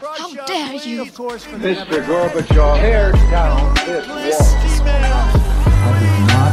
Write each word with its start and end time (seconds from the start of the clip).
How 0.00 0.34
dare 0.46 0.74
you? 0.74 1.04
Mr. 1.04 2.02
Gorbachev, 2.06 2.80
tear 2.80 3.12
down 3.30 3.74
this 3.86 4.06
wall. 4.08 4.90
I 4.90 5.98
did 6.00 6.18
not 6.26 6.50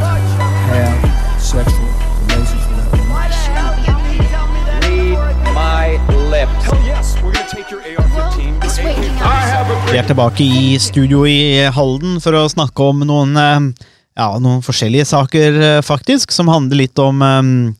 have 0.70 1.42
sexual 1.42 1.90
relations 2.22 2.62
with 2.68 2.78
that 2.78 2.90
woman. 2.92 3.22
Read 5.18 5.54
my 5.54 5.98
lips. 6.30 6.64
Hell 6.64 6.86
yes, 6.86 7.16
we're 7.22 7.32
gonna 7.32 7.48
take 7.48 7.70
your 7.70 7.80
AR-15. 7.80 8.62
It's 8.62 8.78
your 8.78 8.86
waking 8.86 9.10
AK-47. 9.10 9.16
up. 9.16 9.26
I 9.26 9.40
have 9.50 9.70
a 9.70 9.92
Vi 9.92 9.98
er 9.98 10.06
tilbake 10.06 10.46
i 10.46 10.78
studio 10.78 11.26
i 11.26 11.66
Halden 11.74 12.20
for 12.22 12.38
å 12.38 12.46
snakke 12.48 12.88
om 12.92 13.02
noen, 13.08 13.36
eh, 13.36 13.88
ja, 14.22 14.38
noen 14.38 14.62
forskjellige 14.62 15.06
saker, 15.06 15.60
eh, 15.62 15.80
faktisk, 15.82 16.30
som 16.30 16.46
handler 16.48 16.76
litt 16.84 16.98
om 16.98 17.22
um, 17.22 17.76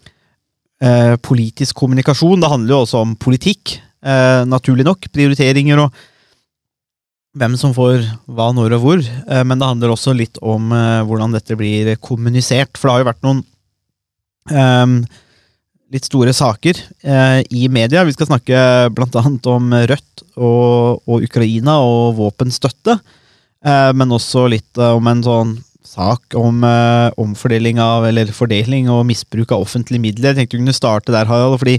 uh, 0.83 1.17
politisk 1.23 1.77
kommunikasjon. 1.77 2.41
Det 2.41 2.51
handler 2.51 2.75
jo 2.75 2.83
også 2.83 3.07
om 3.07 3.17
politikk, 3.17 3.79
eh, 4.05 4.43
naturlig 4.49 4.87
nok. 4.89 5.09
Prioriteringer 5.15 5.85
og 5.85 6.03
hvem 7.39 7.57
som 7.57 7.73
får 7.73 8.03
hva, 8.29 8.51
når 8.53 8.77
og 8.77 8.85
hvor. 8.85 9.03
Eh, 9.03 9.43
men 9.49 9.59
det 9.59 9.69
handler 9.71 9.95
også 9.95 10.15
litt 10.17 10.39
om 10.43 10.73
eh, 10.77 11.01
hvordan 11.09 11.35
dette 11.37 11.57
blir 11.59 11.95
kommunisert. 12.03 12.77
For 12.77 12.89
det 12.89 12.95
har 12.95 13.05
jo 13.05 13.11
vært 13.13 13.27
noen 13.27 13.43
eh, 14.53 15.19
litt 15.93 16.09
store 16.09 16.33
saker 16.37 16.79
eh, 17.05 17.41
i 17.53 17.67
media. 17.73 18.05
Vi 18.09 18.15
skal 18.17 18.31
snakke 18.31 18.93
blant 18.97 19.17
annet 19.21 19.49
om 19.51 19.73
Rødt 19.73 20.25
og, 20.37 21.03
og 21.07 21.27
Ukraina 21.27 21.81
og 21.85 22.17
våpenstøtte. 22.21 22.99
Eh, 23.63 23.91
men 23.95 24.15
også 24.15 24.49
litt 24.51 24.81
eh, 24.81 24.97
om 24.97 25.07
en 25.11 25.23
sånn 25.25 25.53
sak 25.87 26.35
om 26.39 26.63
eh, 26.67 27.09
omfordeling 27.21 27.81
av, 27.83 28.07
eller 28.09 28.33
fordeling 28.35 28.89
og 28.91 29.05
misbruk 29.09 29.53
av 29.55 29.65
offentlige 29.67 30.03
midler. 30.03 30.33
Jeg 30.33 30.43
tenkte 30.43 30.59
du 30.59 30.63
kunne 30.65 30.77
starte 30.77 31.15
der, 31.15 31.29
Harald, 31.31 31.61
fordi 31.63 31.79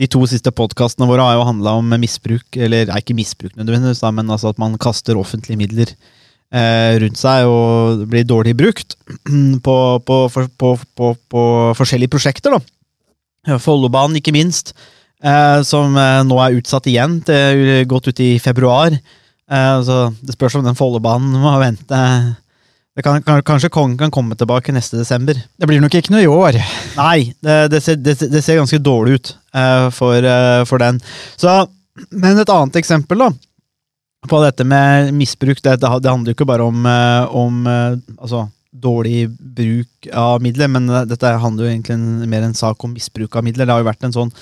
de 0.00 0.08
to 0.10 0.24
siste 0.26 0.50
podkastene 0.50 1.06
våre 1.06 1.22
har 1.22 1.38
jo 1.38 1.46
handla 1.46 1.76
om 1.78 1.94
misbruk, 2.02 2.46
eller 2.58 2.88
er 2.88 3.00
ikke 3.00 3.16
misbruk 3.16 3.54
nødvendigvis, 3.54 4.02
men 4.14 4.32
altså 4.32 4.50
at 4.50 4.60
man 4.62 4.74
kaster 4.82 5.18
offentlige 5.18 5.60
midler 5.60 5.92
eh, 6.54 6.98
rundt 7.02 7.20
seg 7.20 7.46
og 7.50 8.04
blir 8.10 8.26
dårlig 8.26 8.56
brukt 8.58 8.96
på, 9.66 9.76
på, 10.06 10.18
på, 10.58 10.74
på, 10.98 11.44
forskjellige 11.78 12.14
prosjekter. 12.16 12.56
da. 12.56 13.58
Follobanen, 13.62 14.18
ikke 14.18 14.34
minst, 14.34 14.74
eh, 15.22 15.60
som 15.66 15.94
eh, 16.00 16.22
nå 16.26 16.40
er 16.42 16.58
utsatt 16.58 16.88
igjen, 16.90 17.20
til 17.26 17.84
godt 17.90 18.10
ut 18.10 18.24
i 18.24 18.34
februar. 18.42 18.96
Eh, 19.50 19.76
så 19.86 20.08
Det 20.22 20.34
spørs 20.34 20.58
om 20.58 20.64
den 20.66 20.78
Follobanen 20.78 21.38
må 21.38 21.54
vente 21.62 22.00
kan, 23.02 23.22
kan, 23.22 23.42
Kanskje 23.42 23.72
kongen 23.74 23.96
kan 23.98 24.12
komme 24.14 24.36
tilbake 24.38 24.72
neste 24.72 25.00
desember. 25.00 25.34
Det 25.34 25.66
blir 25.66 25.82
nok 25.82 25.94
ikke 25.98 26.14
noe 26.14 26.22
i 26.22 26.30
år. 26.30 26.60
Nei, 26.94 27.32
det, 27.42 27.56
det, 27.72 27.80
ser, 27.82 27.98
det, 27.98 28.14
det 28.30 28.42
ser 28.44 28.60
ganske 28.60 28.78
dårlig 28.78 29.18
ut 29.18 29.32
uh, 29.56 29.88
for, 29.90 30.22
uh, 30.22 30.62
for 30.68 30.82
den. 30.82 31.00
Så, 31.34 31.56
men 32.14 32.38
et 32.38 32.52
annet 32.54 32.78
eksempel 32.78 33.24
da, 33.24 33.32
på 34.30 34.42
dette 34.44 34.66
med 34.68 35.10
misbruk, 35.16 35.58
det, 35.64 35.80
det, 35.82 35.90
det 36.04 36.12
handler 36.12 36.30
jo 36.30 36.38
ikke 36.38 36.48
bare 36.48 36.68
om, 36.70 36.86
uh, 36.86 37.34
om 37.34 37.66
altså, 37.66 38.46
dårlig 38.70 39.26
bruk 39.30 40.08
av 40.14 40.42
midler, 40.42 40.70
men 40.70 40.86
dette 41.10 41.34
handler 41.42 41.66
jo 41.66 41.72
egentlig 41.72 41.96
en, 41.96 42.06
mer 42.30 42.46
en 42.46 42.56
sak 42.58 42.86
om 42.86 42.94
misbruk 42.94 43.34
av 43.34 43.46
midler. 43.46 43.66
Det 43.66 43.74
har 43.74 43.82
jo 43.82 43.90
vært 43.90 44.06
en 44.06 44.14
sånn 44.14 44.32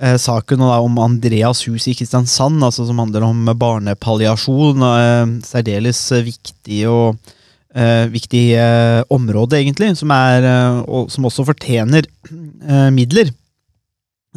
eh, 0.00 0.18
saken 0.22 0.62
da, 0.62 0.76
om 0.82 0.98
Andreas 1.02 1.64
hus 1.66 1.88
i 1.90 1.94
Kristiansand, 1.98 2.62
altså, 2.62 2.86
som 2.86 2.98
handler 3.02 3.26
om 3.26 3.46
barnepalliasjon. 3.58 4.86
Eh, 4.90 5.34
særdeles 5.46 6.02
viktig 6.26 6.84
og 6.90 7.34
eh, 7.76 8.06
viktig 8.12 8.44
eh, 8.56 9.02
område, 9.12 9.60
egentlig, 9.60 9.92
som, 9.98 10.12
er, 10.14 10.46
eh, 10.46 10.78
og, 10.86 11.10
som 11.12 11.28
også 11.28 11.46
fortjener 11.48 12.08
eh, 12.70 12.88
midler 12.94 13.32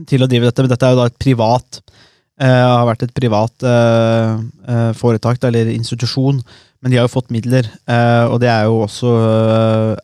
til 0.08 0.24
å 0.24 0.30
drive 0.32 0.50
dette. 0.50 0.66
Men 0.66 0.74
dette 0.74 0.88
er 0.88 0.96
jo 0.96 1.02
da 1.02 1.08
et 1.10 1.20
privat 1.22 1.82
eh, 1.82 2.48
har 2.48 2.88
vært 2.88 3.08
et 3.08 3.16
privat 3.16 3.70
foretak 5.00 5.42
eller 5.50 5.72
institusjon, 5.74 6.44
men 6.80 6.92
de 6.92 7.00
har 7.00 7.10
jo 7.10 7.12
fått 7.12 7.34
midler, 7.36 7.66
og 8.32 8.38
det 8.40 8.48
er 8.48 8.70
jo 8.70 8.78
også 8.86 9.10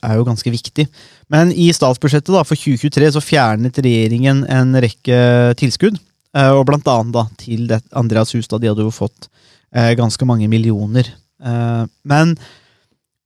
er 0.03 0.17
jo 0.17 0.25
ganske 0.28 0.52
viktig. 0.52 0.83
Men 1.31 1.53
i 1.56 1.69
statsbudsjettet 1.72 2.34
da, 2.35 2.41
for 2.44 2.59
2023 2.59 3.13
så 3.16 3.22
fjernet 3.24 3.79
regjeringen 3.79 4.41
en 4.51 4.75
rekke 4.84 5.19
tilskudd, 5.62 6.01
og 6.35 6.66
blant 6.68 6.90
annet 6.91 7.16
da, 7.16 7.24
til 7.40 7.72
Andreas 7.95 8.35
Hustad. 8.35 8.59
De 8.59 8.74
hadde 8.74 8.84
jo 8.84 8.91
fått 8.91 9.29
eh, 9.75 9.94
ganske 9.97 10.28
mange 10.28 10.50
millioner. 10.51 11.09
Eh, 11.44 11.84
men 12.07 12.35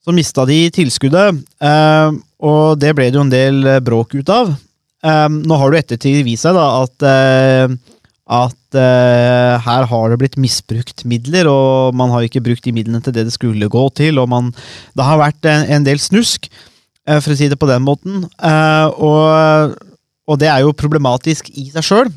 så 0.10 0.16
mista 0.16 0.46
de 0.50 0.58
tilskuddet, 0.74 1.38
eh, 1.62 2.18
og 2.42 2.80
det 2.82 2.96
ble 2.98 3.12
det 3.12 3.20
jo 3.20 3.26
en 3.28 3.32
del 3.32 3.62
eh, 3.68 3.82
bråk 3.84 4.16
ut 4.18 4.32
av. 4.34 4.56
Eh, 5.06 5.28
nå 5.30 5.60
har 5.62 5.72
det 5.72 5.84
ettertid 5.84 6.24
vist 6.26 6.48
seg 6.48 6.58
da 6.58 6.66
at, 6.82 7.06
at 8.30 8.80
her 8.80 9.86
har 9.90 10.10
det 10.10 10.18
blitt 10.22 10.40
misbrukt 10.42 11.06
midler, 11.10 11.50
og 11.50 11.98
man 11.98 12.14
har 12.14 12.26
ikke 12.26 12.42
brukt 12.46 12.66
de 12.66 12.74
midlene 12.74 13.02
til 13.06 13.14
det 13.16 13.28
det 13.28 13.36
skulle 13.36 13.70
gå 13.70 13.86
til. 13.98 14.18
og 14.22 14.30
man, 14.30 14.52
Det 14.98 15.06
har 15.06 15.22
vært 15.22 15.46
en, 15.50 15.86
del 15.86 16.02
snusk, 16.02 16.50
for 17.10 17.34
å 17.34 17.38
si 17.38 17.50
det 17.50 17.58
på 17.58 17.70
den 17.70 17.82
måten. 17.82 18.26
Og, 18.30 19.74
og 20.30 20.42
det 20.42 20.52
er 20.52 20.62
jo 20.62 20.78
problematisk 20.78 21.50
i 21.58 21.72
seg 21.74 21.86
sjøl. 21.86 22.12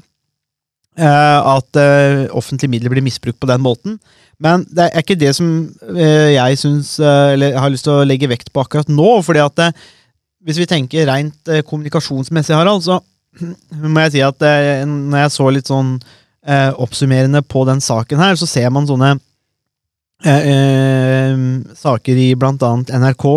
At 0.98 1.78
eh, 1.80 2.26
offentlige 2.36 2.68
midler 2.68 2.92
blir 2.92 3.04
misbrukt 3.04 3.40
på 3.40 3.48
den 3.48 3.62
måten. 3.64 3.94
Men 4.42 4.64
det 4.68 4.88
er 4.88 5.04
ikke 5.04 5.18
det 5.18 5.34
som 5.36 5.48
eh, 5.94 6.34
jeg 6.34 6.58
Eller 7.00 7.58
har 7.58 7.72
lyst 7.72 7.86
til 7.86 7.94
å 7.94 8.06
legge 8.06 8.30
vekt 8.30 8.52
på 8.52 8.64
akkurat 8.64 8.88
nå. 8.90 9.22
fordi 9.22 9.40
at 9.40 9.58
eh, 9.58 9.72
hvis 10.42 10.58
vi 10.58 10.66
tenker 10.66 11.06
rent 11.06 11.48
eh, 11.48 11.62
kommunikasjonsmessig, 11.62 12.54
Harald, 12.54 12.82
så 12.82 12.98
må 13.70 14.02
jeg 14.06 14.16
si 14.16 14.22
at 14.26 14.42
eh, 14.42 14.82
når 14.88 15.24
jeg 15.24 15.34
så 15.36 15.50
litt 15.54 15.70
sånn 15.70 15.92
eh, 16.44 16.72
oppsummerende 16.74 17.44
på 17.46 17.62
den 17.68 17.80
saken 17.80 18.18
her, 18.18 18.34
så 18.36 18.48
ser 18.50 18.72
man 18.74 18.88
sånne 18.90 19.12
eh, 20.26 20.48
eh, 20.52 21.44
saker 21.78 22.24
i 22.24 22.32
blant 22.34 22.64
annet 22.66 22.90
NRK 22.90 23.28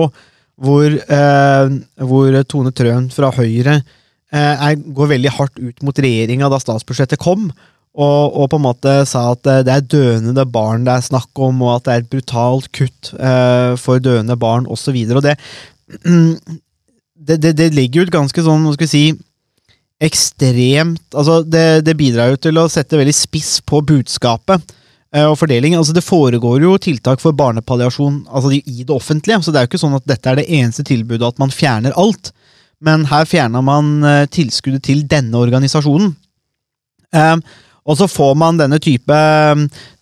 hvor, 0.55 0.87
eh, 0.89 1.77
hvor 2.09 2.41
Tone 2.49 2.73
Trøen 2.73 3.11
fra 3.13 3.29
Høyre 3.35 3.77
eh, 3.77 3.93
er, 4.33 4.75
går 4.75 5.13
veldig 5.13 5.31
hardt 5.37 5.59
ut 5.61 5.83
mot 5.85 5.99
regjeringa 6.01 6.49
da 6.51 6.59
statsbudsjettet 6.61 7.21
kom. 7.21 7.49
Og, 7.95 8.35
og 8.35 8.49
på 8.51 8.59
en 8.59 8.65
måte 8.65 8.93
sa 9.07 9.29
at 9.31 9.47
eh, 9.47 9.61
det 9.63 9.71
er 9.71 9.85
døende 9.87 10.43
barn 10.51 10.83
det 10.83 10.97
er 10.97 11.05
snakk 11.05 11.39
om, 11.39 11.61
og 11.63 11.77
at 11.77 11.85
det 11.85 11.93
er 11.93 12.03
et 12.03 12.11
brutalt 12.11 12.67
kutt 12.75 13.13
eh, 13.15 13.71
for 13.79 14.03
døende 14.03 14.35
barn 14.39 14.67
osv. 14.67 14.97
Og, 15.15 15.21
så 15.23 15.31
det, 15.31 15.37
det, 17.15 17.39
det, 17.45 17.53
det 17.61 17.69
legger 17.75 18.01
jo 18.01 18.07
et 18.09 18.17
ganske 18.17 18.43
sånn, 18.43 18.67
skal 18.75 18.87
vi 18.87 18.91
si, 18.91 19.05
ekstremt 20.03 21.15
altså 21.15 21.37
det, 21.47 21.85
det 21.87 21.93
bidrar 21.95 22.33
jo 22.33 22.39
til 22.43 22.57
å 22.59 22.65
sette 22.67 22.97
veldig 22.99 23.13
spiss 23.15 23.61
på 23.63 23.79
budskapet 23.87 24.73
eh, 25.15 25.23
og 25.23 25.37
fordeling. 25.39 25.77
Altså 25.79 25.95
Det 25.95 26.03
foregår 26.03 26.65
jo 26.65 26.75
tiltak 26.81 27.23
for 27.23 27.37
barnepalliasjon 27.37 28.25
altså 28.27 28.51
i 28.57 28.83
det 28.83 28.91
offentlige, 28.91 29.39
så 29.39 29.53
det 29.53 29.61
er 29.61 29.69
jo 29.69 29.71
ikke 29.71 29.83
sånn 29.85 29.95
at 30.01 30.09
dette 30.11 30.33
er 30.33 30.41
det 30.41 30.49
eneste 30.51 30.83
tilbudet, 30.91 31.23
at 31.31 31.39
man 31.39 31.53
fjerner 31.53 31.95
alt. 31.95 32.33
Men 32.85 33.05
her 33.09 33.25
fjerna 33.29 33.61
man 33.65 33.95
eh, 34.05 34.25
tilskuddet 34.29 34.85
til 34.85 35.05
denne 35.09 35.39
organisasjonen. 35.41 36.13
Eh, 37.15 37.37
og 37.85 37.99
så 37.99 38.07
får 38.09 38.33
man 38.37 38.57
denne 38.57 38.79
type, 38.81 39.17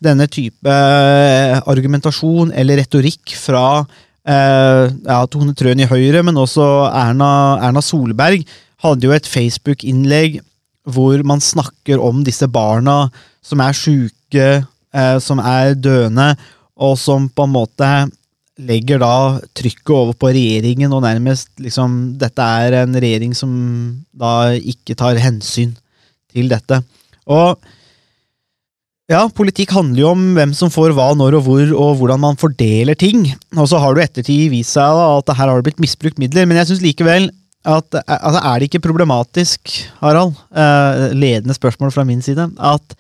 denne 0.04 0.28
type 0.32 0.72
eh, 0.72 1.60
argumentasjon 1.60 2.54
eller 2.56 2.80
retorikk 2.80 3.36
fra 3.36 3.66
eh, 3.82 4.86
ja, 4.88 5.20
Tone 5.28 5.56
Trøen 5.58 5.84
i 5.84 5.90
Høyre, 5.90 6.24
men 6.24 6.40
også 6.40 6.68
Erna, 6.88 7.60
Erna 7.60 7.84
Solberg 7.84 8.46
hadde 8.84 9.08
jo 9.08 9.16
et 9.16 9.28
Facebook-innlegg 9.28 10.40
hvor 10.92 11.22
man 11.28 11.44
snakker 11.44 12.02
om 12.04 12.24
disse 12.28 12.48
barna 12.52 13.06
som 13.44 13.62
er 13.64 13.76
sjuke, 13.76 14.48
som 15.24 15.40
er 15.40 15.78
døende, 15.80 16.34
og 16.76 16.98
som 17.00 17.30
på 17.32 17.46
en 17.48 17.54
måte 17.54 17.88
legger 18.62 19.00
da 19.02 19.40
trykket 19.58 19.94
over 19.96 20.18
på 20.18 20.30
regjeringen, 20.34 20.92
og 20.94 21.04
nærmest 21.06 21.50
liksom 21.62 22.14
Dette 22.22 22.50
er 22.66 22.84
en 22.84 22.94
regjering 22.94 23.34
som 23.38 23.54
da 24.14 24.54
ikke 24.58 24.98
tar 25.00 25.18
hensyn 25.22 25.74
til 26.34 26.52
dette. 26.52 26.82
Og 27.30 27.58
ja, 29.12 29.26
politikk 29.36 29.74
handler 29.76 30.00
jo 30.00 30.12
om 30.14 30.26
hvem 30.38 30.54
som 30.58 30.72
får 30.74 30.94
hva, 30.96 31.10
når 31.18 31.40
og 31.40 31.48
hvor, 31.48 31.64
og 31.86 31.96
hvordan 32.00 32.22
man 32.24 32.40
fordeler 32.40 32.98
ting. 32.98 33.26
Og 33.58 33.68
så 33.70 33.82
har 33.82 33.96
det 33.96 34.04
i 34.04 34.10
ettertid 34.10 34.52
vist 34.54 34.78
seg 34.78 34.98
da, 34.98 35.08
at 35.18 35.34
her 35.38 35.50
har 35.50 35.60
det 35.60 35.68
blitt 35.68 35.82
misbrukt 35.84 36.22
midler, 36.22 36.48
men 36.48 36.62
jeg 36.62 36.72
syns 36.72 36.86
likevel 36.86 37.32
at 37.64 37.96
altså, 37.96 38.40
Er 38.44 38.60
det 38.60 38.68
ikke 38.68 38.84
problematisk, 38.84 39.72
Harald, 40.02 40.34
eh, 40.52 41.14
ledende 41.16 41.56
spørsmål 41.56 41.94
fra 41.96 42.04
min 42.04 42.22
side, 42.22 42.50
at 42.60 42.96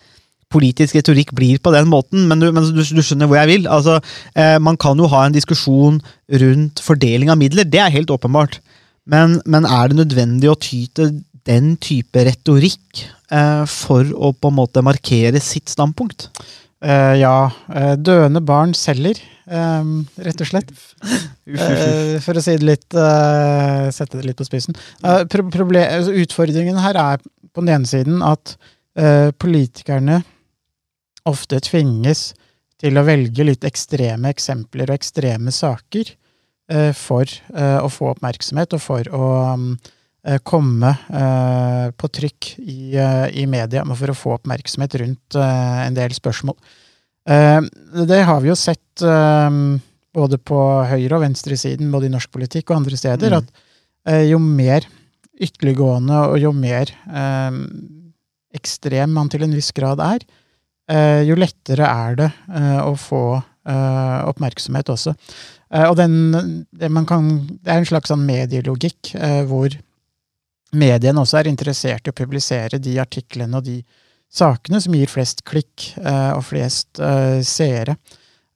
politisk 0.54 1.00
retorikk 1.00 1.34
blir 1.36 1.60
på 1.64 1.74
den 1.76 1.90
måten, 1.92 2.28
men 2.30 2.42
du, 2.42 2.52
men 2.54 2.70
du, 2.70 2.84
du 2.84 3.02
skjønner 3.04 3.30
hvor 3.30 3.42
jeg 3.42 3.52
vil. 3.52 3.68
Altså, 3.72 4.00
eh, 4.38 4.56
man 4.64 4.80
kan 4.80 5.00
jo 5.02 5.10
ha 5.12 5.26
en 5.26 5.36
diskusjon 5.36 6.00
rundt 6.46 6.84
fordeling 6.86 7.34
av 7.34 7.42
midler, 7.42 7.68
det 7.68 7.82
er 7.82 7.94
helt 7.98 8.14
åpenbart. 8.14 8.62
Men, 9.10 9.40
men 9.50 9.68
er 9.68 9.92
det 9.92 10.00
nødvendig 10.00 10.52
å 10.52 10.60
ty 10.60 10.86
til 10.96 11.18
den 11.50 11.74
type 11.84 12.24
retorikk 12.24 13.04
eh, 13.34 13.64
for 13.68 14.08
å 14.16 14.32
på 14.32 14.52
en 14.52 14.60
måte 14.62 14.84
markere 14.86 15.42
sitt 15.44 15.72
standpunkt? 15.74 16.30
Eh, 16.84 17.16
ja. 17.22 17.52
eh, 17.72 17.94
døende 17.96 18.42
barn 18.44 18.74
selger, 18.76 19.20
eh, 19.48 19.94
rett 20.28 20.44
og 20.46 20.52
slett. 20.52 20.74
Eh, 21.44 22.22
for 22.24 22.40
å 22.40 22.42
si 22.42 22.54
det 22.56 22.64
litt 22.64 22.96
Sette 23.92 24.16
det 24.16 24.24
litt 24.24 24.38
på 24.40 24.46
spissen. 24.48 24.78
Eh, 25.04 25.26
pro 25.28 25.44
proble- 25.52 25.82
altså, 25.84 26.14
utfordringen 26.24 26.80
her 26.80 26.96
er 26.96 27.20
på 27.20 27.60
den 27.60 27.74
ene 27.74 27.90
siden 27.90 28.22
at 28.24 28.54
politikerne 29.44 30.22
ofte 31.30 31.60
tvinges 31.64 32.34
til 32.84 32.98
å 33.00 33.04
velge 33.08 33.46
litt 33.48 33.64
ekstreme 33.68 34.32
eksempler 34.34 34.90
og 34.92 34.98
ekstreme 34.98 35.52
saker 35.56 36.10
eh, 36.70 36.92
for 36.98 37.24
eh, 37.56 37.80
å 37.80 37.90
få 37.92 38.10
oppmerksomhet 38.12 38.74
og 38.76 38.82
for 38.84 39.08
å 39.16 39.28
eh, 40.28 40.40
komme 40.44 40.92
eh, 41.08 41.88
på 41.96 42.10
trykk 42.20 42.50
i, 42.60 42.78
eh, 43.00 43.28
i 43.40 43.46
media, 43.48 43.86
men 43.88 43.96
for 44.00 44.12
å 44.12 44.18
få 44.18 44.36
oppmerksomhet 44.40 44.98
rundt 45.04 45.38
eh, 45.40 45.80
en 45.88 45.96
del 45.96 46.16
spørsmål. 46.18 46.58
Eh, 47.30 47.62
det 48.10 48.22
har 48.28 48.42
vi 48.44 48.52
jo 48.52 48.58
sett 48.60 48.80
både 50.14 50.38
på 50.46 50.58
høyre- 50.86 51.16
og 51.18 51.24
venstresiden, 51.24 51.88
både 51.90 52.06
i 52.06 52.14
norsk 52.14 52.30
politikk 52.36 52.70
og 52.70 52.82
andre 52.84 53.00
steder, 53.00 53.32
Mm. 53.34 53.40
at 53.40 54.12
eh, 54.12 54.26
jo 54.30 54.38
mer 54.44 54.86
ytterliggående 55.42 56.20
og 56.30 56.36
jo 56.44 56.52
mer 56.54 56.92
eh, 57.10 57.56
ekstrem 58.54 59.10
man 59.16 59.32
til 59.34 59.42
en 59.48 59.56
viss 59.56 59.72
grad 59.74 60.04
er, 60.04 60.22
jo 61.24 61.38
lettere 61.40 61.88
er 61.88 62.18
det 62.20 62.30
eh, 62.52 62.80
å 62.84 62.94
få 63.00 63.24
eh, 63.38 64.20
oppmerksomhet 64.28 64.90
også. 64.94 65.16
Eh, 65.74 65.88
og 65.88 65.98
den, 66.00 66.66
det, 66.72 66.92
kan, 67.10 67.30
det 67.64 67.72
er 67.72 67.82
en 67.82 67.90
slags 67.90 68.12
sånn 68.12 68.26
medielogikk 68.28 69.14
eh, 69.16 69.42
hvor 69.50 69.74
mediene 70.74 71.22
også 71.22 71.40
er 71.40 71.52
interessert 71.52 72.08
i 72.08 72.14
å 72.14 72.18
publisere 72.18 72.82
de 72.82 72.98
artiklene 73.02 73.60
og 73.60 73.68
de 73.68 73.80
sakene 74.34 74.82
som 74.82 74.96
gir 74.98 75.10
flest 75.12 75.44
klikk 75.48 75.92
eh, 76.02 76.32
og 76.34 76.44
flest 76.48 77.02
eh, 77.02 77.40
seere. 77.46 77.98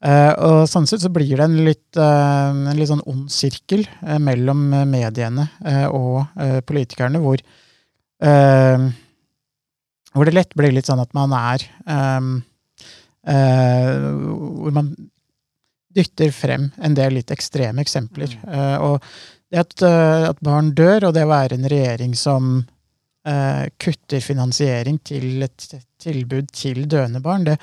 Eh, 0.06 0.31
og 0.45 0.68
sånn 0.69 0.85
sett 0.89 1.01
så 1.01 1.09
blir 1.13 1.38
det 1.38 1.45
en 1.45 1.57
litt, 1.65 1.97
eh, 1.97 2.50
en 2.53 2.77
litt 2.77 2.89
sånn 2.89 3.06
ond 3.09 3.31
sirkel 3.33 3.85
eh, 3.85 4.18
mellom 4.21 4.68
eh, 4.73 4.85
mediene 4.89 5.47
eh, 5.65 5.85
og 5.89 6.25
eh, 6.41 6.59
politikerne, 6.65 7.21
hvor 7.21 7.41
eh, 7.41 8.88
hvor 10.18 10.30
det 10.30 10.36
lett 10.36 10.56
blir 10.58 10.74
litt 10.75 10.90
sånn 10.90 11.02
at 11.04 11.14
man 11.18 11.34
er 11.38 11.64
um, 11.86 12.31
uh, 13.28 13.94
Hvor 14.62 14.75
man 14.75 14.92
dytter 15.98 16.31
frem 16.36 16.69
en 16.84 16.96
del 16.98 17.16
litt 17.18 17.31
ekstreme 17.34 17.81
eksempler. 17.81 18.30
Eh, 18.46 18.75
og 18.86 19.02
det 19.50 19.64
at, 19.64 19.74
uh, 19.81 20.28
at 20.30 20.42
barn 20.46 20.69
dør, 20.78 21.08
og 21.08 21.16
det 21.16 21.24
å 21.25 21.31
være 21.31 21.58
en 21.58 21.69
regjering 21.69 22.18
som 22.18 22.66
kutter 23.84 24.22
finansiering 24.24 25.02
til 25.04 25.42
et 25.44 25.66
tilbud 26.00 26.48
til 26.56 26.86
døende 26.88 27.19
barn, 27.19 27.44
det, 27.44 27.58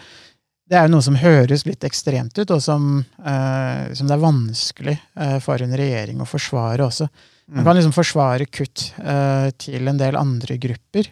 det 0.68 0.76
er 0.78 0.86
jo 0.86 0.94
noe 0.94 1.04
som 1.04 1.16
høres 1.20 1.66
litt 1.68 1.84
ekstremt 1.84 2.36
ut, 2.38 2.50
og 2.50 2.60
som, 2.64 2.98
uh, 3.20 3.84
som 3.96 4.08
det 4.08 4.16
er 4.16 4.22
vanskelig 4.22 4.96
uh, 5.20 5.38
for 5.44 5.60
en 5.60 5.76
regjering 5.76 6.22
å 6.22 6.28
forsvare 6.28 6.86
også. 6.86 7.08
Man 7.52 7.66
kan 7.66 7.76
liksom 7.76 7.92
forsvare 7.92 8.46
kutt 8.48 8.86
uh, 9.04 9.50
til 9.60 9.90
en 9.90 10.00
del 10.00 10.16
andre 10.16 10.56
grupper 10.60 11.10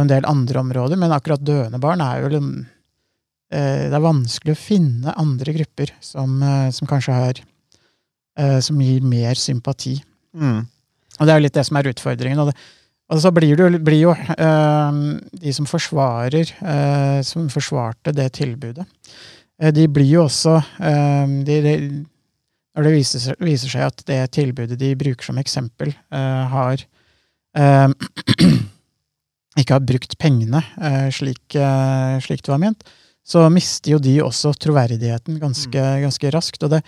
en 0.00 0.10
del 0.10 0.26
andre 0.28 0.60
områder, 0.62 0.98
men 1.00 1.12
akkurat 1.12 1.42
døende 1.44 1.80
barn 1.82 2.02
er 2.04 2.22
jo 2.22 2.30
liksom 2.32 2.52
eh, 3.52 3.88
Det 3.90 3.96
er 3.96 4.04
vanskelig 4.04 4.54
å 4.54 4.60
finne 4.60 5.16
andre 5.20 5.56
grupper 5.58 5.92
som, 6.00 6.38
eh, 6.42 6.68
som 6.72 6.88
kanskje 6.88 7.16
har 7.16 7.42
eh, 8.38 8.58
Som 8.64 8.80
gir 8.80 9.04
mer 9.04 9.38
sympati. 9.38 9.98
Mm. 10.32 10.62
Og 11.18 11.26
det 11.26 11.32
er 11.32 11.40
jo 11.40 11.44
litt 11.44 11.58
det 11.58 11.66
som 11.68 11.76
er 11.76 11.90
utfordringen. 11.92 12.40
Og, 12.40 12.48
det, 12.50 12.56
og 13.12 13.20
så 13.20 13.32
blir 13.34 13.58
det 13.58 13.82
blir 13.84 14.00
jo 14.06 14.14
eh, 14.16 15.02
de 15.44 15.52
som 15.52 15.68
forsvarer 15.68 16.54
eh, 16.56 17.20
Som 17.26 17.50
forsvarte 17.52 18.14
det 18.16 18.30
tilbudet, 18.40 18.88
eh, 19.60 19.72
de 19.74 19.86
blir 19.88 20.08
jo 20.08 20.24
også 20.24 20.56
eh, 20.80 21.36
de, 21.44 21.60
de, 21.68 21.76
Når 22.72 22.88
det 22.88 22.96
viser 22.96 23.36
viser 23.44 23.76
seg 23.76 23.90
at 23.90 24.04
det 24.08 24.22
tilbudet 24.32 24.80
de 24.80 24.94
bruker 24.96 25.28
som 25.28 25.38
eksempel, 25.38 25.92
har 26.08 26.80
ikke 29.58 29.76
har 29.76 29.84
brukt 29.84 30.16
pengene 30.20 30.62
eh, 30.80 31.08
slik, 31.12 31.56
eh, 31.58 32.16
slik 32.24 32.44
det 32.44 32.52
var 32.52 32.60
ment, 32.62 32.84
så 33.24 33.44
mister 33.52 33.94
jo 33.94 34.02
de 34.02 34.16
også 34.24 34.54
troverdigheten 34.58 35.38
ganske, 35.42 35.82
ganske 36.02 36.30
raskt. 36.34 36.64
Og 36.64 36.72
det, 36.72 36.80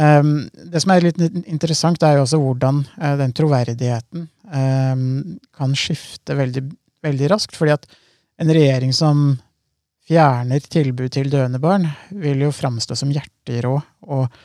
ehm, 0.00 0.46
det 0.72 0.82
som 0.84 0.94
er 0.94 1.08
litt 1.08 1.18
interessant, 1.44 2.02
er 2.02 2.16
jo 2.16 2.24
også 2.24 2.40
hvordan 2.40 2.84
eh, 2.96 3.16
den 3.20 3.34
troverdigheten 3.36 4.28
ehm, 4.54 5.10
kan 5.58 5.74
skifte 5.76 6.38
veldig, 6.38 6.64
veldig 7.04 7.30
raskt. 7.34 7.58
fordi 7.58 7.74
at 7.74 7.88
en 8.38 8.54
regjering 8.54 8.94
som 8.96 9.26
fjerner 10.08 10.62
tilbud 10.64 11.10
til 11.12 11.28
døende 11.28 11.60
barn, 11.60 11.84
vil 12.14 12.46
jo 12.46 12.54
framstå 12.54 12.96
som 12.96 13.10
hjerterå. 13.12 13.74
Og 14.08 14.38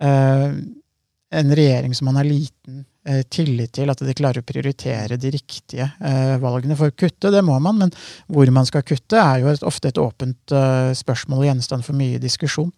en 0.00 1.50
regjering 1.52 1.92
som 1.92 2.06
man 2.08 2.16
har 2.16 2.24
liten 2.24 2.86
tillit 3.32 3.72
til, 3.72 3.88
at 3.88 4.02
de 4.04 4.12
klarer 4.16 4.42
å 4.42 4.46
prioritere 4.46 5.16
de 5.20 5.30
riktige 5.32 5.86
eh, 6.04 6.36
valgene. 6.42 6.76
For 6.76 6.86
å 6.92 6.96
kutte, 6.96 7.30
det 7.32 7.40
må 7.46 7.56
man, 7.62 7.78
men 7.80 7.90
hvor 8.28 8.50
man 8.52 8.66
skal 8.68 8.84
kutte, 8.84 9.16
er 9.16 9.40
jo 9.40 9.48
et, 9.52 9.64
ofte 9.66 9.88
et 9.88 10.00
åpent 10.00 10.52
eh, 10.52 10.92
spørsmål 10.98 11.40
og 11.40 11.46
gjenstand 11.48 11.86
for 11.86 11.96
mye 11.96 12.20
diskusjon. 12.20 12.70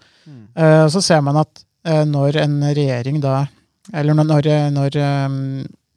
Eh, 0.54 0.86
så 0.94 1.02
ser 1.02 1.20
man 1.26 1.36
at 1.42 1.64
eh, 1.88 2.04
når 2.06 2.38
en 2.44 2.54
regjering 2.70 3.20
da 3.22 3.46
Eller 3.92 4.14
når, 4.14 4.46
når, 4.70 4.96
eh, 4.96 5.28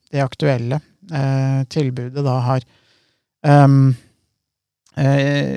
det 0.09 0.21
aktuelle 0.23 0.79
eh, 1.13 1.61
tilbudet 1.69 2.23
da 2.25 2.39
har 2.47 2.61
eh, 3.45 3.77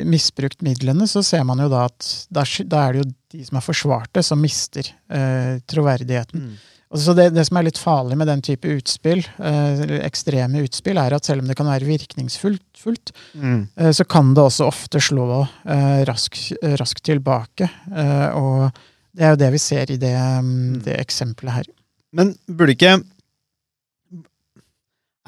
misbrukt 0.05 0.61
midlene, 0.61 1.06
så 1.09 1.23
ser 1.25 1.44
man 1.49 1.59
jo 1.65 1.70
da 1.73 1.87
at 1.88 2.29
da, 2.29 2.44
da 2.69 2.85
er 2.85 2.93
det 2.93 3.00
jo 3.00 3.09
de 3.32 3.44
som 3.47 3.56
har 3.56 3.65
forsvart 3.65 4.12
det, 4.12 4.23
som 4.29 4.44
mister 4.44 4.85
eh, 5.09 5.56
troverdigheten. 5.65 6.50
Mm. 6.50 6.56
Og 6.88 7.00
så 7.05 7.12
det, 7.12 7.26
det 7.37 7.43
som 7.44 7.58
er 7.61 7.67
litt 7.67 7.76
farlig 7.81 8.17
med 8.17 8.31
den 8.31 8.40
type 8.40 8.70
utspill, 8.73 9.20
eh, 9.44 9.81
ekstreme 10.06 10.62
utspill, 10.64 10.96
er 10.96 11.12
at 11.12 11.26
selv 11.29 11.43
om 11.43 11.50
det 11.50 11.56
kan 11.58 11.69
være 11.69 11.85
virkningsfullt, 11.88 12.64
fullt, 12.81 13.12
Mm. 13.37 13.69
eh, 13.76 13.90
så 13.93 14.06
kan 14.08 14.32
det 14.35 14.40
også 14.46 14.64
ofte 14.70 15.00
slå 15.05 15.26
eh, 15.67 16.05
raskt 16.08 16.55
rask 16.81 17.02
tilbake. 17.05 17.69
Eh, 17.93 18.29
og 18.32 18.73
det 19.12 19.25
er 19.26 19.35
jo 19.35 19.40
det 19.43 19.52
vi 19.52 19.58
ser 19.61 19.90
i 19.93 19.99
det, 20.00 20.14
mm, 20.17 20.81
det 20.87 20.96
eksempelet 20.96 21.52
her. 21.58 21.69
Men 22.12 22.35
burde 22.49 22.73
ikke 22.73 23.02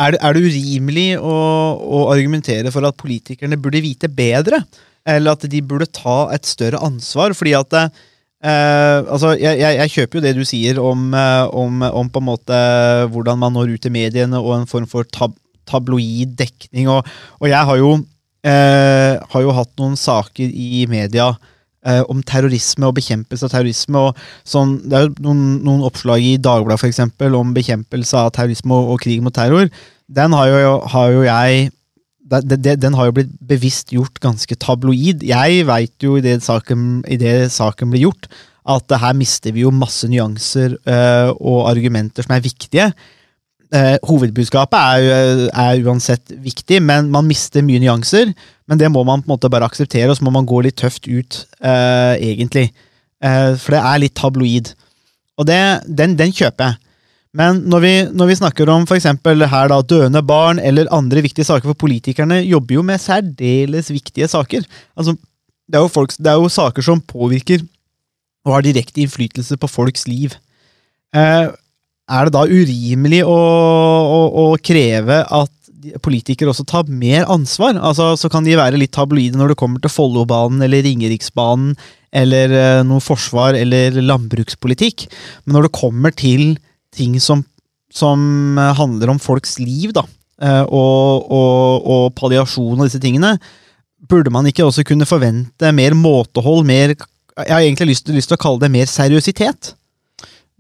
Er 0.01 0.13
det, 0.15 0.21
er 0.25 0.33
det 0.33 0.47
urimelig 0.49 1.19
å, 1.21 1.33
å 1.77 1.99
argumentere 2.09 2.71
for 2.73 2.87
at 2.89 2.97
politikerne 2.97 3.59
burde 3.61 3.83
vite 3.85 4.09
bedre? 4.09 4.63
Eller 5.05 5.35
at 5.35 5.45
de 5.45 5.61
burde 5.61 5.91
ta 5.93 6.31
et 6.33 6.47
større 6.49 6.81
ansvar? 6.81 7.35
Fordi 7.37 7.53
at 7.59 7.93
eh, 8.45 8.99
altså, 9.05 9.35
jeg, 9.37 9.61
jeg, 9.61 9.77
jeg 9.83 9.95
kjøper 9.95 10.19
jo 10.19 10.25
det 10.25 10.35
du 10.39 10.43
sier 10.49 10.81
om, 10.83 11.11
eh, 11.15 11.45
om, 11.53 11.85
om 11.87 12.11
på 12.11 12.23
en 12.23 12.29
måte 12.31 12.59
hvordan 13.13 13.41
man 13.43 13.57
når 13.57 13.77
ut 13.77 13.85
til 13.85 13.95
mediene 13.95 14.41
og 14.41 14.57
en 14.59 14.69
form 14.71 14.89
for 14.91 15.09
tab 15.09 15.37
tabloid 15.71 16.35
dekning. 16.39 16.89
Og, 16.91 17.07
og 17.39 17.49
jeg 17.51 17.69
har 17.69 17.79
jo, 17.79 17.95
eh, 18.47 19.15
har 19.33 19.45
jo 19.45 19.55
hatt 19.55 19.73
noen 19.79 19.97
saker 19.99 20.51
i 20.51 20.85
media 20.91 21.31
eh, 21.87 22.03
om 22.11 22.23
terrorisme 22.27 22.89
og 22.89 22.97
bekjempelse 22.99 23.47
av 23.47 23.55
terrorisme. 23.55 24.07
og 24.09 24.19
sånn, 24.49 24.79
Det 24.85 24.99
er 24.99 25.07
jo 25.07 25.15
noen, 25.29 25.45
noen 25.67 25.85
oppslag 25.87 26.25
i 26.25 26.37
Dagbladet 26.43 26.83
for 26.83 26.91
eksempel, 26.91 27.37
om 27.39 27.55
bekjempelse 27.57 28.25
av 28.25 28.33
terrorisme 28.37 28.77
og, 28.77 28.97
og 28.97 29.05
krig 29.05 29.23
mot 29.25 29.35
terror. 29.35 29.71
Den 30.11 30.35
har 30.35 30.51
jo, 30.51 30.75
har 30.91 31.13
jo 31.15 31.23
jeg 31.29 31.71
det, 32.31 32.61
det, 32.63 32.77
Den 32.83 32.95
har 32.95 33.09
jo 33.09 33.17
blitt 33.19 33.33
bevisst 33.43 33.93
gjort 33.95 34.21
ganske 34.23 34.57
tabloid. 34.63 35.25
Jeg 35.27 35.67
veit 35.69 36.05
jo 36.05 36.17
i 36.19 36.25
det, 36.25 36.39
saken, 36.45 37.03
i 37.11 37.19
det 37.21 37.51
saken 37.55 37.91
blir 37.91 38.07
gjort, 38.07 38.29
at 38.71 38.93
her 39.03 39.17
mister 39.19 39.55
vi 39.57 39.65
jo 39.65 39.73
masse 39.75 40.07
nyanser 40.11 40.77
uh, 40.87 41.33
og 41.35 41.71
argumenter 41.73 42.27
som 42.27 42.37
er 42.37 42.45
viktige. 42.45 42.91
Uh, 43.71 43.97
hovedbudskapet 44.07 44.79
er, 44.79 45.47
er 45.51 45.83
uansett 45.87 46.35
viktig, 46.45 46.79
men 46.83 47.11
man 47.11 47.27
mister 47.27 47.65
mye 47.67 47.83
nyanser. 47.83 48.31
Men 48.71 48.79
det 48.79 48.93
må 48.95 49.03
man 49.03 49.25
på 49.25 49.31
en 49.31 49.35
måte 49.35 49.51
bare 49.51 49.67
akseptere, 49.67 50.11
og 50.13 50.19
så 50.19 50.27
må 50.27 50.35
man 50.35 50.47
gå 50.47 50.63
litt 50.63 50.79
tøft 50.79 51.11
ut, 51.11 51.43
uh, 51.65 52.15
egentlig. 52.15 52.71
For 53.21 53.75
det 53.75 53.81
er 53.85 53.99
litt 54.01 54.15
tabloid. 54.17 54.71
Og 55.37 55.45
den, 55.45 56.15
den 56.17 56.33
kjøper 56.33 56.71
jeg. 56.71 56.90
Men 57.37 57.61
når 57.71 57.83
vi, 57.85 57.93
når 58.11 58.27
vi 58.27 58.39
snakker 58.41 58.71
om 58.73 58.87
for 58.91 58.99
her 58.99 59.69
da, 59.71 59.81
døende 59.83 60.23
barn 60.27 60.59
eller 60.59 60.91
andre 60.91 61.23
viktige 61.23 61.47
saker 61.47 61.71
for 61.71 61.79
politikerne, 61.79 62.41
jobber 62.43 62.75
jo 62.75 62.83
med 62.83 62.99
særdeles 62.99 63.91
viktige 63.91 64.27
saker. 64.29 64.67
Altså, 64.97 65.15
det, 65.71 65.79
er 65.79 65.89
folk, 65.89 66.11
det 66.19 66.27
er 66.27 66.41
jo 66.41 66.51
saker 66.51 66.83
som 66.83 67.01
påvirker 67.01 67.63
og 68.47 68.57
har 68.57 68.65
direkte 68.65 69.03
innflytelse 69.05 69.57
på 69.61 69.71
folks 69.71 70.09
liv. 70.09 70.35
Eh, 71.15 71.47
er 72.11 72.27
det 72.27 72.35
da 72.35 72.43
urimelig 72.49 73.23
å, 73.23 73.39
å, 73.39 74.21
å 74.43 74.45
kreve 74.59 75.23
at 75.23 75.53
politikere 76.03 76.51
også 76.51 76.67
tar 76.69 76.91
mer 76.91 77.29
ansvar? 77.31 77.79
Altså, 77.79 78.17
så 78.19 78.31
kan 78.33 78.47
de 78.47 78.59
være 78.59 78.81
litt 78.81 78.95
tabloide 78.97 79.39
når 79.39 79.53
det 79.53 79.61
kommer 79.61 79.83
til 79.83 79.93
Follobanen 79.93 80.65
eller 80.67 80.83
Ringeriksbanen 80.87 81.77
eller 82.11 82.57
eh, 82.59 82.81
noe 82.83 83.03
forsvar 83.05 83.55
eller 83.55 84.01
landbrukspolitikk. 84.03 85.07
Men 85.45 85.57
når 85.57 85.69
det 85.69 85.79
kommer 85.79 86.17
til 86.17 86.59
ting 86.95 87.17
som, 87.23 87.43
som 87.93 88.59
eh, 88.59 88.75
handler 88.79 89.13
om 89.13 89.21
folks 89.23 89.59
liv, 89.63 89.93
da, 89.97 90.05
eh, 90.43 90.63
og, 90.67 91.31
og, 91.31 91.89
og 91.95 92.05
palliasjon 92.19 92.79
og 92.79 92.87
disse 92.87 93.01
tingene, 93.03 93.37
burde 94.11 94.33
man 94.33 94.49
ikke 94.49 94.65
også 94.67 94.85
kunne 94.87 95.09
forvente 95.09 95.73
mer 95.77 95.95
måtehold, 95.95 96.65
mer 96.67 96.95
Jeg 97.41 97.53
har 97.55 97.63
egentlig 97.63 97.93
lyst, 97.95 98.09
lyst 98.09 98.29
til 98.29 98.37
å 98.37 98.41
kalle 98.43 98.61
det 98.61 98.73
mer 98.73 98.89
seriøsitet. 98.91 99.75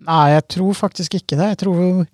Nei, 0.06 0.30
jeg 0.32 0.44
tror 0.54 0.76
faktisk 0.78 1.18
ikke 1.18 1.36
det. 1.36 1.54
Jeg 1.54 1.64
tror 1.66 2.04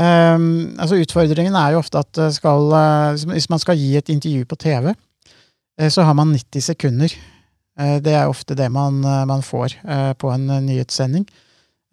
Um, 0.00 0.76
altså 0.78 1.00
Utfordringen 1.02 1.56
er 1.58 1.72
jo 1.74 1.80
ofte 1.80 1.98
at 1.98 2.18
skal, 2.32 2.68
eh, 2.78 3.24
hvis 3.34 3.48
man 3.50 3.58
skal 3.58 3.76
gi 3.76 3.96
et 3.98 4.08
intervju 4.08 4.46
på 4.46 4.56
TV, 4.62 4.92
så 5.90 6.04
har 6.06 6.14
man 6.14 6.30
90 6.30 6.62
sekunder 6.62 7.12
det 8.04 8.14
er 8.14 8.30
ofte 8.30 8.54
det 8.54 8.68
man, 8.70 9.00
man 9.02 9.42
får 9.42 9.74
på 10.20 10.30
en 10.30 10.46
nyhetssending. 10.66 11.26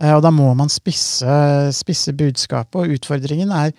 Eh, 0.01 0.13
og 0.13 0.21
da 0.25 0.31
må 0.33 0.51
man 0.57 0.69
spisse, 0.71 1.37
spisse 1.73 2.13
budskapet, 2.17 2.77
og 2.77 2.97
utfordringen 2.97 3.53
er 3.55 3.73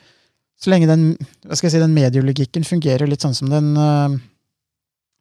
så 0.58 0.72
lenge 0.72 0.88
den, 0.90 1.12
si, 1.54 1.70
den 1.78 1.94
medielogikken 1.94 2.66
fungerer 2.66 3.06
litt 3.06 3.22
sånn 3.22 3.36
som 3.36 3.50
den, 3.52 3.70
eh, 3.78 4.18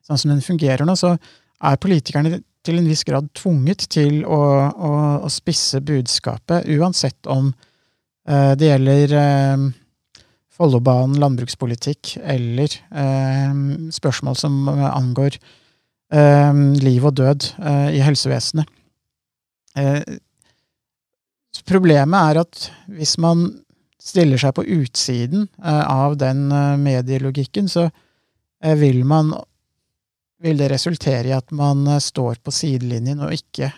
sånn 0.07 0.23
som 0.23 0.33
den 0.33 0.41
fungerer 0.45 0.87
nå, 0.87 0.97
så 0.97 1.13
er 1.17 1.81
politikerne 1.81 2.39
til 2.67 2.81
en 2.81 2.89
viss 2.89 3.05
grad 3.07 3.29
tvunget 3.37 3.87
til 3.93 4.23
å, 4.25 4.41
å, 4.69 4.93
å 5.23 5.29
spisse 5.31 5.81
budskapet, 5.85 6.67
uansett 6.77 7.29
om 7.31 7.51
eh, 8.27 8.53
det 8.59 8.73
gjelder 8.73 9.17
eh, 9.21 9.67
Follobanen, 10.57 11.19
landbrukspolitikk 11.21 12.15
eller 12.25 12.73
eh, 12.89 13.57
spørsmål 13.93 14.39
som 14.41 14.55
angår 14.73 15.37
eh, 15.37 16.61
liv 16.81 17.05
og 17.05 17.13
død 17.19 17.51
i 17.93 18.01
helsevesenet. 18.01 18.73
Problemet 21.67 22.31
er 22.31 22.41
at 22.45 22.67
hvis 22.95 23.17
man 23.19 23.49
stiller 24.07 24.39
seg 24.39 24.55
på 24.55 24.65
utsiden 24.77 25.47
eh, 25.59 25.83
av 25.83 26.15
den 26.19 26.47
eh, 26.53 26.75
medielogikken, 26.79 27.67
så 27.71 27.87
eh, 27.87 28.77
vil 28.79 29.03
man 29.07 29.33
vil 30.43 30.59
det 30.59 30.69
resultere 30.69 31.31
i 31.31 31.35
at 31.35 31.49
man 31.55 31.87
står 32.03 32.37
på 32.45 32.53
sidelinjen 32.53 33.23
og 33.25 33.33
ikke 33.33 33.71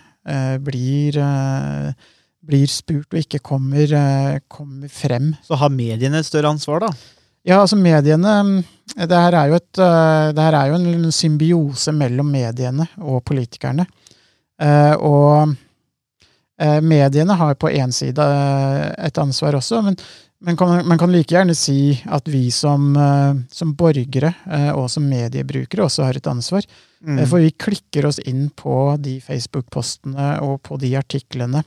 blir, 0.60 1.15
blir 2.43 2.67
spurt 2.67 3.15
og 3.15 3.22
ikke 3.22 3.39
kommer, 3.39 3.93
kommer 4.51 4.91
frem. 4.91 5.29
Så 5.48 5.55
har 5.55 5.72
mediene 5.72 6.19
et 6.19 6.27
større 6.27 6.51
ansvar, 6.51 6.84
da? 6.84 6.89
Ja, 7.48 7.62
altså 7.62 7.79
mediene 7.79 8.34
Det 8.91 9.22
her 9.24 9.38
er 9.39 9.53
jo, 9.53 9.62
et, 9.62 9.79
det 9.79 10.43
her 10.50 10.58
er 10.60 10.74
jo 10.74 10.81
en 10.81 11.15
symbiose 11.15 11.96
mellom 11.96 12.27
mediene 12.27 12.89
og 13.00 13.24
politikerne. 13.31 13.88
Og 15.00 15.55
mediene 16.82 17.36
har 17.39 17.56
på 17.56 17.70
én 17.72 17.92
side 17.96 18.20
eh, 18.20 19.06
et 19.08 19.18
ansvar 19.22 19.56
også, 19.60 19.80
men 19.86 19.96
man 20.42 20.56
kan, 20.56 20.86
man 20.88 20.98
kan 20.98 21.12
like 21.12 21.34
gjerne 21.36 21.56
si 21.56 22.00
at 22.08 22.28
vi 22.32 22.46
som, 22.51 22.94
eh, 22.96 23.34
som 23.51 23.74
borgere 23.75 24.34
eh, 24.48 24.70
og 24.72 24.86
som 24.92 25.04
mediebrukere 25.04 25.84
også 25.84 26.06
har 26.08 26.16
et 26.20 26.28
ansvar. 26.32 26.63
Mm. 27.04 27.18
Eh, 27.20 27.25
For 27.28 27.39
vi 27.44 27.51
klikker 27.51 28.06
oss 28.08 28.20
inn 28.24 28.46
på 28.56 28.75
de 29.04 29.18
Facebook-postene 29.20 30.38
og 30.46 30.62
på 30.63 30.78
de 30.80 30.94
artiklene. 31.00 31.63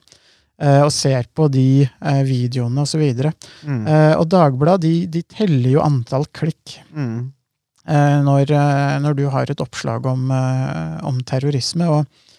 eh, 0.58 0.80
Og 0.86 0.90
ser 0.92 1.24
på 1.34 1.50
de 1.52 1.82
eh, 1.84 2.22
videoene 2.24 2.80
osv. 2.86 3.02
Mm. 3.66 3.86
Eh, 3.88 4.14
Og 4.16 4.26
Dagbladet 4.28 4.80
de, 4.82 5.06
de 5.06 5.22
teller 5.22 5.70
jo 5.76 5.80
antall 5.84 6.24
klikk 6.32 6.78
Mm. 6.94 7.32
eh, 7.88 8.18
når, 8.24 8.50
eh, 8.50 8.98
når 9.00 9.14
du 9.16 9.28
har 9.28 9.50
et 9.50 9.60
oppslag 9.60 10.06
om, 10.06 10.30
eh, 10.30 10.98
om 11.04 11.20
terrorisme. 11.20 11.88
Og 11.88 12.06
eh, 12.06 12.31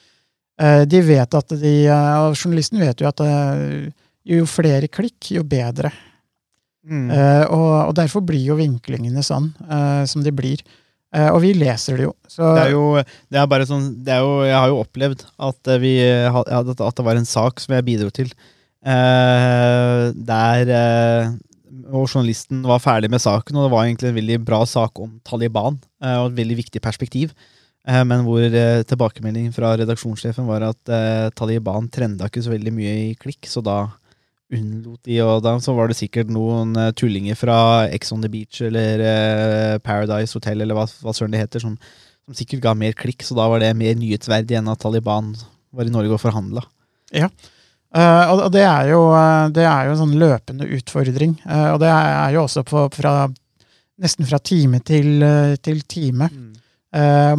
de 0.85 1.01
vet 1.01 1.37
at 1.39 1.53
de, 1.57 1.75
eh, 1.89 2.15
og 2.21 2.35
journalisten 2.37 2.81
vet 2.81 3.01
jo 3.01 3.09
at 3.09 3.23
eh, 3.25 3.91
jo 4.23 4.45
flere 4.49 4.89
klikk, 4.91 5.31
jo 5.33 5.43
bedre. 5.47 5.91
Mm. 6.83 7.07
Eh, 7.15 7.43
og, 7.47 7.89
og 7.89 7.93
derfor 7.97 8.23
blir 8.27 8.43
jo 8.43 8.59
vinklingene 8.59 9.23
sånn 9.23 9.51
eh, 9.65 10.03
som 10.09 10.23
de 10.25 10.33
blir. 10.35 10.63
Eh, 11.13 11.29
og 11.29 11.39
vi 11.43 11.53
leser 11.55 11.99
det 11.99 12.07
jo. 12.07 12.15
Så, 12.27 12.47
Det 12.57 12.65
er 12.67 12.73
jo, 12.73 12.85
det 13.31 13.39
er 13.39 13.49
bare 13.49 13.67
sånn 13.69 13.87
det 14.03 14.15
er 14.15 14.23
jo, 14.25 14.35
Jeg 14.47 14.57
har 14.57 14.71
jo 14.71 14.81
opplevd 14.81 15.23
at, 15.47 15.71
eh, 15.71 15.81
vi, 15.83 15.93
at 16.03 16.73
det 16.73 17.07
var 17.07 17.19
en 17.19 17.29
sak 17.29 17.63
som 17.63 17.75
jeg 17.77 17.87
bidro 17.87 18.11
til, 18.13 18.33
eh, 18.83 20.05
der 20.13 20.73
eh, 20.79 21.33
og 21.93 22.07
journalisten 22.07 22.61
var 22.65 22.81
ferdig 22.81 23.09
med 23.11 23.21
saken, 23.21 23.57
og 23.57 23.67
det 23.67 23.73
var 23.73 23.85
egentlig 23.85 24.09
en 24.09 24.17
veldig 24.17 24.37
bra 24.45 24.61
sak 24.69 24.99
om 25.03 25.17
Taliban, 25.25 25.79
eh, 26.03 26.17
og 26.21 26.31
et 26.31 26.39
veldig 26.41 26.57
viktig 26.63 26.81
perspektiv. 26.83 27.33
Eh, 27.83 28.03
men 28.07 28.23
hvor 28.23 28.43
eh, 28.43 28.83
tilbakemeldingen 28.87 29.51
fra 29.55 29.73
redaksjonssjefen 29.79 30.47
var 30.47 30.63
at 30.69 30.91
eh, 30.91 31.27
Taliban 31.35 31.89
trenda 31.91 32.29
ikke 32.29 32.43
så 32.45 32.53
veldig 32.53 32.71
mye 32.75 32.93
i 33.09 33.11
klikk, 33.19 33.43
så 33.49 33.63
da 33.63 33.81
unnlot 34.53 35.01
de, 35.07 35.17
og 35.25 35.41
da 35.43 35.55
så 35.63 35.73
var 35.75 35.89
det 35.89 35.97
sikkert 35.97 36.29
noen 36.31 36.77
tullinger 36.99 37.35
fra 37.35 37.57
Ex 37.89 38.13
on 38.13 38.21
the 38.21 38.29
Beach 38.29 38.61
eller 38.61 39.01
Paradise 39.81 40.37
Hotel 40.37 40.61
eller 40.61 40.77
hva, 40.77 40.83
hva 41.01 41.13
søren 41.15 41.33
det 41.33 41.41
heter, 41.41 41.63
som, 41.63 41.73
som 42.27 42.37
sikkert 42.37 42.61
ga 42.67 42.75
mer 42.77 42.93
klikk, 42.93 43.25
så 43.25 43.33
da 43.39 43.47
var 43.49 43.63
det 43.63 43.71
mer 43.79 43.97
nyhetsverdig 43.97 44.59
enn 44.59 44.69
at 44.69 44.83
Taliban 44.83 45.31
var 45.73 45.89
i 45.89 45.95
Norge 45.95 46.13
og 46.13 46.21
forhandla. 46.21 46.61
Ja. 47.17 47.31
og 47.97 48.43
og 48.45 48.53
det 48.53 48.61
er 48.67 48.91
jo, 48.91 49.01
det 49.57 49.65
er 49.65 49.89
jo 49.89 49.95
en 49.95 50.01
sånn 50.03 50.15
løpende 50.21 50.69
utfordring. 50.77 51.33
Og 51.73 51.81
det 51.81 51.89
er 51.89 52.37
jo 52.37 52.45
også 52.45 52.61
på, 52.69 52.85
fra, 52.93 53.15
nesten 54.05 54.29
fra 54.29 54.37
time 54.37 54.83
til, 54.85 55.25
til 55.65 55.81
time. 55.89 56.29
Eh, 56.29 56.52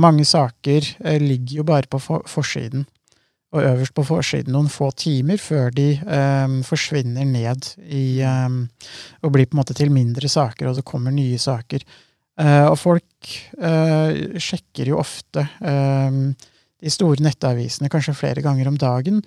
mange 0.00 0.24
saker 0.26 0.86
eh, 1.04 1.20
ligger 1.22 1.60
jo 1.62 1.64
bare 1.68 1.86
på 1.90 2.00
for, 2.02 2.24
forsiden. 2.26 2.86
Og 3.54 3.62
øverst 3.62 3.94
på 3.94 4.02
forsiden 4.02 4.50
noen 4.50 4.66
få 4.72 4.88
timer 4.98 5.38
før 5.38 5.70
de 5.76 5.92
eh, 5.94 6.56
forsvinner 6.66 7.24
ned 7.28 7.68
i 7.86 8.20
eh, 8.26 8.56
Og 9.22 9.30
blir 9.36 9.46
på 9.46 9.54
en 9.54 9.60
måte 9.62 9.76
til 9.78 9.92
mindre 9.94 10.28
saker, 10.28 10.66
og 10.72 10.80
det 10.80 10.84
kommer 10.88 11.14
nye 11.14 11.38
saker. 11.38 11.84
Eh, 12.40 12.64
og 12.66 12.74
folk 12.82 13.30
eh, 13.62 14.38
sjekker 14.42 14.90
jo 14.90 14.98
ofte 14.98 15.46
eh, 15.62 16.18
de 16.84 16.90
store 16.90 17.22
nettavisene 17.22 17.88
kanskje 17.92 18.16
flere 18.18 18.42
ganger 18.42 18.68
om 18.72 18.76
dagen. 18.80 19.22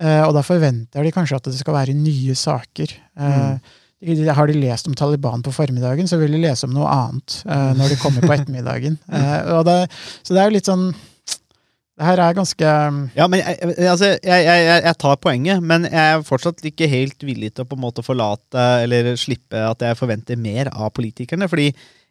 Eh, 0.00 0.20
og 0.26 0.34
da 0.36 0.42
forventer 0.44 1.04
de 1.04 1.12
kanskje 1.16 1.40
at 1.40 1.48
det 1.48 1.56
skal 1.60 1.74
være 1.80 1.96
nye 1.96 2.36
saker. 2.36 2.92
Eh, 3.16 3.40
de- 3.56 3.78
Har 4.00 4.48
de 4.48 4.54
lest 4.56 4.88
om 4.88 4.94
Taliban 4.96 5.42
på 5.44 5.52
formiddagen, 5.52 6.08
så 6.08 6.16
vil 6.16 6.32
de 6.32 6.38
lese 6.40 6.64
om 6.64 6.72
noe 6.72 6.88
annet 6.88 7.34
uh, 7.44 7.72
når 7.76 7.92
de 7.92 7.98
kommer 8.00 8.24
på 8.24 8.32
ettermiddagen. 8.38 8.96
Uh, 9.12 9.60
det, 9.66 9.74
så 10.24 10.32
det 10.32 10.40
er 10.40 10.48
jo 10.48 10.54
litt 10.56 10.70
sånn 10.70 10.86
Det 12.00 12.06
her 12.08 12.22
er 12.24 12.36
ganske 12.38 12.64
Ja, 13.18 13.26
men 13.28 13.42
jeg, 13.42 13.58
jeg- 13.60 13.90
altså, 13.92 14.08
jeg, 14.24 14.44
jeg, 14.46 14.82
jeg, 14.86 14.96
tar 15.02 15.18
poenget, 15.20 15.60
men 15.60 15.84
jeg 15.84 16.14
er 16.16 16.24
fortsatt 16.24 16.64
ikke 16.64 16.88
helt 16.88 17.20
villig 17.28 17.52
til 17.52 17.66
å 17.66 17.68
på 17.68 17.76
en 17.76 17.84
måte 17.84 18.04
forlate 18.06 18.64
eller 18.86 19.12
slippe 19.20 19.60
at 19.68 19.84
jeg 19.84 19.98
forventer 20.00 20.40
mer 20.40 20.72
av 20.72 20.94
politikerne. 20.96 21.48
fordi 21.52 21.68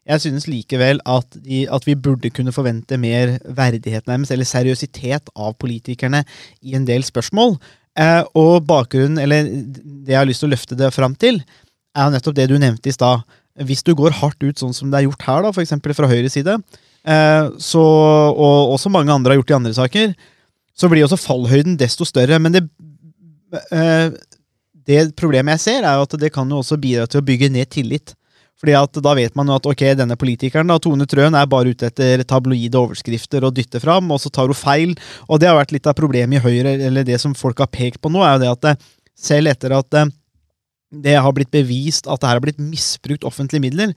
jeg 0.09 0.21
synes 0.23 0.45
likevel 0.49 1.01
at, 1.09 1.35
de, 1.45 1.65
at 1.69 1.85
vi 1.85 1.93
burde 1.97 2.29
kunne 2.33 2.53
forvente 2.53 2.97
mer 2.97 3.35
verdighet 3.45 4.07
nærmest, 4.09 4.31
eller 4.33 4.47
seriøsitet 4.47 5.29
av 5.35 5.53
politikerne 5.61 6.23
i 6.65 6.73
en 6.77 6.85
del 6.87 7.03
spørsmål. 7.05 7.57
Eh, 7.99 8.23
og 8.37 8.63
bakgrunnen, 8.65 9.19
eller 9.21 9.43
det 9.49 10.13
jeg 10.15 10.17
har 10.17 10.25
lyst 10.29 10.41
til 10.41 10.49
å 10.49 10.53
løfte 10.55 10.77
det 10.79 10.89
fram 10.95 11.13
til, 11.19 11.41
er 11.97 12.07
jo 12.07 12.15
nettopp 12.15 12.37
det 12.37 12.47
du 12.51 12.57
nevnte 12.61 12.91
i 12.91 12.95
stad. 12.95 13.25
Hvis 13.67 13.83
du 13.83 13.93
går 13.97 14.15
hardt 14.21 14.43
ut 14.43 14.61
sånn 14.61 14.75
som 14.75 14.91
det 14.91 15.01
er 15.01 15.07
gjort 15.07 15.25
her, 15.27 15.45
da, 15.45 15.53
f.eks. 15.53 15.73
fra 15.97 16.09
høyre 16.09 16.29
side, 16.31 16.55
eh, 17.03 17.49
så, 17.59 17.83
og 18.31 18.75
også 18.75 18.91
mange 18.93 19.13
andre 19.13 19.33
har 19.33 19.41
gjort 19.41 19.55
i 19.55 19.57
andre 19.57 19.75
saker, 19.75 20.13
så 20.79 20.87
blir 20.91 21.07
også 21.07 21.19
fallhøyden 21.19 21.75
desto 21.79 22.07
større. 22.07 22.39
Men 22.39 22.55
det, 22.55 22.63
eh, 23.75 24.15
det 24.87 25.09
problemet 25.19 25.57
jeg 25.57 25.65
ser, 25.65 25.83
er 25.83 26.05
at 26.05 26.15
det 26.21 26.31
kan 26.35 26.49
jo 26.49 26.61
også 26.61 26.79
bidra 26.79 27.09
til 27.09 27.21
å 27.21 27.27
bygge 27.27 27.51
ned 27.51 27.71
tillit. 27.73 28.15
Fordi 28.59 28.75
at 28.75 28.97
Da 28.99 29.13
vet 29.15 29.35
man 29.39 29.47
jo 29.47 29.55
at 29.55 29.67
ok, 29.71 29.83
denne 29.95 30.17
politikeren, 30.19 30.67
da, 30.67 30.77
Tone 30.83 31.07
Trøen, 31.07 31.35
er 31.35 31.47
bare 31.47 31.71
ute 31.71 31.87
etter 31.87 32.25
tabloide 32.27 32.75
overskrifter 32.75 33.45
og 33.47 33.55
dytter 33.55 33.79
fram, 33.79 34.11
og 34.11 34.19
så 34.19 34.31
tar 34.31 34.51
hun 34.51 34.57
feil. 34.57 34.95
Og 35.29 35.39
Det 35.39 35.47
har 35.47 35.55
vært 35.55 35.71
litt 35.71 35.87
av 35.87 35.95
problemet 35.95 36.39
i 36.39 36.43
Høyre, 36.43 36.75
eller 36.89 37.07
det 37.07 37.19
som 37.21 37.33
folk 37.33 37.59
har 37.59 37.71
pekt 37.71 38.01
på 38.01 38.11
nå, 38.11 38.19
er 38.19 38.35
jo 38.35 38.43
det 38.43 38.51
at 38.51 38.89
selv 39.15 39.51
etter 39.51 39.75
at 39.75 40.11
det, 40.91 41.17
har 41.21 41.33
blitt 41.35 41.51
bevist 41.53 42.07
at 42.09 42.21
det 42.21 42.29
her 42.29 42.39
har 42.39 42.45
blitt 42.45 42.61
misbrukt 42.61 43.27
offentlige 43.27 43.61
midler, 43.61 43.93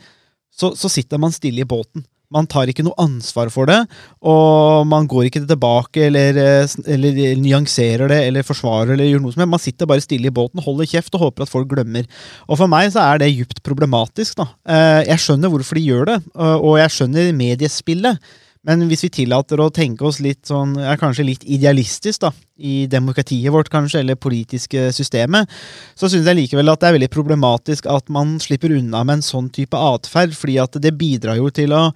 så, 0.52 0.74
så 0.76 0.90
sitter 0.92 1.20
man 1.20 1.32
stille 1.32 1.64
i 1.64 1.68
båten. 1.68 2.04
Man 2.32 2.46
tar 2.48 2.70
ikke 2.72 2.84
noe 2.84 2.96
ansvar 2.96 3.50
for 3.52 3.68
det, 3.68 3.78
og 4.24 4.86
man 4.88 5.04
går 5.10 5.26
ikke 5.28 5.42
tilbake 5.44 6.06
eller, 6.06 6.38
eh, 6.40 6.76
eller 6.94 7.18
nyanserer 7.36 8.08
det 8.08 8.20
eller 8.30 8.46
forsvarer 8.46 8.94
eller 8.94 9.10
gjør 9.10 9.20
noe 9.20 9.34
som 9.34 9.42
helst. 9.42 9.52
Man 9.52 9.64
sitter 9.66 9.90
bare 9.90 10.04
stille 10.04 10.30
i 10.30 10.32
båten, 10.32 10.62
holder 10.64 10.88
kjeft 10.88 11.12
og 11.18 11.26
håper 11.26 11.44
at 11.44 11.52
folk 11.52 11.68
glemmer. 11.68 12.08
Og 12.48 12.56
For 12.60 12.72
meg 12.72 12.88
så 12.94 13.04
er 13.04 13.20
det 13.20 13.34
djupt 13.34 13.60
problematisk. 13.66 14.40
da. 14.40 14.48
Eh, 14.64 15.02
Jeg 15.12 15.20
skjønner 15.26 15.52
hvorfor 15.52 15.76
de 15.76 15.84
gjør 15.84 16.08
det, 16.08 16.18
og 16.36 16.78
jeg 16.80 16.96
skjønner 16.96 17.36
mediespillet. 17.36 18.32
Men 18.62 18.84
hvis 18.86 19.02
vi 19.08 19.10
tillater 19.10 19.58
å 19.58 19.72
tenke 19.74 20.04
oss 20.06 20.20
litt 20.22 20.46
sånn, 20.46 20.76
ja, 20.78 20.94
kanskje 20.98 21.26
litt 21.26 21.42
idealistisk 21.50 22.22
da, 22.22 22.30
i 22.62 22.86
demokratiet 22.90 23.50
vårt, 23.50 23.72
kanskje, 23.72 24.04
eller 24.04 24.18
politiske 24.20 24.86
systemet, 24.94 25.50
så 25.98 26.06
syns 26.06 26.28
jeg 26.30 26.38
likevel 26.38 26.70
at 26.70 26.82
det 26.82 26.92
er 26.92 26.96
veldig 27.00 27.10
problematisk 27.10 27.88
at 27.90 28.06
man 28.14 28.36
slipper 28.42 28.76
unna 28.76 29.02
med 29.02 29.18
en 29.18 29.26
sånn 29.26 29.50
type 29.50 29.74
atferd, 29.74 30.36
fordi 30.38 30.60
at 30.62 30.78
det 30.78 30.94
bidrar 30.94 31.40
jo 31.40 31.50
til 31.50 31.74
å 31.74 31.88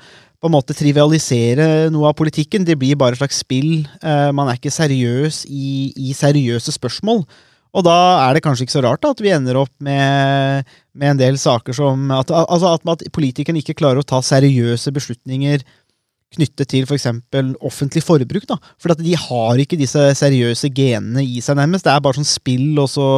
på 0.43 0.51
en 0.51 0.57
måte 0.57 0.75
trivialisere 0.77 1.89
noe 1.95 2.11
av 2.11 2.19
politikken. 2.19 2.67
Det 2.67 2.77
blir 2.79 2.99
bare 2.99 3.17
et 3.17 3.23
slags 3.23 3.39
spill. 3.41 3.87
Eh, 4.03 4.29
man 4.37 4.51
er 4.51 4.59
ikke 4.59 4.75
seriøs 4.75 5.45
i, 5.49 5.93
i 5.97 6.13
seriøse 6.19 6.75
spørsmål. 6.75 7.25
Og 7.77 7.85
da 7.85 7.97
er 8.27 8.37
det 8.37 8.43
kanskje 8.45 8.67
ikke 8.67 8.77
så 8.77 8.83
rart 8.85 9.03
da, 9.05 9.13
at 9.13 9.23
vi 9.23 9.33
ender 9.35 9.59
opp 9.61 9.73
med, 9.85 10.69
med 10.97 11.15
en 11.15 11.21
del 11.21 11.41
saker 11.41 11.77
som 11.77 12.11
at, 12.15 12.31
altså 12.33 12.75
at, 12.75 12.87
at 12.89 13.05
politikerne 13.13 13.61
ikke 13.61 13.77
klarer 13.77 14.01
å 14.01 14.07
ta 14.07 14.23
seriøse 14.25 14.93
beslutninger 14.97 15.65
knyttet 16.37 16.71
til 16.71 16.87
f.eks. 16.87 17.09
offentlig 17.65 18.03
forbruk. 18.05 18.47
da, 18.49 18.59
For 18.83 18.95
at 18.95 19.03
de 19.03 19.17
har 19.19 19.63
ikke 19.63 19.79
disse 19.81 20.03
seriøse 20.21 20.71
genene 20.77 21.25
i 21.25 21.43
seg, 21.45 21.59
nærmest. 21.59 21.87
Det 21.87 21.95
er 21.95 22.03
bare 22.05 22.21
sånn 22.21 22.29
spill, 22.29 22.75
og 22.83 22.91
så, 22.93 23.09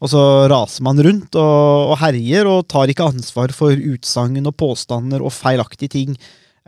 og 0.00 0.12
så 0.12 0.26
raser 0.50 0.86
man 0.86 1.02
rundt 1.04 1.38
og, 1.38 1.94
og 1.94 1.98
herjer, 2.02 2.50
og 2.50 2.68
tar 2.70 2.92
ikke 2.92 3.10
ansvar 3.12 3.54
for 3.56 3.74
utsagn 3.74 4.46
og 4.46 4.56
påstander 4.60 5.24
og 5.24 5.34
feilaktige 5.34 5.96
ting. 5.96 6.14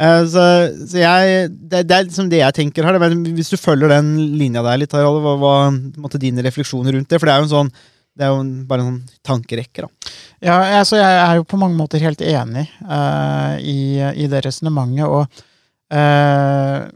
Eh, 0.01 0.25
så, 0.29 0.45
så 0.89 1.01
jeg, 1.03 1.49
det, 1.53 1.87
det 1.89 1.97
er 1.97 2.07
liksom 2.09 2.29
det 2.33 2.43
jeg 2.43 2.59
tenker 2.59 2.87
her. 2.89 3.01
Men 3.03 3.23
hvis 3.37 3.53
du 3.53 3.59
følger 3.61 3.93
den 3.93 4.15
linja 4.41 4.65
der 4.67 4.83
litt, 4.83 4.95
Harald, 4.97 5.23
hva 5.25 5.39
var 5.41 6.21
dine 6.21 6.45
refleksjoner 6.45 6.97
rundt 6.97 7.11
det? 7.11 7.21
For 7.21 7.29
det 7.29 7.35
er 7.35 7.43
jo 7.43 7.51
en 7.51 7.57
sånn 7.57 7.75
det 8.13 8.27
er 8.27 8.33
jo 8.35 8.43
bare 8.69 8.85
en 8.85 8.89
sånn 8.91 9.21
tankerekke, 9.25 9.87
da. 9.87 10.11
Ja, 10.45 10.57
altså 10.83 10.99
jeg 10.99 11.21
er 11.23 11.39
jo 11.39 11.47
på 11.49 11.57
mange 11.61 11.79
måter 11.79 12.03
helt 12.03 12.21
enig 12.21 12.67
uh, 12.85 13.57
i, 13.57 14.03
i, 14.03 14.27
det 14.29 14.43
resonnementet, 14.45 15.07
og 15.07 15.31
uh, 15.93 16.89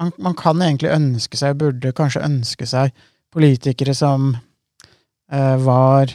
man, 0.00 0.12
man, 0.18 0.36
kan 0.38 0.62
egentlig 0.62 0.92
ønske 0.94 1.38
seg, 1.38 1.58
burde 1.60 1.94
kanskje 1.96 2.24
ønske 2.26 2.68
seg, 2.68 2.94
politikere 3.34 3.94
som 3.96 4.34
uh, 4.34 5.56
var 5.62 6.12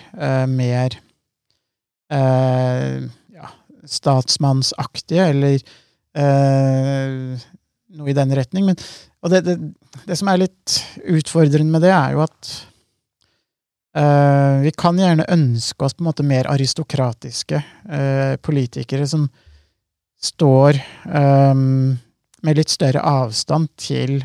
mer 0.49 0.95
ja, 2.09 3.49
statsmannsaktige, 3.85 5.27
eller 5.29 5.59
noe 7.99 8.09
i 8.09 8.15
den 8.17 8.33
retning. 8.33 8.65
Men, 8.71 8.79
og 9.21 9.29
det, 9.29 9.43
det, 9.45 9.55
det 10.09 10.17
som 10.17 10.31
er 10.31 10.41
litt 10.41 10.79
utfordrende 11.05 11.75
med 11.75 11.85
det, 11.85 11.93
er 11.93 12.15
jo 12.17 12.23
at 12.25 12.49
Uh, 13.97 14.61
vi 14.61 14.69
kan 14.77 14.99
gjerne 15.01 15.25
ønske 15.33 15.85
oss 15.85 15.95
på 15.97 16.03
en 16.03 16.07
måte 16.11 16.23
mer 16.23 16.45
aristokratiske 16.51 17.57
uh, 17.89 18.35
politikere 18.37 19.07
som 19.09 19.23
står 20.21 20.77
um, 21.09 21.97
med 22.45 22.59
litt 22.59 22.71
større 22.71 23.01
avstand 23.05 23.69
til 23.79 24.19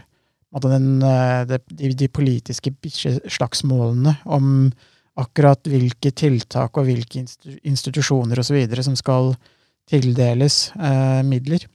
den, 0.63 1.03
uh, 1.03 1.43
de, 1.49 1.59
de, 1.99 2.09
politiske 2.09 2.73
slagsmålene 3.27 4.17
om 4.25 4.73
akkurat 5.19 5.67
hvilke 5.71 6.11
tiltak 6.15 6.79
og 6.79 6.87
hvilke 6.89 7.25
institusjoner 7.63 8.39
osv. 8.43 8.59
som 8.83 8.97
skal 8.99 9.35
tildeles 9.91 10.73
midler. 11.29 11.67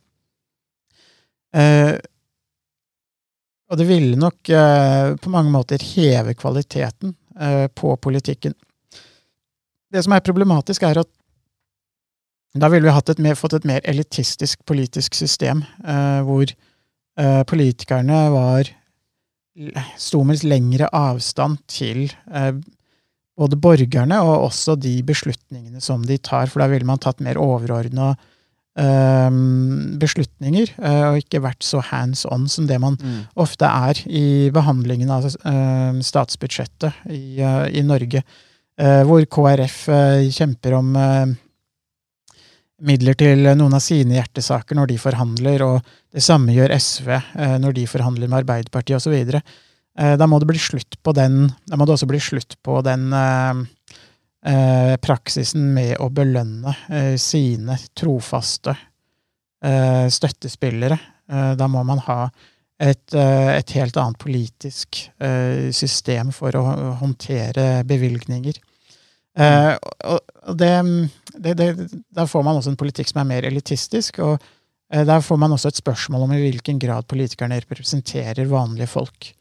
og 3.70 3.78
det 3.78 3.86
ville 3.88 4.18
nok 4.20 4.52
på 5.24 5.32
mange 5.32 5.52
måter 5.54 5.80
heve 5.94 6.34
kvaliteten 6.36 7.14
Eh, 7.40 7.68
på 7.68 7.98
politikken. 7.98 8.54
Det 9.92 10.04
som 10.04 10.14
er 10.14 10.20
problematisk, 10.20 10.84
er 10.84 10.98
at 11.00 11.10
da 12.58 12.70
ville 12.72 12.90
vi 12.90 13.12
et 13.12 13.22
mer, 13.22 13.38
fått 13.38 13.54
et 13.60 13.68
mer 13.70 13.82
elitistisk 13.86 14.64
politisk 14.66 15.14
system, 15.14 15.64
eh, 15.86 16.22
hvor 16.26 16.50
eh, 16.50 17.44
politikerne 17.46 18.24
var 18.34 18.72
sto 20.00 20.24
med 20.24 20.44
lengre 20.48 20.88
avstand 20.96 21.60
til 21.68 22.08
eh, 22.32 22.54
både 23.40 23.60
borgerne 23.60 24.18
og 24.24 24.50
også 24.50 24.76
de 24.80 24.98
beslutningene 25.04 25.82
som 25.82 26.02
de 26.06 26.18
tar, 26.18 26.50
for 26.50 26.64
da 26.64 26.70
ville 26.72 26.88
man 26.88 27.00
tatt 27.00 27.22
mer 27.24 27.40
overordna 27.40 28.16
Ehm, 28.80 29.98
beslutninger, 30.00 30.70
eh, 30.78 31.06
og 31.10 31.18
ikke 31.20 31.42
vært 31.44 31.66
så 31.66 31.82
hands 31.84 32.22
on 32.30 32.46
som 32.48 32.68
det 32.70 32.78
man 32.80 32.96
mm. 33.02 33.18
ofte 33.42 33.68
er 33.68 34.00
i 34.06 34.52
behandlingen 34.56 35.10
av 35.12 35.26
ehm, 35.28 36.00
statsbudsjettet 36.06 37.10
i, 37.10 37.42
eh, 37.42 37.66
i 37.76 37.84
Norge, 37.84 38.22
eh, 38.80 39.02
hvor 39.10 39.26
KrF 39.26 39.82
kjemper 40.38 40.78
om 40.78 40.94
midler 42.86 43.18
til 43.20 43.44
noen 43.58 43.76
av 43.76 43.84
sine 43.84 44.16
hjertesaker 44.18 44.78
når 44.78 44.94
de 44.94 45.00
forhandler, 45.02 45.64
og 45.66 45.82
det 46.16 46.24
samme 46.24 46.56
gjør 46.56 46.74
SV 46.78 47.10
når 47.64 47.76
de 47.76 47.88
forhandler 47.90 48.30
med 48.30 48.42
Arbeiderpartiet 48.44 48.98
osv. 48.98 49.42
Da 50.00 50.28
må 50.30 50.40
det 50.40 50.48
bli 50.48 50.62
slutt 50.62 50.96
på 51.04 51.12
den 51.18 51.50
Da 51.68 51.76
må 51.76 51.84
det 51.86 51.98
også 51.98 52.08
bli 52.08 52.22
slutt 52.24 52.56
på 52.64 52.78
den 52.86 53.10
eh, 54.46 54.96
praksisen 55.02 55.72
med 55.76 55.98
å 56.00 56.10
belønne 56.14 56.76
eh, 56.88 57.16
sine 57.20 57.78
trofaste 57.98 58.76
eh, 59.66 60.08
støttespillere. 60.12 61.00
Eh, 61.30 61.52
da 61.60 61.68
må 61.72 61.84
man 61.88 62.02
ha 62.08 62.22
et, 62.80 63.14
eh, 63.14 63.52
et 63.58 63.76
helt 63.76 63.98
annet 64.00 64.20
politisk 64.22 65.02
eh, 65.20 65.70
system 65.76 66.34
for 66.36 66.56
å 66.56 66.66
håndtere 67.02 67.86
bevilgninger. 67.88 68.66
og 69.40 70.56
det, 70.58 70.72
det, 71.40 71.56
det, 71.60 71.90
Da 72.16 72.28
får 72.28 72.44
man 72.46 72.60
også 72.60 72.74
en 72.74 72.80
politikk 72.80 73.12
som 73.12 73.24
er 73.24 73.30
mer 73.32 73.48
elitistisk. 73.50 74.20
og 74.20 74.38
der 74.90 75.22
får 75.22 75.38
man 75.38 75.52
også 75.54 75.70
et 75.70 75.78
spørsmål 75.78 76.24
om 76.26 76.32
i 76.34 76.40
hvilken 76.42 76.80
grad 76.82 77.06
politikerne 77.06 77.60
representerer 77.62 78.50
vanlige 78.50 78.88
folk. 78.90 79.34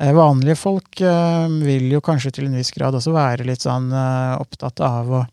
Eh, 0.00 0.14
vanlige 0.14 0.56
folk 0.56 1.00
eh, 1.00 1.48
vil 1.66 1.90
jo 1.90 2.02
kanskje 2.04 2.36
til 2.36 2.46
en 2.46 2.54
viss 2.58 2.70
grad 2.74 2.94
også 2.94 3.14
være 3.14 3.46
litt 3.48 3.64
sånn 3.66 3.90
eh, 3.90 4.34
opptatt 4.38 4.82
av 4.86 5.10
å 5.10 5.24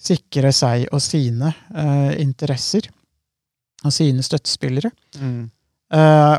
sikre 0.00 0.52
seg 0.52 0.86
og 0.92 1.00
sine 1.00 1.52
interesser. 2.20 2.88
Og 3.84 3.92
sine 3.92 4.24
støttespillere. 4.24 4.90
Mm. 5.20 5.48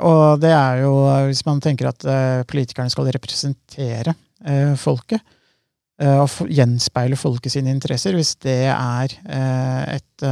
og 0.05 0.41
det 0.43 0.51
er 0.51 0.81
jo, 0.83 0.91
hvis 1.29 1.41
man 1.47 1.61
tenker 1.63 1.87
at 1.89 2.05
politikerne 2.49 2.91
skal 2.91 3.07
representere 3.15 4.13
folket, 4.77 5.23
og 5.97 6.49
gjenspeile 6.53 7.17
folket 7.17 7.55
sine 7.55 7.71
interesser, 7.73 8.13
hvis 8.13 8.35
det 8.45 8.67
er 8.69 9.15
et 9.95 10.25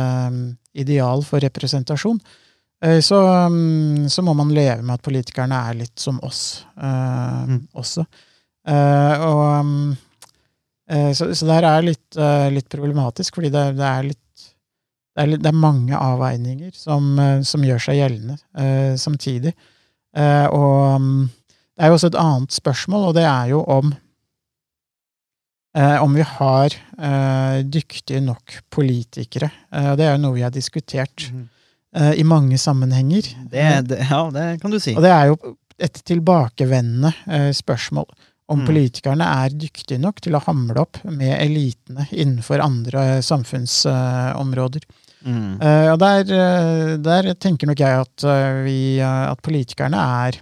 ideal 0.78 1.23
for 1.25 1.41
representasjon, 1.41 2.19
Eh, 2.86 2.99
så, 2.99 3.21
mm, 3.49 4.10
så, 4.10 4.21
må 4.21 4.34
man 4.34 4.54
leve 4.54 4.82
med 4.84 4.97
at 4.97 5.06
politikerne 5.06 5.60
er 5.69 5.80
litt 5.80 5.99
som 5.99 6.19
oss 6.25 6.65
mm. 6.75 7.67
også. 7.73 8.06
Og 8.65 9.41
uh, 10.91 11.12
så, 11.13 11.30
så 11.38 11.47
det 11.47 11.58
er 11.60 11.86
litt, 11.86 12.17
litt 12.54 12.69
problematisk, 12.69 13.38
fordi 13.38 13.51
det, 13.54 13.63
det, 13.78 13.86
er 13.86 14.08
litt, 14.10 14.45
det, 15.13 15.23
er 15.23 15.34
det 15.38 15.51
er 15.51 15.58
mange 15.58 15.97
avveininger 15.97 16.73
som, 16.78 17.13
som 17.45 17.65
gjør 17.65 17.84
seg 17.88 17.99
gjeldende 17.99 18.38
samtidig. 19.01 19.54
og 20.49 20.97
um, 20.97 21.28
det 21.75 21.86
er 21.86 21.91
jo 21.91 21.97
også 21.99 22.10
et 22.10 22.19
annet 22.21 22.58
spørsmål, 22.58 23.10
og 23.10 23.15
det 23.17 23.25
er 23.28 23.49
jo 23.54 23.62
om 23.69 23.93
om 25.75 26.13
vi 26.15 26.23
har 26.23 26.75
dyktige 27.67 28.21
nok 28.23 28.53
politikere. 28.71 29.49
det 29.99 30.05
er 30.05 30.13
jo 30.13 30.21
noe 30.23 30.38
vi 30.38 30.45
har 30.45 30.53
diskutert. 30.55 31.27
Mm 31.33 31.49
i 31.95 32.23
mange 32.27 32.57
sammenhenger. 32.59 33.23
Det, 33.47 33.65
det, 33.88 34.01
ja, 34.09 34.17
det 34.27 34.59
kan 34.59 34.73
du 34.73 34.79
si. 34.83 34.91
Og 34.97 35.03
det 35.05 35.11
er 35.15 35.29
jo 35.29 35.38
et 35.79 36.01
tilbakevendende 36.07 37.13
uh, 37.29 37.51
spørsmål. 37.55 38.09
Om 38.51 38.61
mm. 38.61 38.65
politikerne 38.67 39.27
er 39.45 39.55
dyktige 39.57 40.01
nok 40.01 40.19
til 40.21 40.38
å 40.38 40.41
hamle 40.45 40.83
opp 40.83 40.99
med 41.07 41.33
elitene 41.39 42.05
innenfor 42.11 42.61
andre 42.61 43.23
samfunnsområder. 43.25 44.85
Mm. 45.25 45.55
Og 45.57 45.97
der, 45.97 46.35
der, 47.01 47.31
tenker 47.41 47.65
nok 47.65 47.79
jeg 47.81 48.03
at, 48.03 48.25
vi, 48.67 48.77
at 49.01 49.41
politikerne 49.41 49.97
er, 49.97 50.38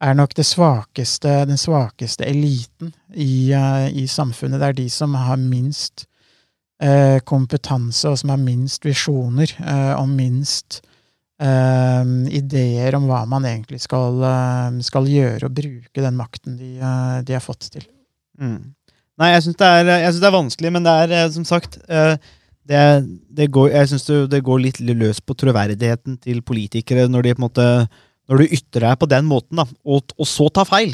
er 0.00 0.14
nok 0.14 0.34
svakeste, 0.46 1.44
den 1.48 1.58
svakeste 1.58 2.26
eliten 2.26 2.92
i, 3.14 3.50
i, 3.50 4.06
samfunnet. 4.06 4.60
Det 4.60 4.68
er 4.68 4.78
de 4.78 4.88
som 4.90 5.14
har 5.18 5.36
minst 5.40 6.06
eh, 6.82 7.18
kompetanse, 7.26 8.08
og 8.08 8.18
som 8.20 8.30
har 8.34 8.40
minst 8.42 8.86
visjoner, 8.86 9.54
eh, 9.58 9.94
og 9.98 10.08
minst 10.12 10.80
eh, 11.42 12.04
ideer 12.38 12.98
om 12.98 13.08
hva 13.10 13.24
man 13.26 13.46
egentlig 13.48 13.82
skal, 13.82 14.22
eh, 14.22 14.80
skal, 14.86 15.10
gjøre, 15.10 15.46
og 15.48 15.54
bruke 15.58 16.04
den 16.04 16.18
makten 16.18 16.58
de, 16.60 16.76
eh, 16.78 17.20
de 17.26 17.38
har 17.38 17.44
fått 17.44 17.70
til. 17.74 17.86
Mm. 18.38 18.74
Nei, 19.18 19.32
jeg 19.34 19.48
syns 19.48 19.58
det, 19.58 19.70
det, 19.88 20.26
er 20.28 20.34
vanskelig, 20.36 20.74
men 20.76 20.86
det 20.86 20.98
er 21.04 21.16
eh, 21.24 21.30
som 21.34 21.46
sagt 21.48 21.80
det, 22.68 22.80
det 23.32 23.46
går, 23.48 23.70
Jeg 23.72 23.88
syns 23.88 24.02
det, 24.28 24.42
går 24.44 24.58
litt 24.60 24.78
løs 24.84 25.22
på 25.24 25.32
troverdigheten 25.34 26.18
til 26.20 26.42
politikere 26.44 27.06
når 27.08 27.24
de 27.24 27.32
på 27.32 27.40
en 27.40 27.46
måte 27.46 27.66
når 28.28 28.42
du 28.42 28.56
ytrer 28.58 28.90
deg 28.90 28.98
på 29.00 29.08
den 29.10 29.28
måten, 29.28 29.60
da, 29.60 29.64
og, 29.88 30.12
og 30.18 30.28
så 30.28 30.48
tar 30.52 30.68
feil. 30.68 30.92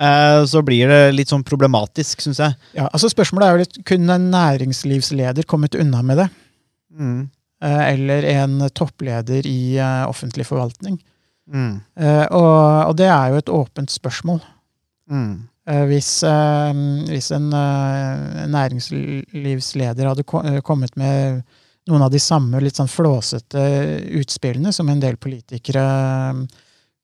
Eh, 0.00 0.44
så 0.44 0.60
blir 0.64 0.90
det 0.90 1.14
litt 1.16 1.30
sånn 1.32 1.44
problematisk, 1.46 2.20
syns 2.24 2.40
jeg. 2.42 2.56
Ja, 2.76 2.88
altså 2.90 3.08
Spørsmålet 3.12 3.46
er 3.46 3.54
jo 3.54 3.64
litt 3.64 3.78
kunne 3.88 4.18
en 4.18 4.28
næringslivsleder 4.32 5.48
kommet 5.48 5.78
unna 5.78 6.02
med 6.04 6.20
det? 6.20 6.28
Mm. 6.96 7.20
Eh, 7.64 7.82
eller 7.94 8.28
en 8.34 8.58
toppleder 8.76 9.48
i 9.48 9.76
eh, 9.80 10.04
offentlig 10.08 10.48
forvaltning? 10.48 10.98
Mm. 11.46 11.78
Og, 12.34 12.56
og, 12.90 12.96
det 12.98 13.06
er 13.06 13.30
jo 13.30 13.36
et 13.38 13.50
åpent 13.54 13.92
spørsmål. 13.92 14.40
Mm. 15.06 15.46
Hvis, 15.86 16.08
hvis, 17.06 17.28
en 17.34 17.54
næringslivsleder 18.50 20.08
hadde 20.10 20.24
kommet 20.66 20.98
med 20.98 21.44
noen 21.86 22.06
av 22.06 22.12
de 22.12 22.20
samme 22.22 22.60
litt 22.62 22.78
sånn 22.78 22.90
flåsete 22.90 23.62
utspillene 24.18 24.72
som 24.74 24.88
en 24.90 25.02
del 25.02 25.18
politikere 25.20 25.84